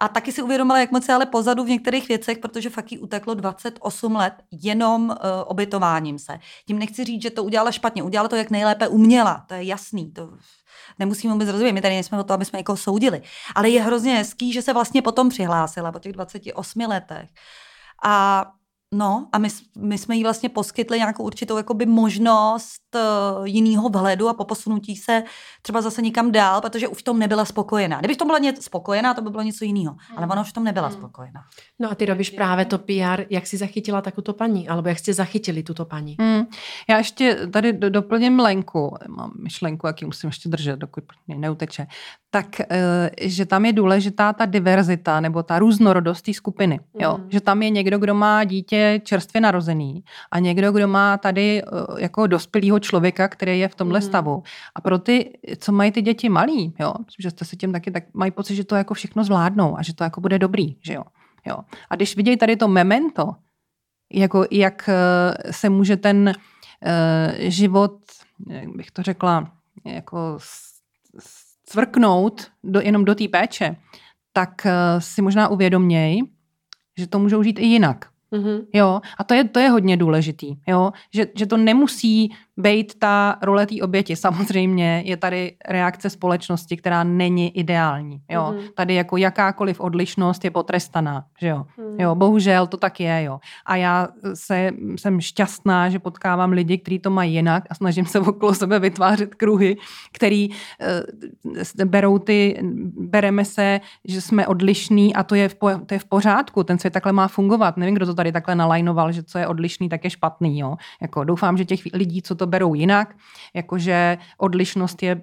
A 0.00 0.08
taky 0.08 0.32
si 0.32 0.42
uvědomila, 0.42 0.78
jak 0.78 0.90
moc 0.90 1.08
je 1.08 1.14
ale 1.14 1.26
pozadu 1.26 1.64
v 1.64 1.68
některých 1.68 2.08
věcech, 2.08 2.38
protože 2.38 2.70
fakt 2.70 2.92
jí 2.92 2.98
uteklo 2.98 3.34
28 3.34 4.16
let 4.16 4.34
jenom 4.50 5.08
uh, 5.08 5.16
obytováním 5.46 6.18
se. 6.18 6.38
Tím 6.66 6.78
nechci 6.78 7.04
říct, 7.04 7.22
že 7.22 7.30
to 7.30 7.44
udělala 7.44 7.72
špatně. 7.72 8.02
Udělala 8.02 8.28
to, 8.28 8.36
jak 8.36 8.50
nejlépe 8.50 8.88
uměla. 8.88 9.44
To 9.46 9.54
je 9.54 9.64
jasný. 9.64 10.12
To 10.12 10.30
nemusíme 10.98 11.32
vůbec 11.32 11.48
rozumět. 11.48 11.72
My 11.72 11.80
tady 11.80 11.94
nejsme 11.94 12.20
o 12.20 12.24
to, 12.24 12.34
aby 12.34 12.44
jsme 12.44 12.58
někoho 12.58 12.76
soudili. 12.76 13.22
Ale 13.54 13.68
je 13.68 13.82
hrozně 13.82 14.14
hezký, 14.14 14.52
že 14.52 14.62
se 14.62 14.72
vlastně 14.72 15.02
potom 15.02 15.28
přihlásila 15.28 15.92
po 15.92 15.98
těch 15.98 16.12
28 16.12 16.80
letech. 16.80 17.28
A 18.04 18.44
No 18.94 19.28
a 19.32 19.38
my, 19.38 19.48
my 19.78 19.98
jsme 19.98 20.16
jí 20.16 20.22
vlastně 20.22 20.48
poskytli 20.48 20.98
nějakou 20.98 21.24
určitou 21.24 21.56
jakoby 21.56 21.86
možnost 21.86 22.82
uh, 22.94 23.00
eh, 23.00 23.48
jiného 23.48 23.88
vhledu 23.88 24.28
a 24.28 24.34
po 24.34 24.44
posunutí 24.44 24.96
se 24.96 25.22
třeba 25.62 25.80
zase 25.80 26.02
někam 26.02 26.32
dál, 26.32 26.60
protože 26.60 26.88
už 26.88 26.98
v 26.98 27.02
tom 27.02 27.18
nebyla 27.18 27.44
spokojená. 27.44 27.98
Kdyby 27.98 28.14
v 28.14 28.16
tom 28.16 28.28
byla 28.28 28.38
něco 28.38 28.62
spokojená, 28.62 29.14
to 29.14 29.22
by 29.22 29.30
bylo 29.30 29.42
něco 29.42 29.64
jiného. 29.64 29.96
Ale 30.16 30.26
ona 30.26 30.42
už 30.42 30.50
v 30.50 30.52
tom 30.52 30.64
nebyla 30.64 30.88
hmm. 30.88 30.96
spokojená. 30.96 31.40
No 31.78 31.90
a 31.90 31.94
ty 31.94 32.06
robíš 32.06 32.30
právě 32.30 32.64
to 32.64 32.78
PR, 32.78 33.24
jak 33.30 33.46
si 33.46 33.56
zachytila 33.56 34.02
takovou 34.02 34.32
paní, 34.32 34.68
alebo 34.68 34.88
jak 34.88 34.98
jste 34.98 35.14
zachytili 35.14 35.62
tuto 35.62 35.84
paní? 35.84 36.16
Hmm. 36.20 36.46
Já 36.88 36.98
ještě 36.98 37.34
tady 37.52 37.72
doplním 37.72 38.40
Lenku, 38.40 38.94
mám 39.08 39.32
myšlenku, 39.42 39.86
jaký 39.86 40.04
musím 40.04 40.28
ještě 40.28 40.48
držet, 40.48 40.76
dokud 40.76 41.04
mě 41.26 41.38
neuteče 41.38 41.86
tak 42.30 42.60
eh, 42.60 43.10
že 43.22 43.46
tam 43.46 43.64
je 43.64 43.72
důležitá 43.72 44.32
ta 44.32 44.46
diverzita 44.46 45.20
nebo 45.20 45.42
ta 45.42 45.58
různorodost 45.58 46.22
té 46.22 46.34
skupiny. 46.34 46.80
Jo? 47.00 47.18
Mm. 47.18 47.30
Že 47.30 47.40
tam 47.40 47.62
je 47.62 47.70
někdo, 47.70 47.98
kdo 47.98 48.14
má 48.14 48.44
dítě 48.44 48.76
čerstvě 49.04 49.40
narozený 49.40 50.04
a 50.30 50.38
někdo, 50.38 50.72
kdo 50.72 50.88
má 50.88 51.16
tady 51.16 51.62
eh, 51.62 51.66
jako 51.98 52.26
dospělého 52.26 52.78
člověka, 52.78 53.28
který 53.28 53.60
je 53.60 53.68
v 53.68 53.74
tomhle 53.74 53.98
mm. 53.98 54.06
stavu. 54.06 54.42
A 54.74 54.80
pro 54.80 54.98
ty, 54.98 55.38
co 55.58 55.72
mají 55.72 55.92
ty 55.92 56.02
děti 56.02 56.28
malí, 56.28 56.74
jo? 56.80 56.92
myslím, 56.98 57.22
že 57.22 57.30
jste 57.30 57.44
se 57.44 57.56
tím 57.56 57.72
taky, 57.72 57.90
tak 57.90 58.04
mají 58.14 58.30
pocit, 58.30 58.54
že 58.54 58.64
to 58.64 58.76
jako 58.76 58.94
všechno 58.94 59.24
zvládnou 59.24 59.78
a 59.78 59.82
že 59.82 59.94
to 59.94 60.04
jako 60.04 60.20
bude 60.20 60.38
dobrý. 60.38 60.76
Že 60.82 60.92
jo? 60.92 61.02
Jo. 61.46 61.58
A 61.90 61.96
když 61.96 62.16
vidějí 62.16 62.36
tady 62.36 62.56
to 62.56 62.68
memento, 62.68 63.30
jako 64.12 64.44
jak 64.50 64.88
eh, 64.88 65.52
se 65.52 65.68
může 65.68 65.96
ten 65.96 66.34
uh, 66.86 67.38
život, 67.38 67.98
jak 68.48 68.76
bych 68.76 68.90
to 68.90 69.02
řekla, 69.02 69.52
jako 69.84 70.38
cvrknout 71.64 72.50
do, 72.64 72.80
jenom 72.80 73.04
do 73.04 73.14
té 73.14 73.28
péče, 73.28 73.76
tak 74.32 74.66
uh, 74.66 75.00
si 75.00 75.22
možná 75.22 75.48
uvědoměj, 75.48 76.22
že 76.98 77.06
to 77.06 77.18
můžou 77.18 77.42
žít 77.42 77.58
i 77.58 77.66
jinak. 77.66 78.08
Mm-hmm. 78.32 78.66
Jo, 78.74 79.00
a 79.18 79.24
to 79.24 79.34
je, 79.34 79.44
to 79.44 79.58
je 79.60 79.68
hodně 79.68 79.96
důležitý, 79.96 80.56
jo, 80.66 80.92
že, 81.14 81.26
že 81.34 81.46
to 81.46 81.56
nemusí 81.56 82.34
být 82.58 82.98
ta 82.98 83.36
role 83.42 83.66
té 83.66 83.74
oběti. 83.82 84.16
Samozřejmě 84.16 85.02
je 85.06 85.16
tady 85.16 85.56
reakce 85.68 86.10
společnosti, 86.10 86.76
která 86.76 87.04
není 87.04 87.58
ideální, 87.58 88.20
jo. 88.30 88.42
Mm-hmm. 88.42 88.68
Tady 88.74 88.94
jako 88.94 89.16
jakákoliv 89.16 89.80
odlišnost 89.80 90.44
je 90.44 90.50
potrestaná, 90.50 91.24
že 91.40 91.48
jo. 91.48 91.66
Mm-hmm. 91.78 91.94
Jo, 91.98 92.14
bohužel 92.14 92.66
to 92.66 92.76
tak 92.76 93.00
je, 93.00 93.22
jo. 93.22 93.38
A 93.66 93.76
já 93.76 94.08
se, 94.34 94.70
jsem 94.96 95.20
šťastná, 95.20 95.88
že 95.88 95.98
potkávám 95.98 96.50
lidi, 96.50 96.78
kteří 96.78 96.98
to 96.98 97.10
mají 97.10 97.34
jinak 97.34 97.64
a 97.70 97.74
snažím 97.74 98.06
se 98.06 98.20
okolo 98.20 98.54
sebe 98.54 98.78
vytvářet 98.78 99.34
kruhy, 99.34 99.76
který 100.12 100.48
uh, 100.48 101.84
berou 101.84 102.18
ty, 102.18 102.60
bereme 102.98 103.44
se, 103.44 103.80
že 104.04 104.20
jsme 104.20 104.46
odlišní 104.46 105.14
a 105.14 105.22
to 105.22 105.34
je, 105.34 105.48
v, 105.48 105.54
to 105.86 105.94
je 105.94 105.98
v 105.98 106.04
pořádku, 106.04 106.64
ten 106.64 106.78
svět 106.78 106.92
takhle 106.92 107.12
má 107.12 107.28
fungovat. 107.28 107.76
Nevím, 107.76 107.94
kdo 107.94 108.06
to 108.06 108.14
tady 108.14 108.32
takhle 108.32 108.54
nalajnoval, 108.54 109.12
že 109.12 109.22
co 109.22 109.38
je 109.38 109.46
odlišný, 109.46 109.88
tak 109.88 110.04
je 110.04 110.10
špatný. 110.10 110.58
Jo? 110.58 110.76
Jako 111.02 111.24
doufám, 111.24 111.56
že 111.56 111.64
těch 111.64 111.80
lidí, 111.94 112.22
co 112.22 112.34
to 112.34 112.47
berou 112.48 112.74
jinak, 112.74 113.16
jakože 113.54 114.18
odlišnost 114.38 115.02
je, 115.02 115.22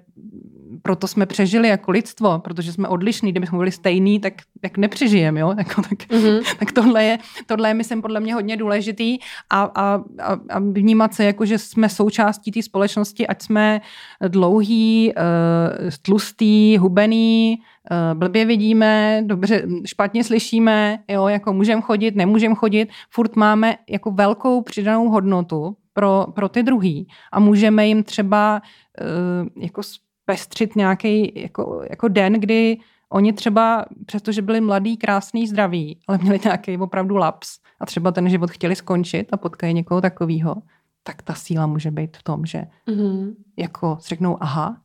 proto 0.82 1.08
jsme 1.08 1.26
přežili 1.26 1.68
jako 1.68 1.90
lidstvo, 1.90 2.38
protože 2.38 2.72
jsme 2.72 2.88
odlišní, 2.88 3.30
kdybychom 3.30 3.58
byli 3.58 3.72
stejný, 3.72 4.20
tak 4.20 4.32
jak 4.62 4.78
nepřežijeme, 4.78 5.40
jo? 5.40 5.54
Jako, 5.58 5.82
tak, 5.82 5.98
mm-hmm. 5.98 6.56
tak 6.58 6.72
tohle, 6.72 7.04
je, 7.04 7.18
tohle 7.46 7.70
je, 7.70 7.74
myslím, 7.74 8.02
podle 8.02 8.20
mě 8.20 8.34
hodně 8.34 8.56
důležitý 8.56 9.18
a, 9.50 9.62
a, 9.62 10.02
a, 10.22 10.38
a 10.50 10.58
vnímat 10.58 11.14
se 11.14 11.24
jako, 11.24 11.44
že 11.44 11.58
jsme 11.58 11.88
součástí 11.88 12.52
té 12.52 12.62
společnosti, 12.62 13.26
ať 13.26 13.42
jsme 13.42 13.80
dlouhý, 14.28 15.12
uh, 15.16 15.90
tlustý, 16.02 16.78
hubený, 16.78 17.58
Eh, 17.90 18.14
blbě 18.14 18.44
vidíme, 18.44 19.22
dobře, 19.26 19.62
špatně 19.84 20.24
slyšíme, 20.24 20.98
jo, 21.08 21.26
jako 21.26 21.52
můžeme 21.52 21.82
chodit, 21.82 22.16
nemůžeme 22.16 22.54
chodit, 22.54 22.88
furt 23.10 23.36
máme 23.36 23.76
jako 23.88 24.10
velkou 24.10 24.62
přidanou 24.62 25.08
hodnotu 25.08 25.76
pro, 25.96 26.26
pro 26.34 26.48
ty 26.48 26.62
druhý 26.62 27.08
a 27.32 27.40
můžeme 27.40 27.86
jim 27.86 28.04
třeba 28.04 28.62
uh, 29.00 29.62
jako 29.62 29.82
zpestřit 29.82 30.76
nějaký 30.76 31.32
jako, 31.40 31.82
jako 31.90 32.08
den, 32.08 32.32
kdy 32.32 32.78
oni 33.08 33.32
třeba, 33.32 33.84
přestože 34.06 34.42
byli 34.42 34.60
mladí, 34.60 34.96
krásný, 34.96 35.46
zdraví, 35.46 36.00
ale 36.08 36.18
měli 36.18 36.40
nějaký 36.44 36.78
opravdu 36.78 37.16
laps 37.16 37.58
a 37.80 37.86
třeba 37.86 38.12
ten 38.12 38.28
život 38.28 38.50
chtěli 38.50 38.76
skončit 38.76 39.28
a 39.32 39.36
potkají 39.36 39.74
někoho 39.74 40.00
takového, 40.00 40.54
tak 41.02 41.22
ta 41.22 41.34
síla 41.34 41.66
může 41.66 41.90
být 41.90 42.16
v 42.16 42.22
tom, 42.22 42.46
že 42.46 42.64
mm-hmm. 42.88 43.34
jako 43.56 43.98
řeknou, 44.00 44.36
aha, 44.40 44.80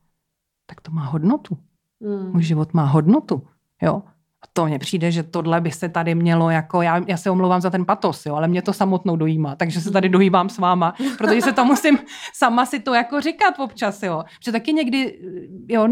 tak 0.66 0.80
to 0.80 0.90
má 0.90 1.04
hodnotu. 1.04 1.58
Mm. 2.00 2.32
Můj 2.32 2.42
život 2.42 2.74
má 2.74 2.84
hodnotu. 2.84 3.42
Jo? 3.82 4.02
To 4.52 4.66
mně 4.66 4.78
přijde, 4.78 5.10
že 5.10 5.22
tohle 5.22 5.60
by 5.60 5.70
se 5.70 5.88
tady 5.88 6.14
mělo 6.14 6.50
jako, 6.50 6.82
já, 6.82 7.00
já 7.06 7.16
se 7.16 7.30
omlouvám 7.30 7.60
za 7.60 7.70
ten 7.70 7.84
patos, 7.84 8.26
jo, 8.26 8.34
ale 8.34 8.48
mě 8.48 8.62
to 8.62 8.72
samotnou 8.72 9.16
dojímá, 9.16 9.56
takže 9.56 9.80
se 9.80 9.90
tady 9.90 10.08
dohýbám 10.08 10.48
s 10.48 10.58
váma, 10.58 10.94
protože 11.18 11.42
se 11.42 11.52
to 11.52 11.64
musím 11.64 11.98
sama 12.34 12.66
si 12.66 12.80
to 12.80 12.94
jako 12.94 13.20
říkat 13.20 13.58
občas, 13.58 14.02
jo. 14.02 14.24
Protože 14.38 14.52
taky 14.52 14.72
někdy, 14.72 15.18
jo, 15.68 15.88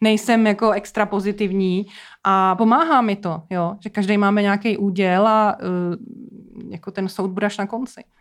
nejsem 0.00 0.46
jako 0.46 0.70
extra 0.70 1.06
pozitivní 1.06 1.86
a 2.24 2.56
pomáhá 2.56 3.00
mi 3.00 3.16
to, 3.16 3.42
jo, 3.50 3.76
že 3.80 3.90
každý 3.90 4.18
máme 4.18 4.42
nějaký 4.42 4.76
úděl 4.76 5.28
a 5.28 5.56
uh, 5.60 6.28
jako 6.68 6.90
ten 6.90 7.08
soud 7.08 7.30
bude 7.30 7.46
až 7.46 7.58
na 7.58 7.66
konci. 7.66 8.04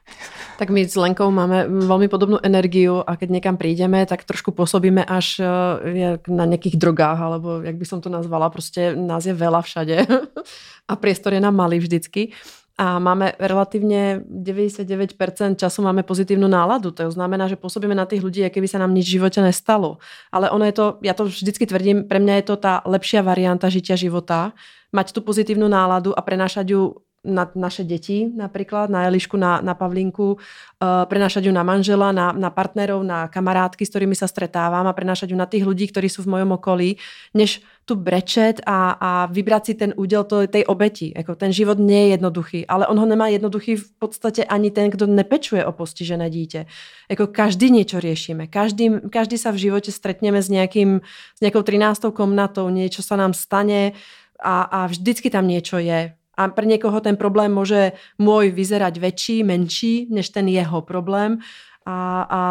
Tak 0.57 0.69
my 0.69 0.89
s 0.89 0.95
Lenkou 0.95 1.29
máme 1.29 1.69
veľmi 1.69 2.09
podobnú 2.09 2.41
energiu 2.41 3.05
a 3.05 3.13
keď 3.13 3.29
niekam 3.29 3.61
prídeme, 3.61 4.05
tak 4.09 4.25
trošku 4.25 4.57
pôsobíme 4.57 5.05
až 5.05 5.37
eh, 5.37 6.17
na 6.27 6.45
nejakých 6.49 6.81
drogách, 6.81 7.19
alebo 7.21 7.61
jak 7.61 7.77
by 7.77 7.85
som 7.85 8.01
to 8.01 8.09
nazvala, 8.09 8.49
prostě 8.49 8.95
nás 8.97 9.25
je 9.25 9.33
veľa 9.33 9.61
všade 9.61 10.07
a 10.89 10.95
priestor 10.95 11.33
je 11.33 11.39
nám 11.39 11.55
malý 11.55 11.79
vždycky 11.79 12.33
a 12.77 13.01
máme 13.01 13.33
relatívne 13.41 14.21
99% 14.21 15.57
času 15.57 15.81
máme 15.81 16.05
pozitívnu 16.05 16.45
náladu. 16.45 16.93
To 16.93 17.09
znamená, 17.09 17.49
že 17.49 17.57
pôsobíme 17.57 17.97
na 17.97 18.05
tých 18.05 18.21
ľudí, 18.21 18.45
aké 18.45 18.61
by 18.61 18.69
sa 18.69 18.77
nám 18.77 18.93
nič 18.93 19.09
v 19.09 19.17
živote 19.17 19.41
nestalo. 19.41 19.97
Ale 20.29 20.53
ono 20.53 20.61
je 20.69 20.77
to, 20.77 20.85
ja 21.01 21.17
to 21.17 21.25
vždycky 21.25 21.65
tvrdím, 21.65 22.05
pre 22.05 22.21
mňa 22.21 22.33
je 22.37 22.45
to 22.53 22.55
tá 22.61 22.85
lepšia 22.85 23.25
varianta 23.25 23.65
žitia 23.73 23.97
života, 23.97 24.53
mať 24.93 25.09
tú 25.09 25.25
pozitívnu 25.25 25.65
náladu 25.65 26.13
a 26.13 26.21
prenášať 26.21 26.77
ju 26.77 27.01
na 27.27 27.43
naše 27.51 27.83
deti 27.83 28.31
napríklad, 28.31 28.87
na 28.87 29.11
Elišku, 29.11 29.35
na, 29.35 29.59
na 29.59 29.75
Pavlinku, 29.75 30.39
uh, 30.39 31.03
prenášať 31.05 31.45
ju 31.45 31.53
na 31.53 31.67
manžela, 31.67 32.15
na, 32.15 32.31
na 32.31 32.47
partnerov, 32.47 33.03
na 33.03 33.27
kamarátky, 33.27 33.83
s 33.83 33.91
ktorými 33.91 34.15
sa 34.15 34.31
stretávam 34.31 34.87
a 34.87 34.95
prenášať 34.95 35.35
ju 35.35 35.37
na 35.37 35.45
tých 35.45 35.67
ľudí, 35.67 35.91
ktorí 35.91 36.07
sú 36.07 36.23
v 36.23 36.39
mojom 36.39 36.55
okolí, 36.55 36.95
než 37.35 37.59
tu 37.87 37.95
brečet 37.95 38.59
a, 38.67 38.99
a 38.99 39.11
vybrať 39.31 39.63
si 39.63 39.73
ten 39.79 39.91
údel 39.95 40.27
to, 40.27 40.43
tej 40.47 40.67
obeti. 40.67 41.15
Jako 41.15 41.35
ten 41.35 41.55
život 41.55 41.79
nie 41.79 42.03
je 42.03 42.07
jednoduchý, 42.19 42.67
ale 42.67 42.87
on 42.87 42.99
ho 42.99 43.07
nemá 43.07 43.27
jednoduchý 43.27 43.75
v 43.75 43.91
podstatě 43.99 44.43
ani 44.43 44.71
ten, 44.71 44.91
kdo 44.91 45.07
nepečuje 45.07 45.65
o 45.65 45.71
postižené 45.71 46.29
dítě. 46.29 46.65
Jako 47.09 47.27
každý 47.27 47.71
niečo 47.71 48.03
riešime. 48.03 48.51
Každý, 48.51 49.07
každý 49.07 49.39
sa 49.39 49.55
v 49.55 49.63
živote 49.63 49.95
stretneme 49.95 50.43
s, 50.43 50.51
nejakým, 50.51 50.99
s 51.35 51.39
nejakou 51.39 51.63
13. 51.63 52.11
komnatou, 52.11 52.67
niečo 52.67 52.99
sa 52.99 53.15
nám 53.15 53.31
stane 53.31 53.95
a, 54.43 54.67
a 54.67 54.79
vždycky 54.91 55.31
tam 55.31 55.47
niečo 55.47 55.79
je 55.79 56.16
a 56.37 56.41
pre 56.53 56.69
niekoho 56.69 57.01
ten 57.01 57.17
problém 57.17 57.49
môže 57.49 57.97
môj 58.21 58.53
vyzerať 58.53 59.01
väčší, 59.01 59.41
menší, 59.41 60.05
než 60.13 60.29
ten 60.29 60.45
jeho 60.45 60.85
problém. 60.85 61.41
A, 61.87 62.27
a 62.27 62.41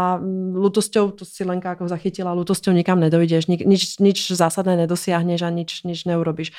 lutosťou, 0.56 1.12
to 1.12 1.28
si 1.28 1.44
Lenka 1.44 1.76
ako 1.76 1.86
zachytila, 1.86 2.32
lutosťou 2.32 2.72
nikam 2.72 2.98
nedojdeš, 2.98 3.52
nič, 3.52 4.00
nič 4.00 4.18
zásadné 4.32 4.80
nedosiahneš 4.88 5.44
a 5.44 5.50
nič, 5.52 5.84
nič 5.84 6.08
neurobiš. 6.08 6.56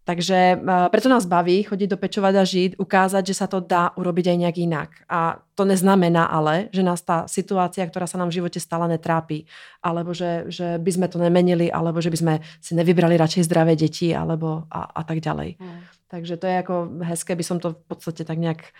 Takže 0.00 0.58
preto 0.90 1.12
nás 1.12 1.28
baví 1.28 1.62
chodiť 1.62 1.88
do 1.90 2.00
Pečovať 2.00 2.34
a 2.34 2.44
žiť, 2.46 2.70
ukázať, 2.80 3.22
že 3.30 3.34
sa 3.36 3.46
to 3.46 3.60
dá 3.60 3.92
urobiť 3.94 4.32
aj 4.32 4.36
nejak 4.42 4.56
inak. 4.58 4.90
A 5.06 5.38
to 5.54 5.68
neznamená 5.68 6.26
ale, 6.26 6.72
že 6.72 6.80
nás 6.80 7.04
tá 7.04 7.28
situácia, 7.28 7.84
ktorá 7.84 8.08
sa 8.08 8.16
nám 8.16 8.32
v 8.32 8.42
živote 8.42 8.58
stala, 8.58 8.88
netrápi. 8.88 9.44
Alebo 9.84 10.16
že, 10.16 10.48
že 10.48 10.80
by 10.80 10.90
sme 10.90 11.06
to 11.06 11.20
nemenili, 11.20 11.68
alebo 11.68 12.00
že 12.00 12.10
by 12.10 12.18
sme 12.18 12.34
si 12.58 12.72
nevybrali 12.74 13.20
radšej 13.20 13.44
zdravé 13.44 13.76
deti, 13.76 14.10
alebo 14.10 14.66
a, 14.72 14.88
a 14.88 15.02
tak 15.04 15.20
ďalej. 15.20 15.60
Mm. 15.60 15.99
Takže 16.10 16.36
to 16.36 16.46
je 16.46 16.52
jako 16.52 16.88
hezké, 17.06 17.36
by 17.38 17.44
som 17.46 17.62
to 17.62 17.70
v 17.70 17.84
podstate 17.86 18.26
tak 18.26 18.38
nejak 18.38 18.74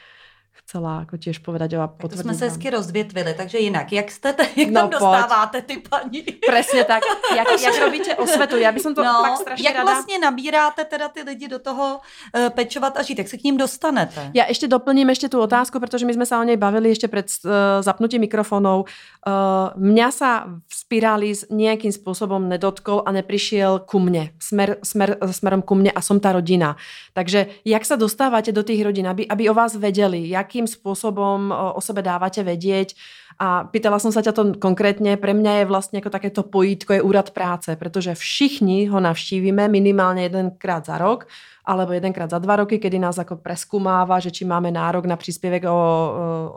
chcela 0.65 1.01
jako 1.01 1.17
těž 1.17 1.39
povedať 1.39 1.73
a. 1.73 1.87
To 1.87 2.17
jsme 2.17 2.35
se 2.35 2.45
hezky 2.45 2.71
rozvětvili, 2.71 3.35
takže 3.35 3.59
jinak, 3.59 3.93
jak 3.93 4.11
jste, 4.11 4.33
te, 4.33 4.47
jak 4.57 4.69
no, 4.71 4.81
tam 4.81 4.91
dostáváte 4.91 5.63
ty 5.63 5.83
paní? 5.91 6.23
Přesně 6.23 6.85
tak, 6.85 7.03
jak, 7.37 7.49
jak 7.61 7.79
robíte 7.85 8.15
osvetu, 8.15 8.57
já 8.57 8.73
bych 8.73 8.83
to 8.83 9.05
no, 9.05 9.23
fakt 9.23 9.37
strašně 9.37 9.69
jak 9.69 9.75
rada. 9.77 9.91
vlastně 9.91 10.19
nabíráte 10.19 10.85
teda 10.85 11.09
ty 11.09 11.23
lidi 11.23 11.49
do 11.49 11.59
toho 11.59 12.01
uh, 12.01 12.49
pečovat 12.51 12.97
a 12.97 13.03
žít, 13.03 13.19
jak 13.19 13.29
se 13.29 13.39
k 13.39 13.45
ním 13.45 13.57
dostanete? 13.57 14.31
Já 14.35 14.47
ještě 14.49 14.69
doplním 14.69 15.09
ještě 15.09 15.29
tu 15.29 15.41
otázku, 15.41 15.81
protože 15.81 16.07
my 16.07 16.15
jsme 16.15 16.27
se 16.27 16.37
o 16.37 16.43
něj 16.43 16.57
bavili 16.57 16.89
ještě 16.89 17.09
před 17.09 17.27
uh, 17.45 17.51
zapnutím 17.81 18.21
mikrofonů. 18.21 18.85
Uh, 19.27 19.71
mňa 19.77 20.09
sa 20.11 20.31
v 20.69 20.75
spiráli 20.75 21.33
nějakým 21.51 21.93
způsobem 21.93 22.49
nedotkol 22.49 23.03
a 23.07 23.13
neprišiel 23.13 23.79
ku 23.85 24.01
mne, 24.01 24.33
smer, 24.41 24.77
smer, 24.83 25.17
smerom 25.31 25.63
ku 25.63 25.75
mne 25.75 25.91
a 25.93 26.01
som 26.01 26.21
ta 26.21 26.33
rodina. 26.33 26.77
Takže 27.13 27.47
jak 27.65 27.85
sa 27.85 27.97
dostáváte 27.97 28.53
do 28.53 28.63
tých 28.63 28.81
rodín, 28.85 29.09
aby, 29.09 29.29
aby 29.29 29.51
o 29.51 29.55
vás 29.55 29.77
vedeli, 29.77 30.29
jakým 30.51 30.67
spôsobom 30.67 31.55
o 31.55 31.79
sebe 31.79 32.03
dávate 32.03 32.43
vedieť, 32.43 32.99
a 33.41 33.65
pýtala 33.65 33.97
som 33.97 34.13
sa 34.13 34.21
ťa 34.21 34.37
to 34.37 34.43
konkrétne, 34.61 35.17
pre 35.17 35.33
mňa 35.33 35.65
je 35.65 35.71
vlastne 35.71 35.97
ako 36.05 36.13
takéto 36.13 36.45
pojítko 36.45 37.01
je 37.01 37.01
úrad 37.01 37.33
práce, 37.33 37.73
pretože 37.73 38.13
všichni 38.13 38.93
ho 38.93 39.01
navštívime 39.01 39.65
minimálne 39.65 40.29
jedenkrát 40.29 40.85
za 40.85 41.01
rok 41.01 41.25
alebo 41.65 41.97
jedenkrát 41.97 42.29
za 42.29 42.37
dva 42.37 42.61
roky, 42.61 42.77
kedy 42.77 43.01
nás 43.01 43.17
ako 43.17 43.41
preskúmáva, 43.41 44.21
že 44.21 44.29
či 44.29 44.45
máme 44.45 44.69
nárok 44.69 45.09
na 45.09 45.17
príspěvek 45.17 45.65
o, 45.65 45.73
o 45.73 45.77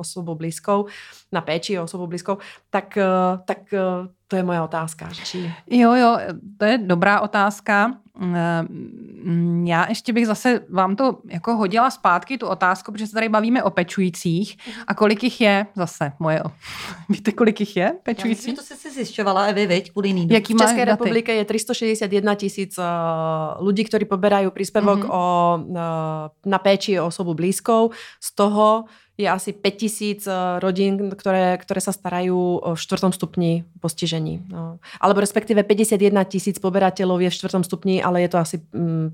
osobu 0.03 0.35
blízkou, 0.35 0.91
na 1.31 1.39
péči 1.39 1.79
o 1.79 1.87
osobu 1.87 2.11
blízkou, 2.11 2.43
tak, 2.67 2.99
e, 2.99 3.39
tak 3.47 3.71
e, 3.71 4.11
to 4.27 4.33
je 4.35 4.43
moja 4.43 4.67
otázka. 4.67 5.07
Či... 5.15 5.47
Jo, 5.71 5.95
jo, 5.95 6.19
to 6.59 6.63
je 6.67 6.75
dobrá 6.83 7.23
otázka. 7.23 8.02
Mm, 8.19 9.67
já 9.67 9.89
ještě 9.89 10.13
bych 10.13 10.27
zase 10.27 10.59
vám 10.69 10.95
to 10.95 11.17
jako 11.29 11.55
hodila 11.55 11.89
zpátky, 11.89 12.37
tu 12.37 12.47
otázku, 12.47 12.91
protože 12.91 13.07
se 13.07 13.13
tady 13.13 13.29
bavíme 13.29 13.63
o 13.63 13.69
pečujících 13.69 14.57
a 14.87 14.93
kolik 14.93 15.23
jich 15.23 15.41
je 15.41 15.65
zase 15.75 16.11
moje. 16.19 16.43
Víte, 17.09 17.31
kolik 17.31 17.59
jich 17.59 17.77
je 17.77 17.93
pečujících? 18.03 18.47
Já 18.47 18.51
myslím, 18.51 18.55
že 18.55 18.75
to 18.75 18.75
jsi 18.75 18.89
si 18.89 18.91
zjišťovala, 18.91 19.43
Evi, 19.43 19.67
viď, 19.67 19.91
kvůli 19.91 20.27
Jaký 20.29 20.53
v 20.53 20.57
České 20.57 20.85
republice 20.85 21.31
je 21.31 21.45
361 21.45 22.35
tisíc 22.35 22.77
uh, 22.77 23.67
lidí, 23.67 23.83
kteří 23.83 24.05
poberají 24.05 24.51
příspěvok 24.51 24.99
mm-hmm. 24.99 25.13
o, 25.13 25.59
uh, 25.67 25.77
na 26.45 26.57
péči 26.57 26.99
o 26.99 27.05
osobu 27.05 27.33
blízkou. 27.33 27.89
Z 28.21 28.35
toho 28.35 28.85
je 29.17 29.29
asi 29.29 29.53
5000 29.53 30.27
eh, 30.27 30.59
rodín, 30.59 31.09
které, 31.15 31.57
které 31.57 31.81
sa 31.81 31.93
starajú 31.93 32.61
v 32.73 32.79
čtvrtom 32.79 33.13
stupni 33.13 33.61
postižení. 33.77 34.41
No. 34.49 34.81
Alebo 34.97 35.21
respektíve 35.21 35.63
51 35.63 36.23
tisíc 36.23 36.57
poberateľov 36.57 37.21
je 37.21 37.29
v 37.29 37.35
čtvrtom 37.37 37.63
stupni, 37.63 38.01
ale 38.03 38.25
je 38.25 38.29
to 38.29 38.37
asi 38.37 38.55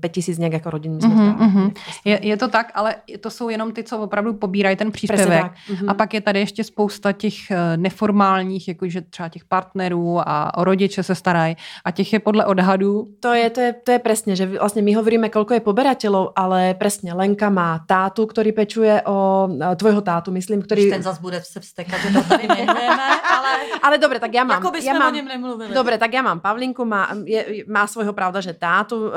mm, 0.36 0.40
nějak 0.40 0.52
jako 0.52 0.70
rodin. 0.70 0.98
Mm-hmm, 0.98 1.36
mm-hmm. 1.36 1.68
Je, 2.04 2.16
je 2.22 2.36
to 2.36 2.48
tak, 2.48 2.72
ale 2.74 2.94
to 3.20 3.30
jsou 3.30 3.48
jenom 3.48 3.72
ty, 3.72 3.84
co 3.84 3.98
opravdu 3.98 4.34
pobírají 4.34 4.76
ten 4.76 4.92
příspěvek. 4.92 5.52
Mm-hmm. 5.52 5.90
A 5.90 5.94
pak 5.94 6.14
je 6.14 6.20
tady 6.20 6.38
ještě 6.40 6.64
spousta 6.64 7.12
těch 7.12 7.50
eh, 7.50 7.76
neformálních, 7.76 8.68
jakože 8.68 9.00
třeba 9.00 9.28
těch 9.28 9.44
partnerů 9.44 10.28
a 10.28 10.58
o 10.58 10.64
rodiče 10.64 11.02
se 11.02 11.14
starají. 11.14 11.56
A 11.84 11.90
těch 11.90 12.12
je 12.12 12.20
podle 12.20 12.46
odhadů. 12.46 13.08
To 13.20 13.34
je, 13.34 13.50
to 13.50 13.60
je, 13.60 13.72
to 13.72 13.90
je 13.92 13.98
presne, 13.98 14.36
že 14.36 14.46
vlastně 14.46 14.82
my 14.82 14.92
hovoríme, 14.94 15.28
kolko 15.28 15.54
je 15.54 15.60
poberateľov, 15.60 16.32
ale 16.36 16.74
presne 16.74 17.12
Lenka 17.12 17.50
má 17.50 17.84
tátu, 17.86 18.26
ktorý 18.26 18.52
pečuje 18.52 19.02
o 19.06 19.48
tvoj 19.76 19.89
tvojho 19.90 20.00
tátu, 20.00 20.30
myslím, 20.30 20.62
který... 20.62 20.90
Ten 20.90 21.02
zas 21.02 21.18
bude 21.18 21.42
se 21.42 21.60
vstekat, 21.60 22.00
že 22.00 22.12
to 22.12 22.22
tady 22.28 22.44
jmenujeme, 22.44 23.20
ale... 23.20 23.48
ale 23.82 23.98
dobre, 23.98 24.20
tak 24.20 24.34
já 24.34 24.44
mám... 24.44 24.64
Jako 24.64 24.76
já 24.82 24.92
mám, 24.92 25.12
o 25.12 25.16
něm 25.16 25.24
nemluvili. 25.24 25.74
Dobre, 25.74 25.98
tak 25.98 26.14
já 26.14 26.22
mám 26.22 26.40
Pavlinku, 26.40 26.84
má, 26.84 27.08
je, 27.24 27.46
má 27.68 27.86
svojho 27.86 28.12
pravda, 28.12 28.40
že 28.40 28.52
tátu, 28.52 29.06
uh, 29.06 29.12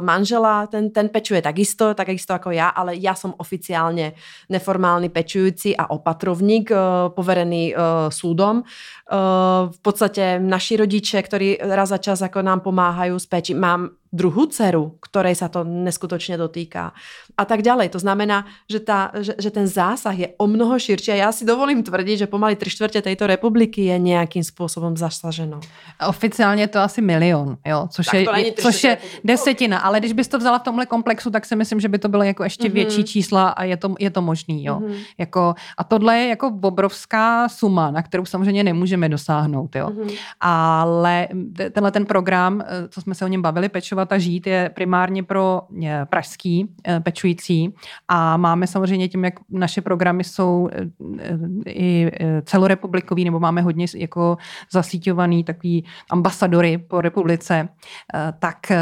manžela, 0.00 0.66
ten, 0.66 0.90
ten 0.90 1.08
pečuje 1.08 1.42
takisto, 1.42 1.94
takisto 1.94 2.32
jako 2.32 2.50
já, 2.50 2.68
ale 2.68 2.96
já 2.96 3.14
jsem 3.14 3.34
oficiálně 3.36 4.12
neformálny 4.48 5.08
pečující 5.08 5.76
a 5.76 5.90
opatrovník, 5.90 6.70
uh, 6.70 6.76
poverený 7.14 7.74
uh, 7.74 7.80
súdom. 8.08 8.62
Uh, 9.06 9.70
v 9.70 9.78
podstatě 9.82 10.42
naši 10.42 10.76
rodiče, 10.76 11.22
ktorí 11.22 11.62
raz 11.62 11.88
za 11.88 11.98
čas 11.98 12.20
jako 12.20 12.42
nám 12.42 12.60
pomáhají 12.60 13.14
s 13.14 13.26
péči, 13.26 13.54
mám 13.54 13.94
druhú 14.16 14.46
dceru, 14.48 14.96
ktorej 15.02 15.36
sa 15.36 15.52
to 15.52 15.66
neskutočne 15.66 16.40
dotýká 16.40 16.96
a 17.36 17.44
tak 17.44 17.60
ďalej. 17.60 17.92
To 17.92 18.00
znamená, 18.00 18.48
že, 18.64 18.80
tá, 18.80 19.12
že, 19.20 19.36
že 19.36 19.50
ten 19.52 19.68
zásah 19.68 20.16
je 20.16 20.28
o 20.40 20.46
mnoho 20.48 20.78
širší 20.78 21.12
a 21.12 21.28
ja 21.28 21.30
si 21.36 21.44
dovolím 21.44 21.84
tvrdiť, 21.84 22.24
že 22.24 22.32
pomaly 22.32 22.56
tři 22.56 22.70
čtvrtě 22.70 23.02
tejto 23.02 23.26
republiky 23.26 23.84
je 23.84 23.98
nějakým 23.98 24.44
způsobem 24.44 24.96
zasaženo. 24.96 25.60
Oficiálně 26.08 26.62
je 26.62 26.72
to 26.72 26.80
asi 26.80 27.02
milion, 27.02 27.60
jo, 27.66 27.88
což, 27.92 28.06
je, 28.12 28.20
je, 28.36 28.52
což 28.52 28.84
je 28.84 28.98
desetina, 29.24 29.78
ale 29.78 30.00
když 30.00 30.12
bys 30.12 30.28
to 30.28 30.38
vzala 30.38 30.58
v 30.58 30.62
tomhle 30.62 30.86
komplexu, 30.86 31.30
tak 31.30 31.44
si 31.44 31.56
myslím, 31.56 31.80
že 31.80 31.88
by 31.88 31.98
to 31.98 32.08
bylo 32.08 32.22
jako 32.22 32.44
ještě 32.44 32.68
mm-hmm. 32.68 32.72
větší 32.72 33.04
čísla 33.04 33.48
a 33.48 33.64
je 33.64 33.76
to, 33.76 33.94
je 33.98 34.10
to 34.10 34.22
možný, 34.22 34.64
jo. 34.64 34.80
Mm-hmm. 34.80 34.96
Jako, 35.18 35.54
a 35.78 35.84
tohle 35.84 36.18
je 36.18 36.28
jako 36.28 36.46
obrovská 36.62 37.48
suma, 37.48 37.90
na 37.90 38.02
kterou 38.02 38.24
samozřejmě 38.24 38.64
nemůžeme 38.64 38.95
dosáhnout, 39.08 39.76
jo. 39.76 39.88
Mm-hmm. 39.88 40.18
Ale 40.40 41.28
tenhle 41.72 41.90
ten 41.90 42.06
program, 42.06 42.62
eh, 42.66 42.88
co 42.88 43.00
jsme 43.00 43.14
se 43.14 43.24
o 43.24 43.28
něm 43.28 43.42
bavili, 43.42 43.68
pečovat 43.68 44.12
a 44.12 44.18
žít, 44.18 44.46
je 44.46 44.70
primárně 44.74 45.22
pro 45.22 45.62
eh, 45.84 46.06
pražský 46.10 46.68
eh, 46.86 47.00
pokračující 47.16 47.74
a 48.08 48.36
máme 48.36 48.66
samozřejmě 48.66 49.08
tím, 49.08 49.24
jak 49.24 49.34
naše 49.50 49.80
programy 49.80 50.24
jsou 50.24 50.68
i 51.66 52.10
celorepublikový, 52.44 53.24
nebo 53.24 53.40
máme 53.40 53.62
hodně 53.62 53.86
jako 53.96 54.36
zasíťovaný 54.72 55.44
takový 55.44 55.84
ambasadory 56.10 56.78
po 56.78 57.00
republice, 57.00 57.68
tak 58.38 58.72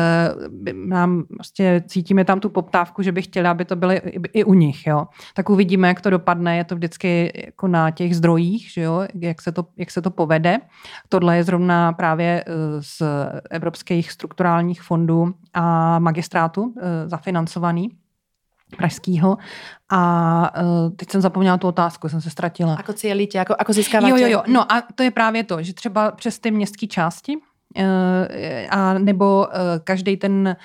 nám 0.74 1.24
prostě 1.34 1.82
cítíme 1.86 2.24
tam 2.24 2.40
tu 2.40 2.48
poptávku, 2.48 3.02
že 3.02 3.12
bych 3.12 3.24
chtěla, 3.24 3.50
aby 3.50 3.64
to 3.64 3.76
byly 3.76 3.96
i 4.32 4.44
u 4.44 4.54
nich. 4.54 4.86
Jo. 4.86 5.06
Tak 5.34 5.50
uvidíme, 5.50 5.88
jak 5.88 6.00
to 6.00 6.10
dopadne. 6.10 6.56
Je 6.56 6.64
to 6.64 6.74
vždycky 6.74 7.32
jako 7.46 7.68
na 7.68 7.90
těch 7.90 8.16
zdrojích, 8.16 8.70
že 8.72 8.80
jo, 8.80 9.06
jak, 9.14 9.42
se 9.42 9.52
to, 9.52 9.66
jak 9.76 9.90
se 9.90 10.02
to 10.04 10.10
povede. 10.10 10.58
Tohle 11.08 11.36
je 11.36 11.44
zrovna 11.44 11.92
právě 11.92 12.44
z 12.80 13.02
evropských 13.50 14.12
strukturálních 14.12 14.82
fondů 14.82 15.34
a 15.54 15.98
magistrátu 15.98 16.74
zafinancovaný 17.06 17.90
pražského. 18.76 19.36
A 19.90 20.02
uh, 20.62 20.90
teď 20.96 21.10
jsem 21.10 21.20
zapomněla 21.20 21.56
tu 21.56 21.68
otázku, 21.68 22.08
jsem 22.08 22.20
se 22.20 22.30
ztratila. 22.30 22.74
Ako 22.74 22.92
cílíte, 22.92 23.38
jako, 23.38 23.54
ako 23.58 23.72
získáváte? 23.72 24.10
Jo, 24.10 24.16
jo, 24.16 24.28
jo. 24.28 24.42
No 24.46 24.72
a 24.72 24.82
to 24.94 25.02
je 25.02 25.10
právě 25.10 25.44
to, 25.44 25.62
že 25.62 25.74
třeba 25.74 26.10
přes 26.10 26.38
ty 26.38 26.50
městské 26.50 26.86
části, 26.86 27.36
a 28.70 28.98
nebo 28.98 29.48
každý 29.84 30.16
ten 30.16 30.56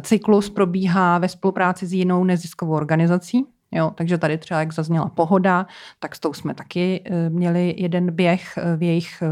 cyklus 0.00 0.50
probíhá 0.50 1.18
ve 1.18 1.28
spolupráci 1.28 1.86
s 1.86 1.92
jinou 1.92 2.24
neziskovou 2.24 2.72
organizací. 2.72 3.44
Jo, 3.72 3.92
takže 3.94 4.18
tady 4.18 4.38
třeba, 4.38 4.60
jak 4.60 4.72
zazněla 4.72 5.08
pohoda, 5.08 5.66
tak 5.98 6.16
s 6.16 6.20
tou 6.20 6.32
jsme 6.32 6.54
taky 6.54 7.04
měli 7.28 7.74
jeden 7.78 8.10
běh 8.10 8.58
v 8.76 8.82
jejich 8.82 9.22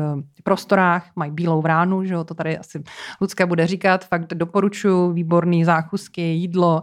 prostorách, 0.45 1.11
mají 1.17 1.31
bílou 1.33 1.63
vránu, 1.63 2.05
že 2.05 2.15
jo, 2.15 2.25
to 2.25 2.35
tady 2.35 2.59
asi 2.59 2.83
Lucka 3.21 3.47
bude 3.47 3.67
říkat, 3.67 4.05
fakt 4.05 4.35
doporučuji, 4.35 5.13
výborný 5.13 5.65
zákusky, 5.65 6.23
jídlo. 6.23 6.83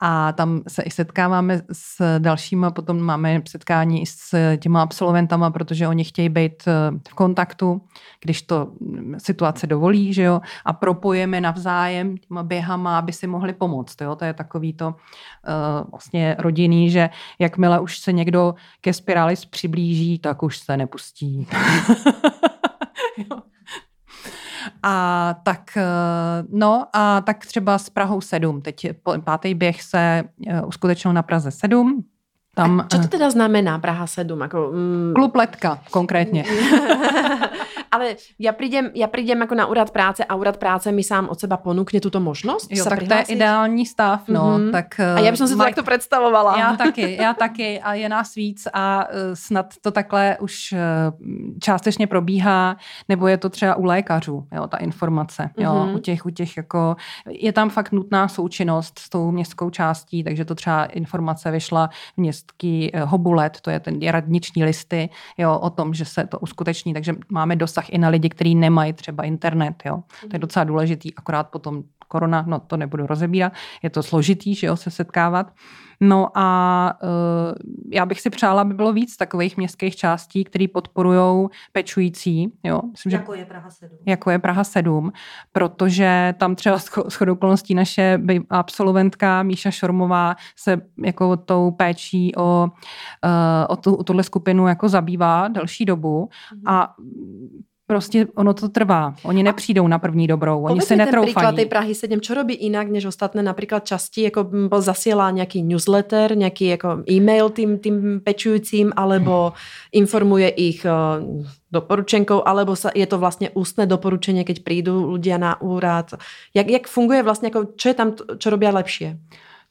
A 0.00 0.32
tam 0.32 0.62
se 0.68 0.82
i 0.82 0.90
setkáváme 0.90 1.62
s 1.72 2.18
dalšíma, 2.18 2.70
potom 2.70 3.00
máme 3.00 3.42
setkání 3.48 4.06
s 4.06 4.56
těma 4.56 4.82
absolventama, 4.82 5.50
protože 5.50 5.88
oni 5.88 6.04
chtějí 6.04 6.28
být 6.28 6.62
eh, 6.66 6.98
v 7.08 7.14
kontaktu, 7.14 7.80
když 8.20 8.42
to 8.42 8.72
mm, 8.80 9.14
situace 9.18 9.66
dovolí, 9.66 10.12
že 10.12 10.22
jo, 10.22 10.40
a 10.64 10.72
propojeme 10.72 11.40
navzájem 11.40 12.16
těma 12.16 12.42
běhama, 12.42 12.98
aby 12.98 13.12
si 13.12 13.26
mohli 13.26 13.52
pomoct, 13.52 14.00
jo, 14.00 14.16
to 14.16 14.24
je 14.24 14.34
takový 14.34 14.72
to 14.72 14.94
vlastně 15.90 16.36
rodinný, 16.38 16.89
že 16.90 17.10
jakmile 17.38 17.80
už 17.80 17.98
se 17.98 18.12
někdo 18.12 18.54
ke 18.80 18.92
spirális 18.92 19.44
přiblíží, 19.44 20.18
tak 20.18 20.42
už 20.42 20.58
se 20.58 20.76
nepustí. 20.76 21.46
A 24.82 25.34
tak, 25.42 25.76
eh, 25.76 25.84
no 26.52 26.86
a 26.92 27.20
tak 27.20 27.46
třeba 27.46 27.78
s 27.78 27.90
Prahou 27.90 28.20
7. 28.20 28.62
Teď 28.62 28.86
pátý 29.24 29.54
běh 29.54 29.82
se 29.82 30.22
eh, 30.46 30.62
uskutečnil 30.62 31.12
na 31.12 31.22
Praze 31.22 31.50
7. 31.50 32.04
Tam, 32.54 32.80
a 32.80 32.86
co 32.88 32.98
to 32.98 33.04
eh, 33.04 33.08
teda 33.08 33.30
znamená 33.30 33.78
Praha 33.78 34.06
7? 34.06 34.40
Jako, 34.40 34.70
mm... 34.74 35.12
Klub 35.14 35.36
Letka 35.36 35.78
konkrétně. 35.90 36.44
Ale 37.90 38.16
ja 38.38 38.52
prídem, 38.54 38.90
ja 38.94 39.10
prídem 39.10 39.40
jako 39.40 39.54
na 39.54 39.66
úrad 39.66 39.90
práce 39.90 40.24
a 40.24 40.34
úrad 40.34 40.56
práce 40.56 40.92
mi 40.92 41.02
sám 41.02 41.28
od 41.28 41.40
seba 41.40 41.56
ponúkne 41.58 41.98
tuto 42.00 42.20
možnost 42.22 42.70
Jo, 42.70 42.84
tak 42.84 43.02
to 43.02 43.14
je 43.14 43.22
ideální 43.34 43.86
stav, 43.86 44.22
no. 44.28 44.58
Mhm. 44.58 44.70
Tak, 44.72 45.00
A 45.00 45.18
já 45.20 45.30
bych 45.30 45.38
si 45.40 45.48
to 45.48 45.58
maj- 45.58 45.64
takto 45.74 45.82
představovala. 45.82 46.58
Já 46.58 46.76
taky, 46.76 47.16
já 47.22 47.34
taky 47.34 47.80
a 47.80 47.94
je 47.94 48.08
nás 48.08 48.34
víc 48.34 48.68
a 48.72 49.06
eh, 49.10 49.36
snad 49.36 49.66
to 49.82 49.90
takhle 49.90 50.36
už 50.40 50.72
eh, 50.72 50.78
částečně 51.60 52.06
probíhá, 52.06 52.76
nebo 53.08 53.26
je 53.26 53.36
to 53.36 53.48
třeba 53.48 53.74
u 53.74 53.84
lékařů, 53.84 54.46
jo, 54.52 54.66
ta 54.66 54.76
informace, 54.76 55.50
jo, 55.58 55.74
Mhm. 55.74 55.94
u 55.94 55.98
těch, 55.98 56.26
u 56.26 56.30
těch 56.30 56.56
jako, 56.56 56.96
je 57.28 57.52
tam 57.52 57.70
fakt 57.70 57.92
nutná 57.92 58.28
součinnost 58.28 58.98
s 58.98 59.08
tou 59.08 59.30
městskou 59.30 59.70
částí, 59.70 60.24
takže 60.24 60.44
to 60.44 60.54
třeba 60.54 60.84
informace 60.84 61.50
vyšla 61.50 61.90
v 62.14 62.18
městský 62.18 62.90
eh, 62.94 63.04
Hobulet, 63.04 63.60
to 63.60 63.70
je 63.70 63.80
ten 63.80 63.98
radniční 64.10 64.64
listy, 64.64 65.08
jo, 65.38 65.58
o 65.58 65.70
tom, 65.70 65.94
že 65.94 66.04
se 66.04 66.26
to 66.26 66.38
uskuteční, 66.38 66.94
takže 66.94 67.14
máme 67.28 67.56
dosah 67.56 67.79
i 67.88 67.98
na 67.98 68.08
lidi, 68.08 68.28
kteří 68.28 68.54
nemají 68.54 68.92
třeba 68.92 69.24
internet, 69.24 69.82
jo. 69.84 70.02
To 70.20 70.28
je 70.32 70.38
docela 70.38 70.64
důležitý, 70.64 71.14
akorát 71.14 71.48
potom 71.48 71.82
korona, 72.10 72.44
no 72.46 72.60
to 72.60 72.76
nebudu 72.76 73.06
rozebírat, 73.06 73.52
je 73.82 73.90
to 73.90 74.02
složitý, 74.02 74.54
že 74.54 74.66
jo, 74.66 74.76
se 74.76 74.90
setkávat. 74.90 75.52
No 76.02 76.28
a 76.34 76.98
uh, 77.02 77.08
já 77.92 78.06
bych 78.06 78.20
si 78.20 78.30
přála, 78.30 78.62
aby 78.62 78.74
bylo 78.74 78.92
víc 78.92 79.16
takových 79.16 79.56
městských 79.56 79.96
částí, 79.96 80.44
které 80.44 80.66
podporují 80.72 81.48
pečující, 81.72 82.52
jo, 82.64 82.80
myslím, 82.90 83.10
že 83.10 83.16
Jako 83.16 83.34
je 83.34 83.44
Praha 83.44 83.70
7. 83.70 83.98
jako 84.06 84.30
je 84.30 84.38
Praha 84.38 84.64
7, 84.64 85.12
protože 85.52 86.34
tam 86.38 86.54
třeba 86.54 86.78
shodou 87.10 87.32
okolností 87.32 87.74
naše 87.74 88.20
absolventka 88.50 89.42
Míša 89.42 89.70
Šormová 89.70 90.36
se 90.56 90.80
jako 91.04 91.36
tou 91.36 91.70
péčí 91.70 92.32
o, 92.36 92.68
uh, 93.24 93.30
o, 93.68 93.76
tu, 93.76 93.94
o 93.94 94.04
tuhle 94.04 94.22
skupinu 94.22 94.68
jako 94.68 94.88
zabývá 94.88 95.48
delší 95.48 95.84
dobu 95.84 96.28
a 96.66 96.94
prostě 97.90 98.26
ono 98.34 98.54
to 98.54 98.68
trvá. 98.68 99.14
Oni 99.22 99.42
nepřijdou 99.42 99.88
na 99.88 99.98
první 99.98 100.26
dobrou, 100.26 100.62
oni 100.62 100.80
se 100.80 100.88
ten 100.88 100.98
netroufají. 100.98 101.56
tej 101.56 101.66
Prahy 101.66 101.94
7, 101.94 102.20
čo 102.20 102.34
robí 102.34 102.54
inak 102.54 102.86
než 102.86 103.10
ostatné 103.10 103.42
napríklad 103.42 103.82
časti, 103.82 104.30
ako 104.30 104.46
m, 104.46 104.70
zasiela 104.78 105.26
nejaký 105.34 105.66
newsletter, 105.66 106.38
nejaký 106.38 106.78
ako 106.78 107.02
e-mail 107.10 107.50
tým, 107.50 107.82
tým 107.82 108.22
pečujúcim, 108.22 108.94
alebo 108.94 109.58
informuje 109.90 110.54
ich 110.54 110.86
eh, 110.86 110.94
doporučenkou, 111.74 112.46
alebo 112.46 112.78
sa, 112.78 112.94
je 112.94 113.06
to 113.10 113.18
vlastne 113.18 113.50
ústne 113.58 113.90
doporučenie, 113.90 114.46
keď 114.46 114.62
prídu 114.62 115.10
ľudia 115.10 115.42
na 115.42 115.58
úrad. 115.58 116.14
Jak, 116.54 116.70
jak 116.70 116.86
funguje 116.86 117.26
vlastne, 117.26 117.50
ako, 117.50 117.74
čo 117.74 117.90
je 117.90 117.96
tam, 117.98 118.14
čo 118.14 118.54
robia 118.54 118.70
lepšie? 118.70 119.18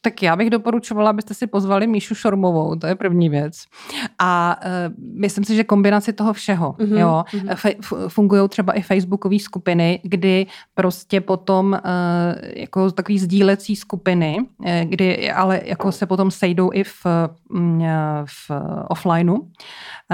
Tak 0.02 0.24
já 0.24 0.36
bych 0.36 0.50
doporučovala, 0.50 1.10
abyste 1.10 1.34
si 1.34 1.48
pozvali 1.48 1.88
Míšu 1.88 2.16
Šormovou, 2.16 2.76
to 2.76 2.88
je 2.88 2.96
první 2.96 3.30
věc. 3.30 3.64
A 4.20 4.60
uh, 4.66 4.94
myslím 5.20 5.44
si, 5.44 5.56
že 5.56 5.64
kombinaci 5.64 6.14
toho 6.14 6.34
všeho, 6.34 6.76
Mhm, 6.80 6.90
mm-hmm, 6.90 7.00
jo, 7.00 7.24
mhm. 7.34 7.48
mm-hmm. 7.48 8.10
fungují 8.10 8.50
třeba 8.50 8.74
i 8.74 8.82
facebookové 8.82 9.40
skupiny, 9.40 10.00
kdy 10.04 10.48
prostě 10.74 11.22
potom 11.22 11.72
uh, 11.72 11.80
jako 12.56 12.92
takový 12.92 13.20
sdílecí 13.20 13.76
skupiny, 13.76 14.38
eh, 14.66 14.86
kdy 14.86 15.32
ale 15.32 15.62
jako 15.64 15.92
se 15.92 16.06
potom 16.06 16.32
sejdou 16.32 16.70
i 16.74 16.84
v, 16.84 17.06
mm, 17.50 17.84
v 18.26 18.52
offlineu 18.90 19.38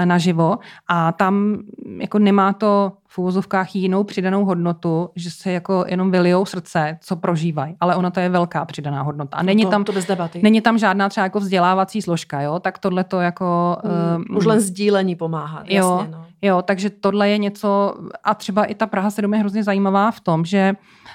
naživo 0.04 0.58
a 0.88 1.12
tam 1.12 1.58
jako 2.00 2.18
nemá 2.18 2.52
to 2.52 2.92
v 3.16 3.18
úvozovkách 3.18 3.76
jinou 3.76 4.04
přidanou 4.04 4.44
hodnotu, 4.44 5.10
že 5.16 5.30
se 5.30 5.52
jako 5.52 5.84
jenom 5.88 6.10
vylijou 6.10 6.44
srdce, 6.44 6.98
co 7.00 7.16
prožívají. 7.16 7.76
Ale 7.80 7.96
ona 7.96 8.10
to 8.10 8.20
je 8.20 8.28
velká 8.28 8.64
přidaná 8.64 9.02
hodnota. 9.02 9.36
A 9.36 9.42
není 9.42 9.64
to, 9.64 9.70
tam 9.70 9.84
to 9.84 9.92
bez 9.92 10.06
debaty. 10.06 10.40
Není 10.42 10.60
tam 10.60 10.78
žádná 10.78 11.08
třeba 11.08 11.24
jako 11.24 11.40
vzdělávací 11.40 12.02
složka, 12.02 12.40
jo? 12.40 12.58
Tak 12.58 12.78
tohle 12.78 13.04
to 13.04 13.20
jako... 13.20 13.76
Mm, 13.84 14.30
um, 14.30 14.36
Už 14.36 14.44
len 14.44 14.60
sdílení 14.60 15.16
pomáhá. 15.16 15.62
Jo, 15.66 16.06
no. 16.10 16.26
Jo, 16.42 16.62
takže 16.62 16.90
tohle 16.90 17.28
je 17.28 17.38
něco, 17.38 17.94
a 18.24 18.34
třeba 18.34 18.64
i 18.64 18.74
ta 18.74 18.86
Praha 18.86 19.10
7 19.10 19.34
je 19.34 19.40
hrozně 19.40 19.64
zajímavá 19.64 20.10
v 20.10 20.20
tom, 20.20 20.44
že 20.44 20.74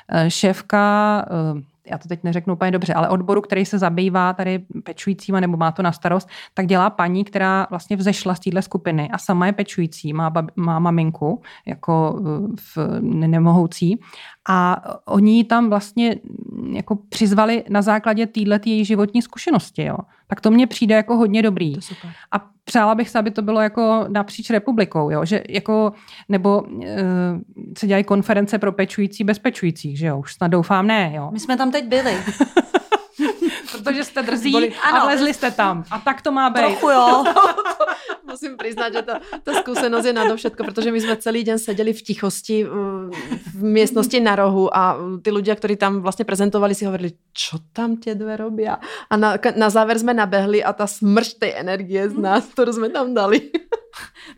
eh, 0.10 0.30
šéfka, 0.30 1.26
eh, 1.58 1.62
já 1.86 1.98
to 1.98 2.08
teď 2.08 2.24
neřeknu 2.24 2.54
úplně 2.54 2.72
dobře, 2.72 2.94
ale 2.94 3.10
odboru, 3.10 3.42
který 3.42 3.66
se 3.66 3.80
zabývá 3.80 4.34
tady 4.34 4.60
pečujícíma 4.84 5.40
nebo 5.40 5.58
má 5.58 5.72
to 5.72 5.82
na 5.82 5.92
starost, 5.92 6.30
tak 6.54 6.68
dělá 6.68 6.90
paní, 6.90 7.24
která 7.24 7.68
vlastně 7.70 7.96
vzešla 7.96 8.36
z 8.36 8.40
téhle 8.40 8.62
skupiny 8.62 9.10
a 9.12 9.18
sama 9.18 9.46
je 9.46 9.54
pečující, 9.54 10.14
má, 10.14 10.30
bab, 10.30 10.46
má 10.56 10.80
maminku 10.80 11.42
jako 11.66 12.22
eh, 12.22 12.56
v 12.76 13.02
nemohoucí 13.02 14.00
a 14.50 14.82
oni 15.06 15.38
ji 15.38 15.44
tam 15.44 15.70
vlastně 15.70 16.16
mm, 16.52 16.76
jako 16.76 16.96
přizvali 17.10 17.64
na 17.70 17.82
základě 17.82 18.28
téhle 18.28 18.60
její 18.66 18.86
životní 18.86 19.22
zkušenosti, 19.22 19.84
jo. 19.84 19.98
Tak 20.28 20.42
to 20.42 20.52
mně 20.52 20.68
přijde 20.68 20.96
jako 20.96 21.18
hodně 21.18 21.42
dobrý. 21.42 21.72
To 21.74 21.78
je 21.78 21.82
super. 21.82 22.12
A 22.32 22.51
přála 22.66 22.96
bych 22.96 23.10
se, 23.10 23.20
aby 23.20 23.32
to 23.32 23.42
bylo 23.42 23.62
jako 23.62 24.06
napříč 24.08 24.50
republikou, 24.50 25.10
jo? 25.10 25.26
že 25.26 25.44
jako, 25.50 25.94
nebo 26.30 26.64
e, 26.86 26.98
se 27.78 27.88
dělají 27.88 28.04
konference 28.04 28.60
pro 28.60 28.72
pečující 28.72 29.24
bez 29.24 29.40
pečujících, 29.40 29.98
že 29.98 30.08
jo, 30.08 30.20
už 30.20 30.34
snad 30.34 30.48
doufám 30.48 30.88
ne, 30.88 31.12
jo. 31.16 31.30
My 31.32 31.40
jsme 31.40 31.58
tam 31.58 31.72
teď 31.72 31.88
byli. 31.88 32.18
Protože 33.72 34.04
jste 34.04 34.22
drzí 34.22 34.52
Boli- 34.52 34.74
a 34.74 34.88
ano. 34.90 35.06
vlezli 35.06 35.34
jste 35.34 35.52
tam. 35.52 35.84
A 35.92 36.00
tak 36.00 36.22
to 36.22 36.32
má 36.32 36.50
být. 36.50 36.60
Trochu 36.60 36.90
jo. 36.90 37.24
Musím 38.32 38.58
priznať, 38.58 38.94
že 38.94 39.02
tá, 39.02 39.16
tá 39.44 39.52
skúsenosť 39.60 40.08
je 40.08 40.16
nadovšetko, 40.16 40.64
pretože 40.64 40.88
my 40.88 41.00
sme 41.04 41.16
celý 41.20 41.44
deň 41.44 41.58
sedeli 41.60 41.92
v 41.92 42.02
tichosti 42.02 42.64
uh, 42.64 43.12
v 43.52 43.60
miestnosti 43.60 44.16
na 44.24 44.40
rohu 44.40 44.72
a 44.72 44.96
tí 45.20 45.36
ľudia, 45.36 45.52
ktorí 45.52 45.76
tam 45.76 46.00
vlastne 46.00 46.24
prezentovali, 46.24 46.72
si 46.72 46.88
hovorili, 46.88 47.12
čo 47.36 47.60
tam 47.76 48.00
tie 48.00 48.16
dve 48.16 48.40
robia? 48.40 48.80
A 49.12 49.20
na, 49.20 49.36
na 49.36 49.68
záver 49.68 50.00
sme 50.00 50.16
nabehli 50.16 50.64
a 50.64 50.72
tá 50.72 50.88
smršť 50.88 51.34
tej 51.44 51.52
energie 51.60 52.08
z 52.08 52.16
nás, 52.16 52.48
ktorú 52.56 52.72
sme 52.72 52.88
tam 52.88 53.12
dali. 53.12 53.52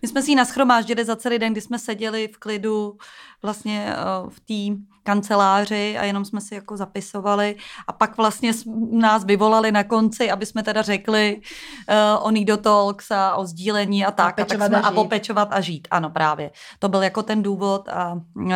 My 0.02 0.08
jsme 0.08 0.22
si 0.22 0.32
ji 0.32 0.36
naschromáždili 0.36 1.06
za 1.06 1.16
celý 1.16 1.40
den, 1.40 1.54
kdy 1.54 1.62
jsme 1.62 1.80
seděli 1.80 2.28
v 2.28 2.38
klidu 2.38 2.98
vlastně 3.44 3.86
eh, 3.90 4.30
v 4.30 4.40
té 4.40 4.82
kanceláři 5.04 5.98
a 6.00 6.04
jenom 6.04 6.26
jsme 6.26 6.42
si 6.42 6.56
jako 6.56 6.78
zapisovali 6.78 7.56
a 7.88 7.94
pak 7.94 8.18
vlastně 8.18 8.52
nás 8.92 9.26
vyvolali 9.26 9.72
na 9.72 9.84
konci, 9.84 10.32
aby 10.32 10.46
jsme 10.46 10.64
teda 10.64 10.82
řekli 10.82 11.42
uh, 11.90 12.26
o 12.28 12.32
Nido 12.32 12.58
Talks 12.58 13.12
a 13.12 13.36
o 13.36 13.46
sdílení 13.46 14.06
a 14.06 14.12
tak. 14.12 14.26
A, 14.26 14.32
tak 14.32 14.48
pečovat 14.48 14.68
jsme, 14.68 14.78
a 14.82 14.88
a 14.88 14.90
žít. 14.90 14.96
popečovat 14.96 15.48
a 15.52 15.62
žít. 15.62 15.88
Ano, 15.92 16.10
právě. 16.10 16.52
To 16.80 16.90
byl 16.90 17.04
jako 17.04 17.24
ten 17.24 17.44
důvod 17.44 17.90
a 17.90 18.14
uh, 18.14 18.52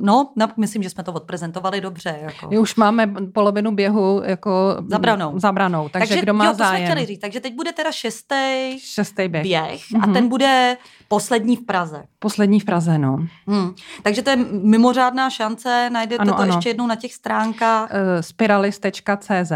no, 0.00 0.32
no, 0.36 0.48
myslím, 0.56 0.82
že 0.82 0.90
jsme 0.90 1.04
to 1.04 1.12
odprezentovali 1.12 1.80
dobře. 1.80 2.18
Jako. 2.20 2.48
My 2.50 2.58
už 2.58 2.76
máme 2.76 3.06
polovinu 3.34 3.70
běhu 3.72 4.22
jako 4.24 4.76
Zabranou. 4.88 5.38
zabranou 5.38 5.88
takže, 5.88 6.20
kdo 6.20 6.34
má 6.34 6.44
jo, 6.44 6.50
to 6.50 6.56
jsme 6.56 6.64
zájem. 6.66 6.84
chtěli 6.84 7.06
říct. 7.06 7.20
Takže 7.20 7.40
teď 7.40 7.54
bude 7.54 7.72
teda 7.72 7.92
šestý 7.92 8.76
Šestý 8.78 9.28
běh. 9.28 9.42
běh 9.42 9.80
a 10.02 10.06
Mhm. 10.06 10.12
ten 10.14 10.28
bude 10.28 10.76
poslední 11.08 11.56
v 11.56 11.66
Praze. 11.66 12.04
Poslední 12.18 12.60
v 12.60 12.64
Praze, 12.64 12.98
no. 12.98 13.16
Hmm. 13.46 13.74
Takže 14.02 14.22
to 14.22 14.30
je 14.30 14.36
mimořádná 14.62 15.30
šance, 15.30 15.90
najdete 15.92 16.22
Ano, 16.22 16.32
to 16.32 16.38
ano. 16.38 16.54
ještě 16.54 16.68
jednou 16.68 16.86
na 16.86 16.96
těch 16.96 17.14
stránkách. 17.14 17.90
E, 17.92 18.22
spiralis.cz 18.22 19.52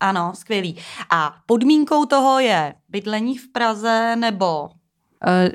Ano, 0.00 0.32
skvělý. 0.34 0.76
A 1.10 1.34
podmínkou 1.46 2.04
toho 2.04 2.38
je 2.40 2.74
bydlení 2.88 3.38
v 3.38 3.52
Praze 3.52 4.16
nebo... 4.16 4.68
e, 5.26 5.50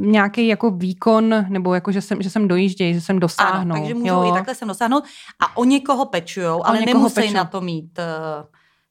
nějaký 0.00 0.46
jako 0.46 0.70
výkon, 0.70 1.46
nebo 1.48 1.74
jako, 1.74 1.92
že 1.92 2.00
jsem, 2.00 2.22
že 2.22 2.30
jsem 2.30 2.48
dojížděj, 2.48 2.94
že 2.94 3.00
jsem 3.00 3.18
dosáhnu. 3.20 3.60
Ano, 3.60 3.74
takže 3.74 3.94
můžou 3.94 4.22
jo. 4.22 4.30
i 4.30 4.32
takhle 4.32 4.54
sem 4.54 4.68
dosáhnout. 4.68 5.04
A 5.40 5.56
o 5.56 5.64
někoho 5.64 6.04
pečujou, 6.06 6.66
ale 6.66 6.78
někoho 6.80 6.94
nemusí 6.94 7.14
pečujou. 7.14 7.34
na 7.34 7.44
to 7.44 7.60
mít 7.60 7.98
uh, 7.98 8.44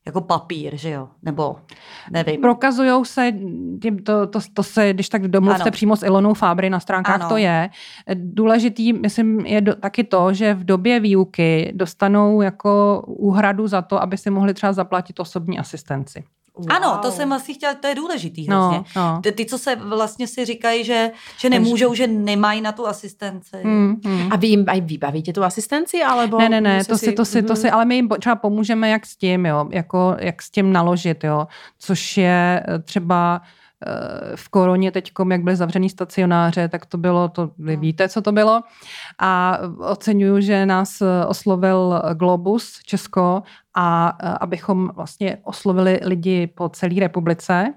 jako 0.05 0.21
papír, 0.21 0.75
že 0.75 0.89
jo? 0.89 1.09
Nebo 1.21 1.55
nevím. 2.11 2.41
Prokazujou 2.41 3.05
se, 3.05 3.33
tím 3.81 4.03
to, 4.03 4.27
to, 4.27 4.39
to 4.53 4.63
se, 4.63 4.93
když 4.93 5.09
tak 5.09 5.27
domluvte 5.27 5.61
Ano. 5.61 5.71
přímo 5.71 5.95
s 5.95 6.03
Ilonou 6.03 6.33
Fábry 6.33 6.69
na 6.69 6.79
stránkách, 6.79 7.21
ano. 7.21 7.29
to 7.29 7.37
je. 7.37 7.69
Důležitý, 8.13 8.93
myslím, 8.93 9.39
je 9.39 9.61
do, 9.61 9.75
taky 9.75 10.03
to, 10.03 10.33
že 10.33 10.53
v 10.53 10.63
době 10.63 10.99
výuky 10.99 11.71
dostanou 11.75 12.41
jako 12.41 13.03
úhradu 13.07 13.67
za 13.67 13.81
to, 13.81 14.01
aby 14.01 14.17
si 14.17 14.29
mohli 14.29 14.53
třeba 14.53 14.73
zaplatit 14.73 15.19
osobní 15.19 15.59
asistenci. 15.59 16.23
Ano, 16.69 16.99
to 17.01 17.11
jsem 17.11 17.33
asi 17.33 17.53
chtěla, 17.53 17.73
to 17.73 17.87
je 17.87 17.95
důležitý 17.95 18.47
No, 18.49 18.61
hrozně. 18.69 18.83
no. 18.95 19.19
Ty, 19.23 19.31
ty, 19.31 19.45
co 19.45 19.57
se 19.57 19.75
vlastně 19.75 20.27
si 20.27 20.45
říkají, 20.45 20.83
že, 20.83 21.11
že 21.37 21.49
nemůžou, 21.49 21.93
že 21.93 22.07
nemají 22.07 22.61
na 22.61 22.71
tu 22.71 22.87
asistenci. 22.87 23.57
Hmm, 23.63 23.95
hmm. 24.05 24.29
A 24.33 24.35
vy 24.35 24.47
jim 24.47 24.65
aj 24.67 24.81
vybavíte 24.81 25.33
tu 25.33 25.43
asistenci, 25.43 26.03
alebo... 26.03 26.37
Ne, 26.39 26.49
ne, 26.49 26.61
ne, 26.61 26.85
to 26.85 26.97
si, 26.97 27.11
to 27.11 27.25
si, 27.25 27.41
to 27.43 27.55
si, 27.55 27.67
Mhm. 27.67 27.73
ale 27.73 27.85
my 27.85 27.95
jim 27.95 28.09
třeba 28.19 28.35
pomůžeme, 28.35 28.89
jak 28.89 29.05
s 29.05 29.17
tím, 29.17 29.45
jo, 29.45 29.65
jako, 29.71 30.15
jak 30.19 30.41
s 30.41 30.49
tím 30.51 30.73
naložit, 30.73 31.23
jo, 31.23 31.47
což 31.79 32.17
je 32.17 32.63
eh, 32.67 32.79
třeba 32.79 33.41
v 34.35 34.49
koroně 34.49 34.91
teďkom, 34.91 35.31
jak 35.31 35.43
byly 35.43 35.55
zavřený 35.55 35.89
stacionáře, 35.89 36.67
tak 36.67 36.85
to 36.85 36.97
bylo, 36.97 37.29
to 37.29 37.51
vy 37.57 37.75
víte, 37.75 38.09
co 38.09 38.21
to 38.21 38.31
bylo. 38.31 38.61
A 39.19 39.59
oceňuju, 39.77 40.41
že 40.41 40.65
nás 40.65 41.01
eh, 41.01 41.25
oslovil 41.25 42.01
Globus 42.13 42.79
Česko 42.85 43.43
a 43.75 44.17
eh, 44.23 44.29
abychom 44.41 44.91
vlastně 44.95 45.37
oslovili 45.43 45.99
lidi 46.03 46.47
po 46.47 46.69
celé 46.69 46.99
republice 46.99 47.73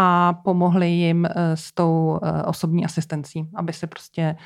a 0.00 0.32
pomohli 0.32 0.88
jim 0.88 1.26
eh, 1.26 1.56
s 1.56 1.72
tou 1.72 2.20
eh, 2.22 2.42
osobní 2.42 2.84
asistencí, 2.84 3.48
aby 3.54 3.72
se 3.72 3.86
prostě 3.86 4.36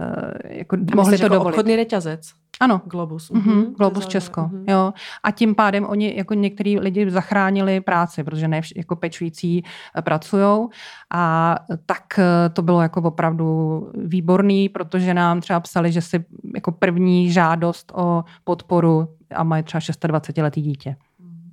eh, 0.00 0.58
jako 0.58 0.76
mohli 0.94 1.18
to 1.18 1.24
jako 1.24 1.34
dovolit. 1.34 1.52
obchodný 1.52 1.76
reťazec. 1.76 2.30
Ano. 2.60 2.80
Globus. 2.84 3.30
Mm-hmm. 3.30 3.74
Globus 3.78 4.06
Česko, 4.06 4.40
mm-hmm. 4.40 4.64
jo. 4.68 4.92
A 5.22 5.30
tím 5.30 5.54
pádem 5.54 5.84
oni, 5.84 6.16
jako 6.16 6.34
některý 6.34 6.78
lidi 6.78 7.10
zachránili 7.10 7.80
práci, 7.80 8.24
protože 8.24 8.48
ne 8.48 8.60
jako 8.76 8.96
pečující 8.96 9.64
eh, 9.98 10.02
pracují. 10.02 10.68
A 11.10 11.54
tak 11.86 12.18
eh, 12.18 12.48
to 12.48 12.62
bylo 12.62 12.82
jako 12.82 13.02
opravdu 13.02 13.90
výborný, 13.94 14.68
protože 14.68 15.14
nám 15.14 15.40
třeba 15.40 15.60
psali, 15.60 15.92
že 15.92 16.02
si 16.02 16.24
jako 16.54 16.72
první 16.72 17.32
žádost 17.32 17.92
o 17.94 18.24
podporu 18.44 19.08
a 19.34 19.44
mají 19.44 19.62
třeba 19.62 19.80
26 20.06 20.42
letý 20.42 20.62
dítě. 20.62 20.96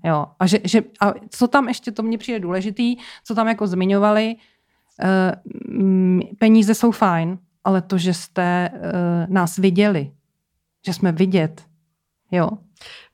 Jo. 0.04 0.26
A, 0.40 0.48
že, 0.48 0.60
že, 0.64 0.82
a 1.02 1.14
co 1.30 1.48
tam 1.48 1.68
ještě, 1.68 1.92
to 1.92 2.04
mně 2.04 2.18
přijde 2.18 2.40
důležitý, 2.40 2.96
co 3.24 3.36
tam 3.36 3.48
jako 3.48 3.68
zmiňovali, 3.68 4.36
peníze 6.38 6.76
jsou 6.76 6.92
fajn, 6.92 7.38
ale 7.64 7.82
to, 7.82 7.98
že 7.98 8.14
jste 8.14 8.70
nás 9.30 9.58
viděli, 9.58 10.12
že 10.86 10.94
jsme 10.94 11.12
vidět, 11.12 11.68
jo, 12.32 12.50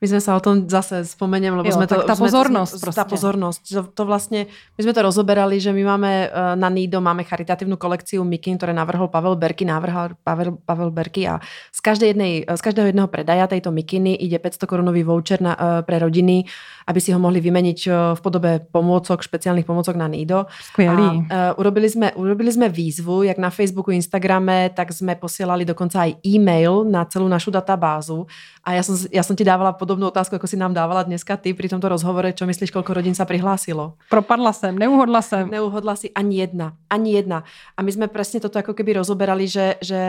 my 0.01 0.05
sme 0.09 0.21
sa 0.21 0.33
o 0.33 0.41
tom 0.41 0.65
zase 0.65 1.05
spomeniem, 1.05 1.53
lebo 1.53 1.69
jo, 1.69 1.77
sme 1.77 1.85
to... 1.85 2.01
Tak 2.01 2.09
tá 2.09 2.17
pozornosť 2.17 2.73
sme, 2.81 2.93
Tá 2.93 3.05
pozornosť. 3.05 3.61
To, 3.69 3.81
to 3.93 4.03
vlastne, 4.09 4.49
my 4.49 4.81
sme 4.81 4.93
to 4.97 5.01
rozoberali, 5.05 5.61
že 5.61 5.69
my 5.69 5.83
máme 5.85 6.11
e, 6.25 6.27
na 6.57 6.69
Nido 6.73 6.97
máme 6.97 7.21
charitatívnu 7.21 7.77
kolekciu 7.77 8.25
Mikin, 8.25 8.57
ktoré 8.57 8.73
navrhol 8.73 9.13
Pavel 9.13 9.37
Berky, 9.37 9.61
navrhal 9.61 10.17
Pavel, 10.25 10.57
Pavel 10.65 10.89
Berky 10.89 11.29
a 11.29 11.37
z, 11.69 11.79
každej 11.85 12.17
jednej, 12.17 12.33
z 12.49 12.61
každého 12.61 12.89
jedného 12.89 13.05
predaja 13.13 13.45
tejto 13.45 13.69
Mikiny 13.69 14.17
ide 14.17 14.41
500 14.41 14.65
korunový 14.65 15.05
voucher 15.05 15.37
na, 15.37 15.53
e, 15.53 15.85
pre 15.85 16.01
rodiny, 16.01 16.49
aby 16.89 16.99
si 16.99 17.13
ho 17.13 17.19
mohli 17.21 17.37
vymeniť 17.37 17.79
v 18.17 18.19
podobe 18.19 18.65
pomôcok, 18.73 19.21
špeciálnych 19.21 19.69
pomôcok 19.69 19.93
na 19.95 20.09
Nido. 20.09 20.49
Skvělý. 20.73 21.29
A, 21.29 21.53
uh, 21.53 21.61
urobili, 21.61 21.87
sme, 21.87 22.09
urobili 22.17 22.49
sme 22.49 22.67
výzvu, 22.67 23.23
jak 23.23 23.37
na 23.37 23.53
Facebooku, 23.53 23.93
Instagrame, 23.93 24.73
tak 24.73 24.89
sme 24.91 25.13
posielali 25.15 25.63
dokonca 25.63 26.09
aj 26.09 26.19
e-mail 26.25 26.83
na 26.89 27.05
celú 27.05 27.29
našu 27.29 27.53
databázu 27.53 28.25
a 28.61 28.77
ja 28.77 28.83
som, 28.85 28.93
ja 29.09 29.25
som 29.25 29.33
ti 29.33 29.41
dávala 29.51 29.75
podobnú 29.75 30.07
otázku, 30.07 30.39
ako 30.39 30.47
si 30.47 30.55
nám 30.55 30.71
dávala 30.71 31.03
dneska 31.03 31.35
ty 31.35 31.51
pri 31.51 31.67
tomto 31.67 31.91
rozhovore. 31.91 32.31
Čo 32.31 32.47
myslíš, 32.47 32.71
koľko 32.71 32.95
rodín 32.95 33.11
sa 33.11 33.27
prihlásilo? 33.27 33.99
Propadla 34.07 34.55
jsem, 34.55 34.71
neuhodla 34.79 35.21
jsem. 35.21 35.49
Neuhodla 35.51 35.95
si 35.99 36.07
ani 36.15 36.39
jedna, 36.39 36.73
ani 36.89 37.11
jedna. 37.19 37.43
A 37.77 37.79
my 37.83 37.91
jsme 37.91 38.07
přesně 38.07 38.39
toto 38.39 38.59
jako 38.59 38.73
keby 38.73 38.93
rozoberali, 38.93 39.47
že, 39.47 39.75
že 39.83 39.99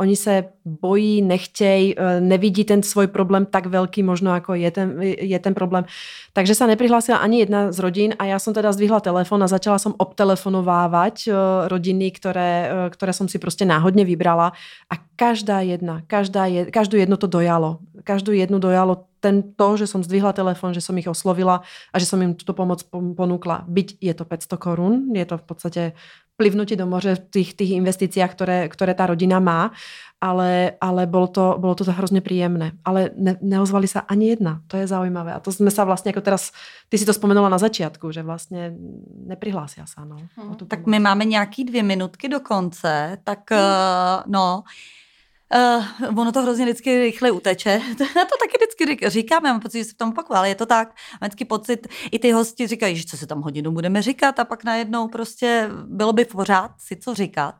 oni 0.00 0.16
se 0.16 0.44
bojí, 0.64 1.22
nechtějí, 1.22 1.98
e, 1.98 2.20
nevidí 2.20 2.64
ten 2.64 2.82
svůj 2.82 3.06
problém 3.06 3.46
tak 3.46 3.66
velký, 3.66 4.02
možno 4.02 4.34
jako 4.34 4.54
je 4.54 4.70
ten, 4.70 5.02
je 5.02 5.38
ten 5.38 5.54
problém. 5.54 5.84
Takže 6.32 6.54
se 6.54 6.66
neprihlásila 6.66 7.18
ani 7.18 7.38
jedna 7.38 7.72
z 7.72 7.78
rodin 7.78 8.14
a 8.18 8.24
já 8.24 8.38
jsem 8.38 8.54
teda 8.54 8.72
zdvihla 8.72 9.00
telefon 9.00 9.42
a 9.42 9.46
začala 9.46 9.78
som 9.78 9.94
obtelefonovávat 9.98 11.14
e, 11.26 11.32
rodiny, 11.68 12.10
které, 12.10 12.70
e, 12.86 12.90
které 12.90 13.12
jsem 13.12 13.28
si 13.28 13.38
prostě 13.38 13.64
náhodně 13.64 14.04
vybrala 14.04 14.52
a 14.90 14.94
každá 15.16 15.60
jedna, 15.60 16.02
každá 16.06 16.46
je, 16.46 16.70
každou 16.70 16.96
jedno 16.96 17.16
to 17.16 17.26
dojalo. 17.26 17.78
Každou 18.04 18.32
jednu 18.32 18.58
dojalo 18.58 19.07
ten 19.20 19.54
to, 19.54 19.76
že 19.76 19.86
som 19.86 20.02
zdvihla 20.02 20.32
telefon, 20.32 20.74
že 20.74 20.80
som 20.80 20.96
ich 20.98 21.10
oslovila 21.10 21.66
a 21.92 21.96
že 21.98 22.06
som 22.06 22.22
im 22.22 22.34
túto 22.34 22.54
pomoc 22.54 22.86
ponúkla. 22.90 23.66
Byť 23.66 23.88
je 23.98 24.12
to 24.14 24.24
500 24.24 24.58
korun, 24.58 24.94
je 25.14 25.26
to 25.26 25.36
v 25.38 25.44
podstate 25.44 25.82
plivnutie 26.38 26.78
do 26.78 26.86
moře 26.86 27.14
v 27.14 27.20
tých, 27.34 27.50
tých 27.58 27.74
investíciách, 27.82 28.30
ktoré, 28.30 28.58
ktoré 28.70 28.94
tá 28.94 29.10
rodina 29.10 29.42
má, 29.42 29.74
ale, 30.22 30.78
ale 30.78 31.06
bolo, 31.10 31.26
to, 31.26 31.58
bolo 31.58 31.74
to 31.74 31.82
hrozne 31.90 32.22
príjemné. 32.22 32.78
Ale 32.86 33.10
ne, 33.18 33.34
neozvali 33.42 33.90
sa 33.90 34.06
ani 34.06 34.38
jedna. 34.38 34.62
To 34.70 34.78
je 34.78 34.86
zaujímavé. 34.86 35.34
A 35.34 35.42
to 35.42 35.50
sme 35.50 35.70
sa 35.70 35.82
vlastne 35.82 36.14
ako 36.14 36.22
teraz, 36.22 36.54
ty 36.86 36.94
si 36.94 37.02
to 37.02 37.10
spomenula 37.10 37.50
na 37.50 37.58
začiatku, 37.58 38.10
že 38.14 38.22
vlastně 38.22 38.74
neprihlásia 39.26 39.86
sa. 39.86 40.06
No, 40.06 40.16
hmm. 40.38 40.56
Tak 40.70 40.86
my 40.86 40.98
máme 40.98 41.24
nějaký 41.24 41.64
dvě 41.64 41.82
minutky 41.82 42.28
do 42.28 42.40
konce, 42.40 43.18
tak 43.24 43.50
hmm. 43.50 43.60
uh, 43.60 44.22
no, 44.26 44.62
Uh, 45.54 46.18
ono 46.18 46.32
to 46.32 46.42
hrozně 46.42 46.64
vždycky 46.64 47.00
rychle 47.00 47.30
uteče. 47.30 47.80
To 47.98 48.04
taky 48.14 48.58
vždycky 48.58 49.10
říkám, 49.10 49.46
já 49.46 49.52
mám 49.52 49.60
pocit, 49.60 49.78
že 49.78 49.84
se 49.84 49.92
v 49.92 49.96
tom 49.96 50.08
opakuju, 50.08 50.36
ale 50.36 50.48
je 50.48 50.54
to 50.54 50.66
tak. 50.66 50.88
Mám 50.88 51.28
vždycky 51.28 51.44
pocit, 51.44 51.88
i 52.12 52.18
ty 52.18 52.30
hosti 52.30 52.66
říkají, 52.66 52.96
že 52.96 53.04
co 53.04 53.16
se 53.16 53.26
tam 53.26 53.42
hodinu 53.42 53.72
budeme 53.72 54.02
říkat 54.02 54.38
a 54.38 54.44
pak 54.44 54.64
najednou 54.64 55.08
prostě 55.08 55.70
bylo 55.84 56.12
by 56.12 56.24
pořád 56.24 56.70
si 56.78 56.96
co 56.96 57.14
říkat. 57.14 57.54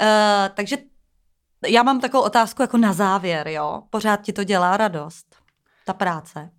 Uh, 0.00 0.06
takže 0.54 0.76
já 1.66 1.82
mám 1.82 2.00
takovou 2.00 2.24
otázku 2.24 2.62
jako 2.62 2.76
na 2.76 2.92
závěr, 2.92 3.48
jo. 3.48 3.82
Pořád 3.90 4.16
ti 4.22 4.32
to 4.32 4.44
dělá 4.44 4.76
radost, 4.76 5.36
ta 5.84 5.92
práce? 5.92 6.50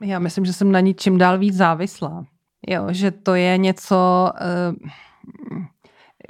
Já 0.00 0.18
myslím, 0.18 0.44
že 0.44 0.52
jsem 0.52 0.72
na 0.72 0.80
ní 0.80 0.94
čím 0.94 1.18
dál 1.18 1.38
víc 1.38 1.54
závislá. 1.54 2.24
Jo, 2.68 2.86
že 2.90 3.10
to 3.10 3.34
je 3.34 3.58
něco... 3.58 4.30
Uh 4.80 4.90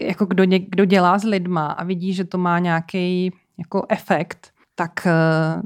jako 0.06 0.26
kdo, 0.26 0.44
ně, 0.44 0.58
kdo 0.58 0.84
dělá 0.84 1.18
s 1.18 1.24
lidma 1.24 1.66
a 1.66 1.84
vidí, 1.84 2.14
že 2.14 2.24
to 2.24 2.38
má 2.38 2.58
nějaký 2.58 3.32
jako 3.58 3.86
efekt, 3.88 4.52
tak 4.74 5.06
eh, 5.06 5.62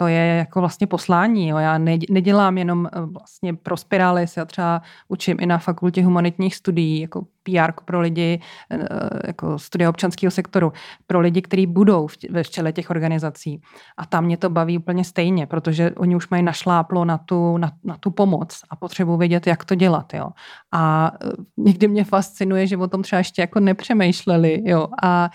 to 0.00 0.06
je 0.06 0.36
jako 0.36 0.60
vlastně 0.60 0.86
poslání. 0.86 1.48
Jo. 1.48 1.56
Já 1.56 1.78
nedělám 2.10 2.58
jenom 2.58 2.86
eh, 2.86 3.00
vlastně 3.00 3.54
pro 3.54 3.76
Spiralis, 3.76 4.36
já 4.36 4.44
třeba 4.44 4.82
učím 5.08 5.36
i 5.40 5.46
na 5.46 5.58
fakultě 5.58 6.04
humanitních 6.04 6.56
studií, 6.56 7.00
jako 7.00 7.26
PR 7.42 7.72
pro 7.84 8.00
lidi, 8.00 8.40
eh, 8.70 8.78
jako 9.26 9.58
studia 9.58 9.90
občanského 9.90 10.30
sektoru, 10.30 10.72
pro 11.06 11.20
lidi, 11.20 11.42
kteří 11.42 11.66
budou 11.66 12.08
ve 12.30 12.44
čele 12.44 12.72
těch 12.72 12.90
organizací. 12.90 13.60
A 13.96 14.06
tam 14.06 14.24
mě 14.24 14.36
to 14.36 14.50
baví 14.50 14.78
úplně 14.78 15.04
stejně, 15.04 15.46
protože 15.46 15.90
oni 15.90 16.16
už 16.16 16.28
mají 16.28 16.42
našláplo 16.42 17.04
na 17.04 17.18
tu, 17.18 17.58
na, 17.58 17.72
na 17.84 17.96
tu 17.96 18.10
pomoc 18.10 18.60
a 18.70 18.76
potřebují 18.76 19.18
vědět, 19.18 19.46
jak 19.46 19.64
to 19.64 19.74
dělat. 19.74 20.14
Jo. 20.14 20.30
A 20.72 21.12
eh, 21.24 21.28
někdy 21.56 21.88
mě 21.88 22.04
fascinuje, 22.04 22.66
že 22.66 22.76
o 22.76 22.88
tom 22.88 23.02
třeba 23.02 23.18
ještě 23.18 23.42
jako 23.42 23.60
nepřemýšleli. 23.60 24.62
Jo. 24.64 24.88
A 25.02 25.30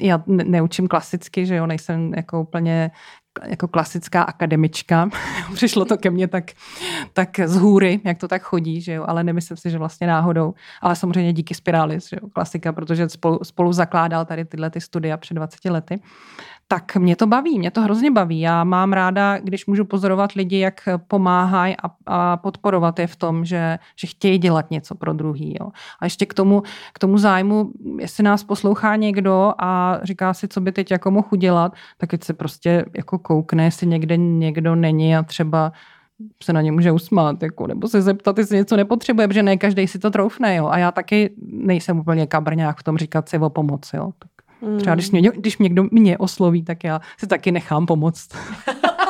já 0.00 0.22
neučím 0.26 0.88
klasicky, 0.88 1.46
že 1.46 1.56
jo, 1.56 1.66
nejsem 1.66 2.14
jako 2.14 2.42
úplně 2.42 2.90
jako 3.46 3.68
klasická 3.68 4.22
akademička. 4.22 5.10
Přišlo 5.54 5.84
to 5.84 5.96
ke 5.96 6.10
mně 6.10 6.28
tak, 6.28 6.44
tak 7.12 7.40
z 7.44 7.56
hůry, 7.56 8.00
jak 8.04 8.18
to 8.18 8.28
tak 8.28 8.42
chodí, 8.42 8.80
že 8.80 8.92
jo, 8.92 9.04
ale 9.08 9.24
nemyslím 9.24 9.56
si, 9.56 9.70
že 9.70 9.78
vlastně 9.78 10.06
náhodou. 10.06 10.54
Ale 10.80 10.96
samozřejmě 10.96 11.32
díky 11.32 11.54
Spiralis, 11.54 12.08
že 12.08 12.16
jo, 12.22 12.28
klasika, 12.28 12.72
protože 12.72 13.08
spolu, 13.08 13.38
spolu 13.42 13.72
zakládal 13.72 14.24
tady 14.24 14.44
tyhle 14.44 14.70
ty 14.70 14.80
studia 14.80 15.16
před 15.16 15.34
20 15.34 15.64
lety 15.64 16.00
tak 16.72 16.96
mě 16.96 17.16
to 17.16 17.26
baví, 17.26 17.58
mě 17.58 17.70
to 17.70 17.82
hrozně 17.82 18.10
baví. 18.10 18.40
Já 18.40 18.64
mám 18.64 18.92
ráda, 18.92 19.38
když 19.38 19.66
můžu 19.66 19.84
pozorovat 19.84 20.32
lidi, 20.32 20.58
jak 20.58 20.88
pomáhají 21.08 21.76
a, 21.82 21.90
a 22.06 22.36
podporovat 22.36 22.98
je 22.98 23.06
v 23.06 23.16
tom, 23.16 23.44
že, 23.44 23.78
že 23.96 24.06
chtějí 24.06 24.38
dělat 24.38 24.70
něco 24.70 24.94
pro 24.94 25.12
druhý. 25.12 25.56
Jo. 25.60 25.70
A 26.00 26.06
ještě 26.06 26.26
k 26.26 26.34
tomu, 26.34 26.62
k 26.92 26.98
tomu 26.98 27.18
zájmu, 27.18 27.72
jestli 27.98 28.24
nás 28.24 28.44
poslouchá 28.44 28.96
někdo 28.96 29.52
a 29.58 30.00
říká 30.02 30.34
si, 30.34 30.48
co 30.48 30.60
by 30.60 30.72
teď 30.72 30.90
jako 30.90 31.10
mohl 31.10 31.28
udělat, 31.30 31.72
tak 31.98 32.10
teď 32.10 32.24
se 32.24 32.32
prostě 32.34 32.84
jako 32.96 33.18
koukne, 33.18 33.64
jestli 33.64 33.86
někde 33.86 34.16
někdo 34.16 34.74
není 34.74 35.16
a 35.16 35.22
třeba 35.22 35.72
se 36.42 36.52
na 36.52 36.60
ně 36.60 36.72
může 36.72 36.92
usmát, 36.92 37.42
jako, 37.42 37.66
nebo 37.66 37.88
se 37.88 38.02
zeptat, 38.02 38.38
jestli 38.38 38.56
něco 38.56 38.76
nepotřebuje, 38.76 39.28
protože 39.28 39.42
ne 39.42 39.56
každý 39.56 39.86
si 39.86 39.98
to 39.98 40.10
troufne. 40.10 40.56
Jo. 40.56 40.66
A 40.66 40.78
já 40.78 40.92
taky 40.92 41.30
nejsem 41.42 41.98
úplně 41.98 42.26
kabrňák 42.26 42.78
v 42.78 42.82
tom 42.82 42.98
říkat 42.98 43.28
si 43.28 43.38
o 43.38 43.50
pomoc. 43.50 43.90
Jo. 43.94 44.10
Tak 44.18 44.30
Třeba 44.78 44.94
když 44.94 45.10
mě, 45.10 45.30
když 45.34 45.58
mě 45.58 45.64
někdo 45.64 45.84
mě 45.90 46.18
osloví, 46.18 46.62
tak 46.62 46.84
já 46.84 47.00
si 47.18 47.26
taky 47.26 47.52
nechám 47.52 47.86
pomoct. 47.86 48.28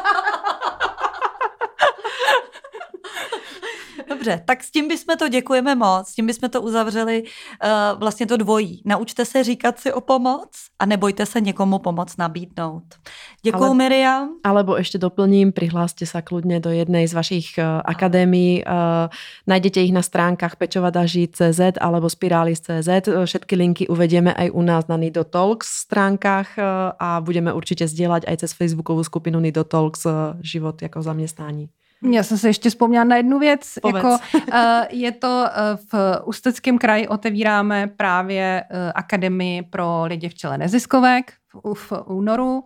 Dobře, 4.10 4.42
tak 4.44 4.64
s 4.64 4.70
tím 4.70 4.88
bychom 4.88 5.16
to 5.16 5.28
děkujeme 5.28 5.74
moc, 5.74 6.08
s 6.08 6.14
tím 6.14 6.26
bychom 6.26 6.50
to 6.50 6.62
uzavřeli 6.62 7.22
uh, 7.22 8.00
vlastně 8.00 8.26
to 8.26 8.36
dvojí. 8.36 8.82
Naučte 8.84 9.24
se 9.24 9.44
říkat 9.44 9.78
si 9.78 9.92
o 9.92 10.00
pomoc 10.00 10.50
a 10.78 10.86
nebojte 10.86 11.26
se 11.26 11.40
někomu 11.40 11.78
pomoc 11.78 12.16
nabídnout. 12.16 12.82
Děkuji, 13.42 13.64
Ale, 13.64 13.74
Miriam. 13.74 14.28
Alebo 14.44 14.76
ještě 14.76 14.98
doplním, 14.98 15.52
prihláste 15.52 16.06
se 16.06 16.22
kludně 16.22 16.60
do 16.60 16.70
jednej 16.70 17.08
z 17.08 17.14
vašich 17.14 17.46
uh, 17.58 17.64
akadémií. 17.84 18.64
Uh, 18.64 18.72
najdete 19.46 19.80
ich 19.80 19.92
na 19.92 20.02
stránkách 20.02 20.56
pečovadaží.cz 20.56 21.60
alebo 21.80 22.10
spiralis.cz. 22.10 22.88
Všetky 23.24 23.56
linky 23.56 23.88
uvedieme 23.88 24.34
aj 24.34 24.50
u 24.50 24.62
nás 24.62 24.86
na 24.86 24.96
Nido 24.96 25.24
Talks 25.24 25.66
stránkách 25.66 26.58
uh, 26.58 26.64
a 26.98 27.20
budeme 27.20 27.52
určitě 27.52 27.88
sdílet 27.88 28.24
aj 28.28 28.36
cez 28.36 28.52
Facebookovou 28.52 29.04
skupinu 29.04 29.40
Nido 29.40 29.64
Talks 29.64 30.06
uh, 30.06 30.12
život 30.40 30.82
jako 30.82 31.02
zaměstnání. 31.02 31.68
Já 32.02 32.22
jsem 32.22 32.38
se 32.38 32.48
ještě 32.48 32.70
vzpomněla 32.70 33.04
na 33.04 33.16
jednu 33.16 33.38
věc. 33.38 33.78
Jako, 33.86 34.08
uh, 34.08 34.16
je 34.90 35.12
to 35.12 35.28
uh, 35.28 35.78
v 35.92 36.22
Ústeckém 36.24 36.78
kraji 36.78 37.08
otevíráme 37.08 37.86
právě 37.96 38.64
uh, 38.70 38.76
akademii 38.94 39.62
pro 39.62 40.04
lidi 40.04 40.28
v 40.28 40.34
čele 40.34 40.58
neziskovek 40.58 41.32
v, 41.54 41.74
v 41.74 41.92
únoru 42.06 42.64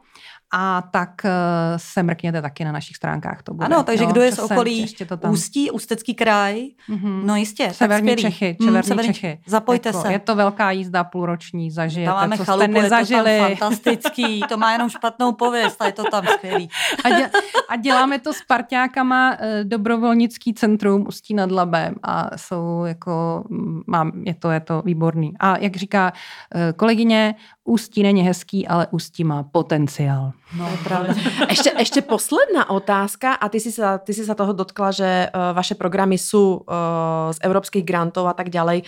a 0.56 0.82
tak 0.90 1.10
uh, 1.24 1.30
se 1.76 2.02
mrkněte 2.02 2.42
taky 2.42 2.64
na 2.64 2.72
našich 2.72 2.96
stránkách. 2.96 3.42
To 3.42 3.54
bude. 3.54 3.66
Ano, 3.66 3.82
takže 3.82 4.04
jo, 4.04 4.10
kdo 4.10 4.20
je 4.22 4.32
z 4.32 4.38
okolí 4.38 4.78
ještě 4.78 5.04
to 5.04 5.16
tam. 5.16 5.32
Ústí, 5.32 5.70
Ústecký 5.70 6.14
kraj, 6.14 6.66
Mhm. 6.88 7.26
no 7.26 7.36
jistě, 7.36 7.70
Severní 7.72 8.10
skvělý. 8.12 8.22
Čechy, 8.22 8.56
Severní 8.64 8.88
severní 8.88 9.14
Čechy. 9.14 9.40
Zapojte 9.46 9.88
Jako, 9.88 10.00
se. 10.02 10.12
Je 10.12 10.18
to 10.18 10.34
velká 10.34 10.70
jízda 10.70 11.04
půlroční, 11.04 11.70
zažijete, 11.70 12.10
tam 12.12 12.16
máme 12.20 12.36
co 12.36 12.44
chalupu, 12.44 12.64
jste 12.72 12.82
nezažili. 12.82 13.30
je 13.30 13.38
to 13.40 13.44
tam 13.48 13.56
fantastický, 13.56 14.40
to 14.48 14.56
má 14.56 14.72
jenom 14.72 14.88
špatnou 14.90 15.32
pověst 15.32 15.82
a 15.82 15.86
je 15.86 15.92
to 15.92 16.04
tam 16.10 16.26
skvělý. 16.26 16.68
A, 17.04 17.08
dě, 17.10 17.30
a 17.68 17.76
děláme 17.76 18.18
to 18.18 18.32
s 18.32 18.42
parťákama 18.48 19.36
eh, 19.38 19.64
dobrovolnický 19.64 20.54
centrum 20.54 21.04
Ústí 21.08 21.34
nad 21.34 21.50
Labem 21.50 21.94
a 22.02 22.30
jsou 22.36 22.84
jako, 22.84 23.44
mm, 23.48 23.82
mám, 23.86 24.12
je 24.26 24.34
to, 24.34 24.50
je 24.50 24.60
to 24.60 24.82
výborný. 24.84 25.32
A 25.40 25.58
jak 25.58 25.76
říká 25.76 26.12
eh, 26.54 26.72
kolegyně, 26.72 27.34
Ústí 27.64 28.02
není 28.02 28.22
hezký, 28.22 28.68
ale 28.68 28.86
Ústí 28.92 29.24
má 29.24 29.42
potenciál. 29.42 30.32
No, 30.52 30.68
Pravda. 30.84 31.16
Ešte, 31.48 31.72
ešte 31.80 32.00
posledná 32.04 32.68
otázka 32.68 33.40
a 33.40 33.48
ty 33.48 33.56
si 33.56 33.72
sa, 33.72 33.96
ty 33.96 34.12
si 34.12 34.20
sa 34.20 34.36
toho 34.36 34.52
dotkla, 34.52 34.92
že 34.92 35.10
uh, 35.32 35.56
vaše 35.56 35.72
programy 35.72 36.20
sú 36.20 36.60
uh, 36.60 37.32
z 37.32 37.38
európskych 37.40 37.84
grantov 37.84 38.28
a 38.28 38.36
tak 38.36 38.52
ďalej. 38.52 38.84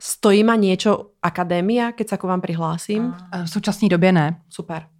Stojí 0.00 0.40
ma 0.40 0.56
niečo 0.56 1.14
akadémia, 1.22 1.92
keď 1.92 2.06
sa 2.08 2.16
ku 2.16 2.26
vám 2.26 2.40
prihlásim? 2.40 3.14
Eh, 3.32 3.44
V 3.44 3.50
současné 3.50 3.88
době 3.88 4.12
ne. 4.12 4.40
Super. 4.48 4.93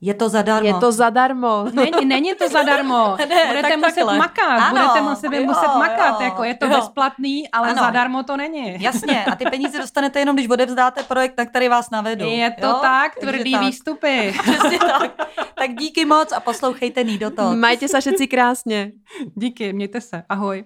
Je 0.00 0.14
to 0.14 0.28
zadarmo. 0.28 0.68
Je 0.68 0.74
to 0.74 0.92
zadarmo. 0.92 1.66
Není, 1.72 2.04
není 2.04 2.34
to 2.34 2.48
zadarmo. 2.48 3.16
Ne, 3.28 3.46
budete 3.46 3.68
tak 3.68 3.76
muset 3.78 3.94
takhle. 3.94 4.18
makat. 4.18 4.60
Ano, 4.60 4.70
budete 4.70 5.00
muset, 5.00 5.32
jo, 5.32 5.42
muset 5.44 5.66
makat. 5.78 6.20
jo, 6.20 6.24
jako 6.26 6.44
je 6.44 6.54
to 6.54 6.66
jo. 6.66 6.70
bezplatný, 6.76 7.48
ale 7.48 7.68
Ano. 7.70 7.82
zadarmo 7.82 8.22
to 8.22 8.36
není. 8.36 8.82
Jasně, 8.82 9.24
a 9.24 9.36
ty 9.36 9.44
peníze 9.50 9.78
dostanete 9.78 10.18
jenom, 10.18 10.36
když 10.36 10.48
odevzdáte 10.48 11.02
projekt, 11.02 11.38
na 11.38 11.44
který 11.44 11.68
vás 11.68 11.90
navedu. 11.90 12.26
Je 12.28 12.50
to 12.60 12.66
jo? 12.66 12.78
tak, 12.82 13.14
Takže 13.14 13.32
tvrdý 13.32 13.52
tak. 13.52 13.60
výstupy. 13.60 14.34
Přesně 14.42 14.78
tak. 14.78 15.10
Tak 15.54 15.70
díky 15.74 16.04
moc 16.04 16.32
a 16.32 16.40
poslouchejte 16.40 17.04
Nido 17.04 17.30
Talks. 17.30 17.56
Majte 17.56 17.88
sa 17.88 18.00
všetci 18.00 18.26
krásne. 18.28 18.92
Díky, 19.34 19.72
mějte 19.72 20.00
se. 20.00 20.22
Ahoj. 20.28 20.64